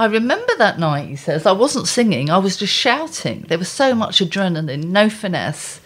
I 0.00 0.06
remember 0.06 0.54
that 0.56 0.78
night, 0.78 1.10
he 1.10 1.16
says. 1.16 1.44
I 1.44 1.52
wasn't 1.52 1.86
singing, 1.86 2.30
I 2.30 2.38
was 2.38 2.56
just 2.56 2.72
shouting. 2.72 3.42
There 3.48 3.58
was 3.58 3.68
so 3.68 3.94
much 3.94 4.20
adrenaline, 4.20 4.84
no 4.84 5.10
finesse. 5.10 5.78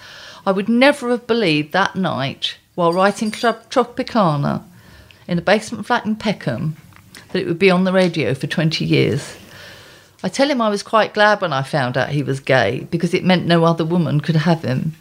I 0.46 0.53
would 0.53 0.68
never 0.68 1.11
have 1.11 1.27
believed 1.27 1.72
that 1.72 1.96
night, 1.96 2.57
while 2.77 2.92
writing 2.92 3.33
Club 3.33 3.68
Tropicana 3.70 4.62
in 5.27 5.37
a 5.37 5.42
basement 5.42 5.85
flat 5.85 6.07
in 6.07 6.14
Peckham, 6.14 6.77
that 7.33 7.40
it 7.42 7.48
would 7.48 7.59
be 7.59 7.72
on 7.72 7.83
the 7.83 7.92
radio 7.92 8.35
for 8.35 8.46
20 8.46 8.85
years. 8.85 9.37
I 10.22 10.29
tell 10.29 10.48
him 10.48 10.61
I 10.61 10.68
was 10.68 10.85
quite 10.85 11.12
glad 11.12 11.40
when 11.40 11.53
I 11.53 11.64
found 11.64 11.96
out 11.96 12.11
he 12.11 12.22
was 12.22 12.38
gay 12.38 12.87
because 12.92 13.14
it 13.14 13.24
meant 13.24 13.46
no 13.46 13.64
other 13.64 13.85
woman 13.85 14.20
could 14.20 14.37
have 14.37 14.62
him. 14.62 14.94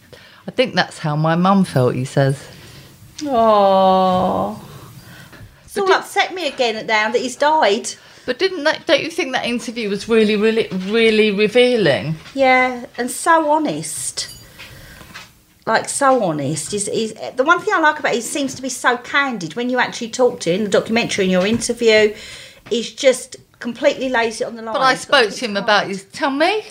I 0.47 0.51
think 0.51 0.73
that's 0.73 0.97
how 0.97 1.15
my 1.15 1.35
mum 1.35 1.65
felt, 1.65 1.93
he 1.93 2.03
says. 2.03 2.47
Oh. 3.21 4.59
It's 5.65 5.77
all 5.77 5.85
did- 5.85 5.97
upset 5.97 6.33
me 6.33 6.47
again 6.47 6.87
now 6.87 7.11
that 7.11 7.21
he's 7.21 7.35
died. 7.35 7.91
But 8.25 8.39
didn't 8.39 8.63
that, 8.63 8.85
don't 8.85 9.03
you 9.03 9.09
think 9.09 9.33
that 9.33 9.45
interview 9.45 9.89
was 9.89 10.07
really, 10.07 10.35
really, 10.35 10.67
really 10.69 11.31
revealing? 11.31 12.15
Yeah, 12.33 12.85
and 12.97 13.11
so 13.11 13.51
honest. 13.51 14.29
Like 15.65 15.89
so 15.89 16.23
honest. 16.23 16.71
He's, 16.71 16.87
he's 16.87 17.13
the 17.35 17.43
one 17.43 17.59
thing 17.61 17.73
I 17.73 17.79
like 17.79 17.99
about 17.99 18.09
him, 18.09 18.15
he 18.15 18.21
seems 18.21 18.55
to 18.55 18.61
be 18.61 18.69
so 18.69 18.97
candid 18.97 19.55
when 19.55 19.69
you 19.69 19.79
actually 19.79 20.09
talk 20.09 20.39
to 20.41 20.51
him 20.51 20.59
in 20.59 20.63
the 20.65 20.69
documentary 20.69 21.25
in 21.25 21.31
your 21.31 21.45
interview. 21.45 22.13
He's 22.69 22.91
just 22.91 23.37
completely 23.59 24.09
lays 24.09 24.39
it 24.41 24.47
on 24.47 24.55
the 24.55 24.61
line. 24.61 24.73
But 24.73 24.81
I 24.81 24.95
spoke 24.95 25.31
to 25.31 25.45
him 25.45 25.57
about 25.57 25.87
his 25.87 26.05
tummy, 26.05 26.63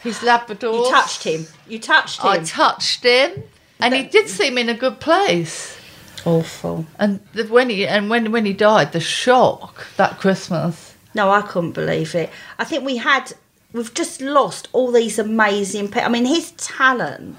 his 0.00 0.22
Labrador. 0.22 0.74
You 0.74 0.90
touched 0.90 1.24
him. 1.24 1.46
You 1.68 1.78
touched 1.78 2.20
him. 2.20 2.30
I 2.30 2.38
touched 2.38 3.04
him, 3.04 3.44
and 3.78 3.94
he 3.94 4.04
did 4.04 4.28
seem 4.28 4.58
in 4.58 4.68
a 4.68 4.74
good 4.74 5.00
place. 5.00 5.79
Awful. 6.24 6.86
And 6.98 7.20
the, 7.32 7.44
when 7.44 7.70
he 7.70 7.86
and 7.86 8.10
when 8.10 8.32
when 8.32 8.44
he 8.44 8.52
died, 8.52 8.92
the 8.92 9.00
shock 9.00 9.86
that 9.96 10.18
Christmas. 10.18 10.94
No, 11.14 11.30
I 11.30 11.42
couldn't 11.42 11.72
believe 11.72 12.14
it. 12.14 12.30
I 12.58 12.64
think 12.64 12.84
we 12.84 12.96
had, 12.98 13.32
we've 13.72 13.92
just 13.92 14.20
lost 14.20 14.68
all 14.72 14.92
these 14.92 15.18
amazing. 15.18 15.92
I 15.96 16.08
mean, 16.08 16.24
his 16.24 16.52
talent, 16.52 17.36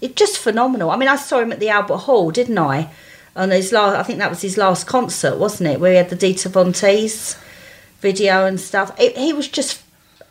it's 0.00 0.14
just 0.14 0.38
phenomenal. 0.38 0.90
I 0.90 0.96
mean, 0.96 1.08
I 1.08 1.16
saw 1.16 1.40
him 1.40 1.50
at 1.50 1.58
the 1.58 1.68
Albert 1.68 1.96
Hall, 1.96 2.30
didn't 2.30 2.58
I? 2.58 2.90
On 3.34 3.50
his 3.50 3.72
last, 3.72 3.96
I 3.96 4.02
think 4.04 4.20
that 4.20 4.30
was 4.30 4.42
his 4.42 4.56
last 4.56 4.86
concert, 4.86 5.36
wasn't 5.36 5.70
it? 5.70 5.80
Where 5.80 5.92
he 5.92 5.96
had 5.96 6.10
the 6.10 6.16
Dita 6.16 6.48
Von 6.48 6.72
Teese 6.72 7.36
video 8.00 8.46
and 8.46 8.60
stuff. 8.60 8.92
It, 9.00 9.16
he 9.16 9.32
was 9.32 9.48
just 9.48 9.82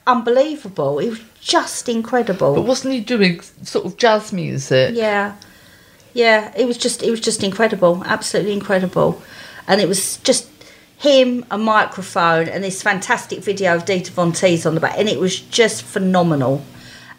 unbelievable. 0.06 1.00
He 1.00 1.10
was 1.10 1.22
just 1.42 1.90
incredible. 1.90 2.56
But 2.56 2.64
wasn't 2.64 2.94
he 2.94 3.02
doing 3.02 3.42
sort 3.42 3.86
of 3.86 3.98
jazz 3.98 4.32
music? 4.32 4.96
Yeah, 4.96 5.36
yeah. 6.18 6.52
It 6.56 6.66
was 6.66 6.78
just 6.78 7.04
it 7.04 7.12
was 7.12 7.22
just 7.22 7.44
incredible, 7.44 8.04
absolutely 8.06 8.54
incredible, 8.54 9.22
and 9.68 9.80
it 9.80 9.88
was 9.88 10.18
just 10.18 10.50
him, 10.98 11.46
a 11.52 11.58
microphone, 11.58 12.50
and 12.50 12.64
this 12.64 12.82
fantastic 12.82 13.40
video 13.40 13.76
of 13.76 13.86
Dita 13.86 14.12
Von 14.12 14.32
Teese 14.32 14.66
on 14.66 14.74
the 14.74 14.82
back, 14.82 14.96
and 14.98 15.08
it 15.08 15.20
was 15.20 15.40
just 15.40 15.84
phenomenal. 15.84 16.64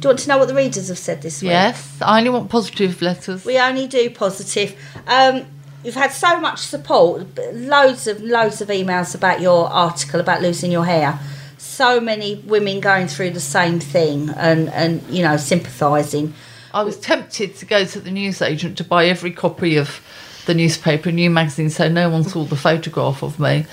Do 0.00 0.06
you 0.06 0.10
want 0.10 0.20
to 0.20 0.28
know 0.28 0.38
what 0.38 0.46
the 0.48 0.54
readers 0.54 0.88
have 0.88 0.98
said 0.98 1.20
this 1.22 1.42
week? 1.42 1.50
Yes, 1.50 2.00
I 2.00 2.18
only 2.18 2.30
want 2.30 2.48
positive 2.50 3.02
letters. 3.02 3.44
We 3.44 3.58
only 3.58 3.88
do 3.88 4.08
positive. 4.10 4.76
Um, 5.06 5.44
you've 5.82 5.94
had 5.94 6.12
so 6.12 6.40
much 6.40 6.60
support, 6.60 7.26
loads 7.52 8.06
of 8.06 8.22
loads 8.22 8.60
of 8.60 8.68
emails 8.68 9.14
about 9.14 9.40
your 9.40 9.68
article 9.68 10.20
about 10.20 10.42
losing 10.42 10.72
your 10.72 10.84
hair. 10.84 11.18
So 11.58 12.00
many 12.00 12.36
women 12.46 12.80
going 12.80 13.08
through 13.08 13.30
the 13.30 13.40
same 13.40 13.80
thing 13.80 14.30
and 14.30 14.68
and 14.70 15.02
you 15.08 15.22
know 15.22 15.36
sympathising. 15.36 16.34
I 16.72 16.82
was 16.82 16.98
tempted 16.98 17.56
to 17.56 17.66
go 17.66 17.84
to 17.84 18.00
the 18.00 18.10
newsagent 18.10 18.76
to 18.78 18.84
buy 18.84 19.06
every 19.06 19.32
copy 19.32 19.76
of 19.76 20.00
the 20.46 20.54
newspaper 20.54 21.08
and 21.08 21.16
new 21.16 21.30
magazine 21.30 21.70
so 21.70 21.88
no 21.88 22.10
one 22.10 22.24
saw 22.24 22.44
the 22.44 22.56
photograph 22.56 23.22
of 23.22 23.38
me. 23.38 23.66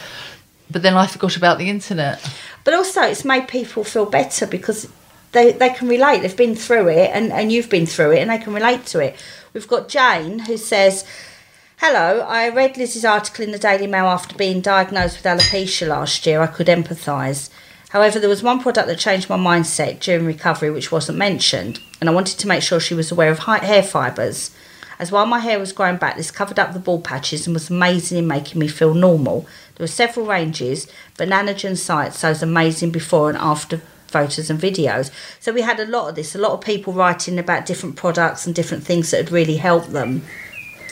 But 0.70 0.82
then 0.82 0.96
I 0.96 1.08
forgot 1.08 1.38
about 1.38 1.58
the 1.58 1.70
internet. 1.70 2.22
But 2.64 2.74
also, 2.74 3.02
it's 3.02 3.24
made 3.24 3.48
people 3.48 3.84
feel 3.84 4.06
better 4.06 4.48
because 4.48 4.90
they, 5.32 5.52
they 5.52 5.70
can 5.70 5.88
relate. 5.88 6.22
They've 6.22 6.36
been 6.36 6.56
through 6.56 6.90
it, 6.90 7.12
and, 7.14 7.32
and 7.32 7.52
you've 7.52 7.70
been 7.70 7.86
through 7.86 8.12
it, 8.14 8.20
and 8.20 8.30
they 8.30 8.40
can 8.40 8.54
relate 8.54 8.86
to 8.88 9.00
it. 9.00 9.16
We've 9.54 9.68
got 9.68 9.88
Jane 9.88 10.40
who 10.40 10.58
says, 10.58 11.06
Hello, 11.88 12.22
I 12.22 12.50
read 12.50 12.78
Liz's 12.78 13.06
article 13.06 13.46
in 13.46 13.52
the 13.52 13.60
Daily 13.60 13.86
Mail 13.86 14.08
after 14.08 14.36
being 14.36 14.60
diagnosed 14.60 15.18
with 15.18 15.26
alopecia 15.26 15.88
last 15.88 16.26
year. 16.26 16.42
I 16.42 16.48
could 16.48 16.66
empathise. 16.66 17.52
However, 17.90 18.18
there 18.18 18.28
was 18.28 18.42
one 18.42 18.60
product 18.60 18.88
that 18.88 18.98
changed 18.98 19.30
my 19.30 19.38
mindset 19.38 20.00
during 20.00 20.26
recovery 20.26 20.72
which 20.72 20.92
wasn't 20.92 21.20
mentioned, 21.20 21.80
and 22.02 22.10
I 22.10 22.14
wanted 22.14 22.40
to 22.40 22.48
make 22.48 22.64
sure 22.64 22.80
she 22.80 22.96
was 22.96 23.12
aware 23.12 23.30
of 23.30 23.38
hair 23.38 23.84
fibres. 23.84 24.50
As 24.98 25.12
while 25.12 25.28
my 25.28 25.38
hair 25.38 25.60
was 25.60 25.74
growing 25.74 25.98
back, 25.98 26.18
this 26.18 26.32
covered 26.32 26.58
up 26.58 26.74
the 26.74 26.80
bald 26.80 27.04
patches 27.04 27.46
and 27.46 27.54
was 27.54 27.70
amazing 27.70 28.18
in 28.18 28.26
making 28.26 28.60
me 28.60 28.68
feel 28.68 28.96
normal. 28.96 29.42
There 29.76 29.84
were 29.84 29.88
several 29.88 30.26
ranges, 30.26 30.88
but 31.18 31.30
Nanogen 31.30 31.78
Sites 31.78 32.20
shows 32.20 32.42
amazing 32.42 32.90
before 32.90 33.30
and 33.30 33.38
after 33.38 33.80
photos 34.08 34.50
and 34.50 34.60
videos. 34.60 35.12
So 35.40 35.54
we 35.54 35.62
had 35.62 35.80
a 35.80 35.86
lot 35.86 36.10
of 36.10 36.16
this, 36.16 36.34
a 36.34 36.40
lot 36.40 36.54
of 36.54 36.62
people 36.62 36.94
writing 36.94 37.38
about 37.38 37.68
different 37.68 37.96
products 37.96 38.48
and 38.48 38.56
different 38.56 38.84
things 38.84 39.12
that 39.12 39.18
had 39.18 39.32
really 39.32 39.58
helped 39.58 39.92
them. 39.92 40.24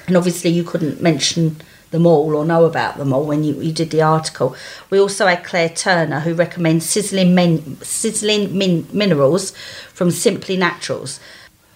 And 0.07 0.17
obviously, 0.17 0.49
you 0.49 0.63
couldn't 0.63 1.01
mention 1.01 1.57
them 1.91 2.05
all 2.07 2.35
or 2.35 2.43
know 2.43 2.65
about 2.65 2.97
them 2.97 3.13
all 3.13 3.23
when 3.23 3.43
you, 3.43 3.53
you 3.61 3.71
did 3.71 3.91
the 3.91 4.01
article. 4.01 4.55
We 4.89 4.99
also 4.99 5.27
had 5.27 5.43
Claire 5.43 5.69
Turner, 5.69 6.19
who 6.21 6.33
recommends 6.33 6.89
sizzling, 6.89 7.35
min, 7.35 7.77
sizzling 7.81 8.57
min, 8.57 8.87
minerals 8.91 9.51
from 9.93 10.11
Simply 10.11 10.57
Naturals. 10.57 11.19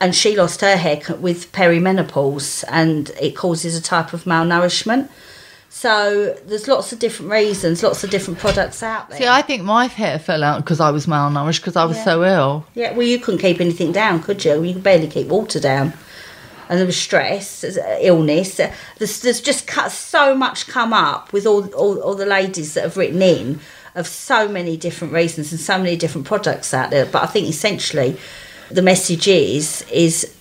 And 0.01 0.13
she 0.13 0.35
lost 0.35 0.61
her 0.61 0.75
hair 0.75 1.01
with 1.19 1.51
perimenopause, 1.53 2.63
and 2.67 3.09
it 3.21 3.35
causes 3.35 3.75
a 3.77 3.81
type 3.81 4.11
of 4.13 4.25
malnourishment. 4.25 5.09
So 5.69 6.35
there's 6.47 6.67
lots 6.67 6.91
of 6.91 6.97
different 6.99 7.31
reasons, 7.31 7.83
lots 7.83 8.03
of 8.03 8.09
different 8.09 8.39
products 8.39 8.81
out 8.81 9.09
there. 9.09 9.19
See, 9.19 9.27
I 9.27 9.43
think 9.43 9.63
my 9.63 9.85
hair 9.85 10.17
fell 10.17 10.43
out 10.43 10.63
because 10.63 10.79
I 10.79 10.89
was 10.89 11.05
malnourished 11.05 11.57
because 11.59 11.75
I 11.75 11.85
was 11.85 11.97
Yeah. 11.97 12.03
so 12.03 12.23
ill. 12.23 12.65
Yeah, 12.73 12.93
well, 12.93 13.05
you 13.05 13.19
couldn't 13.19 13.41
keep 13.41 13.61
anything 13.61 13.91
down, 13.91 14.23
could 14.23 14.43
you? 14.43 14.63
You 14.63 14.73
could 14.73 14.83
barely 14.83 15.07
keep 15.07 15.27
water 15.27 15.59
down. 15.59 15.93
And 16.69 16.79
there 16.79 16.85
was 16.85 16.97
stress, 16.97 17.63
illness. 18.01 18.57
There's, 18.97 19.21
there's 19.21 19.41
just 19.41 19.67
cut, 19.67 19.91
so 19.91 20.35
much 20.35 20.67
come 20.67 20.93
up 20.93 21.31
with 21.31 21.45
all, 21.45 21.67
all, 21.73 21.99
all 21.99 22.15
the 22.15 22.25
ladies 22.25 22.73
that 22.73 22.83
have 22.83 22.97
written 22.97 23.21
in 23.21 23.59
of 23.95 24.07
so 24.07 24.47
many 24.47 24.77
different 24.77 25.11
reasons 25.11 25.51
and 25.51 25.59
so 25.59 25.77
many 25.77 25.95
different 25.95 26.27
products 26.27 26.73
out 26.73 26.91
there. 26.91 27.05
But 27.05 27.23
I 27.23 27.25
think 27.25 27.47
essentially 27.47 28.17
the 28.69 28.81
message 28.81 29.27
is 29.27 29.83
is 29.91 30.33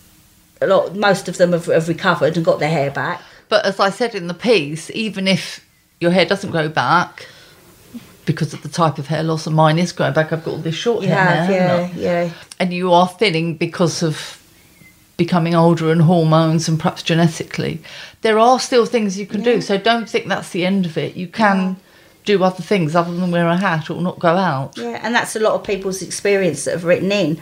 a 0.61 0.66
lot. 0.66 0.95
Most 0.95 1.29
of 1.29 1.39
them 1.39 1.53
have, 1.53 1.66
have 1.66 1.89
recovered 1.89 2.37
and 2.37 2.45
got 2.45 2.61
their 2.61 2.70
hair 2.70 2.91
back. 2.91 3.22
But 3.49 3.64
as 3.64 3.81
I 3.81 3.91
said 3.91 4.14
in 4.14 4.27
the 4.27 4.35
piece, 4.35 4.91
even 4.91 5.27
if 5.27 5.66
your 6.01 6.11
hair 6.11 6.27
doesn't 6.27 6.51
grow 6.51 6.68
back 6.68 7.27
because 8.24 8.53
of 8.53 8.62
the 8.62 8.68
type 8.68 8.99
of 8.99 9.07
hair 9.07 9.22
loss, 9.22 9.47
and 9.47 9.55
mine 9.55 9.79
is 9.79 9.93
growing 9.93 10.12
back, 10.12 10.33
I've 10.33 10.45
got 10.45 10.53
all 10.53 10.59
this 10.59 10.74
short 10.74 11.05
hair 11.05 11.14
now, 11.14 11.51
yeah, 11.51 11.91
yeah. 11.95 12.33
and 12.59 12.72
you 12.72 12.93
are 12.93 13.07
thinning 13.07 13.57
because 13.57 14.03
of 14.03 14.36
becoming 15.17 15.55
older 15.55 15.91
and 15.91 16.03
hormones 16.03 16.69
and 16.69 16.79
perhaps 16.79 17.03
genetically, 17.03 17.81
there 18.23 18.39
are 18.39 18.61
still 18.61 18.87
things 18.87 19.19
you 19.19 19.27
can 19.27 19.43
do. 19.43 19.61
So 19.61 19.79
don't 19.79 20.09
think 20.09 20.27
that's 20.29 20.51
the 20.51 20.67
end 20.67 20.87
of 20.87 20.99
it. 20.99 21.17
You 21.17 21.29
can 21.29 21.77
do 22.25 22.43
other 22.43 22.62
things 22.62 22.95
other 22.95 23.14
than 23.14 23.31
wear 23.31 23.49
a 23.49 23.57
hat 23.57 23.89
or 23.89 24.03
not 24.03 24.19
go 24.19 24.37
out. 24.37 24.77
Yeah, 24.77 25.01
and 25.03 25.14
that's 25.14 25.37
a 25.37 25.41
lot 25.41 25.55
of 25.55 25.64
people's 25.64 26.03
experience 26.03 26.64
that 26.64 26.73
have 26.73 26.85
written 26.85 27.12
in. 27.12 27.41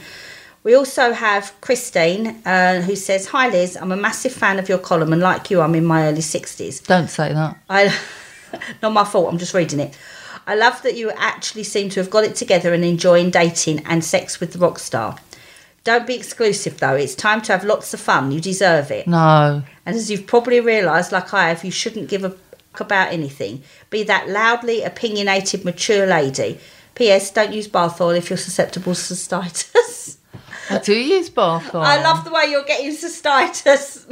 We 0.62 0.74
also 0.74 1.12
have 1.12 1.52
Christine, 1.60 2.40
uh, 2.46 2.80
who 2.80 2.96
says, 2.96 3.26
"Hi 3.26 3.48
Liz, 3.48 3.76
I'm 3.76 3.92
a 3.92 3.96
massive 3.96 4.32
fan 4.32 4.58
of 4.58 4.68
your 4.68 4.78
column, 4.78 5.12
and 5.12 5.20
like 5.20 5.50
you, 5.50 5.60
I'm 5.60 5.74
in 5.74 5.84
my 5.84 6.06
early 6.06 6.22
60s. 6.22 6.86
Don't 6.86 7.08
say 7.08 7.32
that. 7.34 7.58
I, 7.68 7.94
not 8.82 8.92
my 8.92 9.04
fault. 9.04 9.30
I'm 9.30 9.38
just 9.38 9.52
reading 9.52 9.80
it. 9.80 9.96
I 10.46 10.54
love 10.54 10.80
that 10.82 10.94
you 10.96 11.10
actually 11.12 11.64
seem 11.64 11.88
to 11.90 12.00
have 12.00 12.10
got 12.10 12.24
it 12.24 12.34
together 12.34 12.72
and 12.74 12.84
enjoying 12.84 13.30
dating 13.30 13.84
and 13.86 14.04
sex 14.04 14.40
with 14.40 14.52
the 14.52 14.58
rock 14.58 14.78
star. 14.78 15.16
Don't 15.84 16.06
be 16.06 16.14
exclusive 16.14 16.78
though. 16.80 16.94
It's 16.94 17.14
time 17.14 17.42
to 17.42 17.52
have 17.52 17.62
lots 17.62 17.92
of 17.92 18.00
fun. 18.00 18.32
You 18.32 18.40
deserve 18.40 18.90
it. 18.90 19.06
No. 19.06 19.62
And 19.84 19.96
as 19.96 20.10
you've 20.10 20.26
probably 20.26 20.60
realised, 20.60 21.12
like 21.12 21.32
I 21.34 21.50
have, 21.50 21.62
you 21.62 21.70
shouldn't 21.70 22.08
give 22.08 22.24
a 22.24 22.30
fuck 22.30 22.80
about 22.80 23.12
anything. 23.12 23.62
Be 23.90 24.02
that 24.04 24.28
loudly 24.28 24.82
opinionated, 24.82 25.64
mature 25.64 26.06
lady. 26.06 26.58
P.S. 26.94 27.30
Don't 27.30 27.52
use 27.52 27.68
bath 27.68 28.00
oil 28.00 28.10
if 28.10 28.30
you're 28.30 28.36
susceptible 28.36 28.94
to 28.94 29.00
cystitis. 29.00 30.16
I 30.70 30.78
do 30.78 30.94
use 30.94 31.28
bath 31.28 31.74
oil. 31.74 31.82
I 31.82 32.02
love 32.02 32.24
the 32.24 32.30
way 32.30 32.46
you're 32.48 32.64
getting 32.64 32.92
cystitis. 32.92 34.06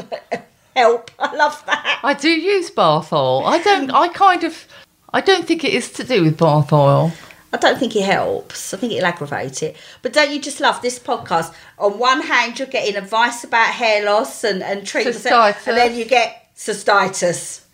Help! 0.77 1.11
I 1.19 1.35
love 1.37 1.63
that. 1.67 2.01
I 2.03 2.15
do 2.15 2.29
use 2.29 2.71
bath 2.71 3.13
oil. 3.13 3.45
I 3.47 3.63
don't. 3.63 3.91
I 3.91 4.09
kind 4.09 4.45
of. 4.45 4.67
I 5.13 5.21
don't 5.21 5.47
think 5.47 5.65
it 5.65 5.73
is 5.75 5.91
to 5.93 6.05
do 6.05 6.25
with 6.25 6.39
bath 6.39 6.73
oil. 6.73 7.13
I 7.53 7.59
don't 7.59 7.79
think 7.79 7.95
it 7.95 8.05
helps. 8.05 8.73
I 8.73 8.79
think 8.79 8.93
it'll 8.93 9.07
aggravate 9.07 9.63
it. 9.63 9.77
But 10.01 10.15
don't 10.15 10.31
you 10.31 10.41
just 10.41 10.61
love 10.61 10.81
this 10.81 10.99
podcast? 10.99 11.53
On 11.79 11.99
one 11.99 12.23
hand, 12.23 12.59
you're 12.59 12.69
getting 12.69 12.97
advice 12.97 13.45
about 13.45 13.75
hair 13.75 14.05
loss 14.05 14.43
and, 14.43 14.63
and 14.63 14.87
treatments, 14.87 15.25
Cystitis. 15.25 15.67
and 15.67 15.77
then 15.77 15.95
you 15.95 16.07
get 16.07 16.49
cystitis. 16.57 17.65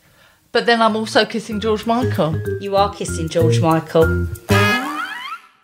But 0.51 0.67
then 0.67 0.83
I'm 0.83 0.97
also 0.97 1.25
kissing 1.25 1.61
George 1.61 1.87
Michael. 1.87 2.41
You 2.61 2.75
are 2.75 2.93
kissing 2.93 3.29
George 3.29 3.61
Michael. 3.61 4.27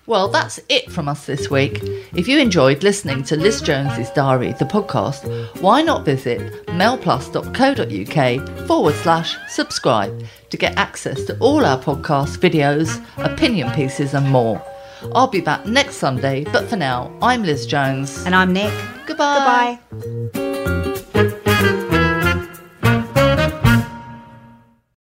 Well, 0.06 0.28
that's 0.28 0.60
it 0.68 0.92
from 0.92 1.08
us 1.08 1.24
this 1.24 1.50
week. 1.50 1.80
If 2.14 2.28
you 2.28 2.38
enjoyed 2.38 2.82
listening 2.82 3.24
to 3.24 3.38
Liz 3.38 3.62
Jones's 3.62 4.10
Diary, 4.10 4.52
the 4.52 4.66
podcast, 4.66 5.24
why 5.62 5.80
not 5.80 6.04
visit 6.04 6.66
mailplus.co.uk 6.66 8.66
forward 8.66 8.94
slash 8.96 9.38
subscribe 9.48 10.22
to 10.55 10.59
get 10.59 10.78
access 10.78 11.24
to 11.24 11.36
all 11.40 11.66
our 11.66 11.76
podcasts, 11.76 12.38
videos, 12.38 13.05
opinion 13.18 13.68
pieces, 13.72 14.14
and 14.14 14.30
more. 14.30 14.64
I'll 15.12 15.26
be 15.26 15.40
back 15.40 15.66
next 15.66 15.96
Sunday, 15.96 16.44
but 16.44 16.68
for 16.68 16.76
now, 16.76 17.12
I'm 17.20 17.42
Liz 17.42 17.66
Jones. 17.66 18.24
And 18.24 18.36
I'm 18.36 18.52
Nick. 18.52 18.72
Goodbye. 19.05 19.80
Goodbye. 19.90 20.80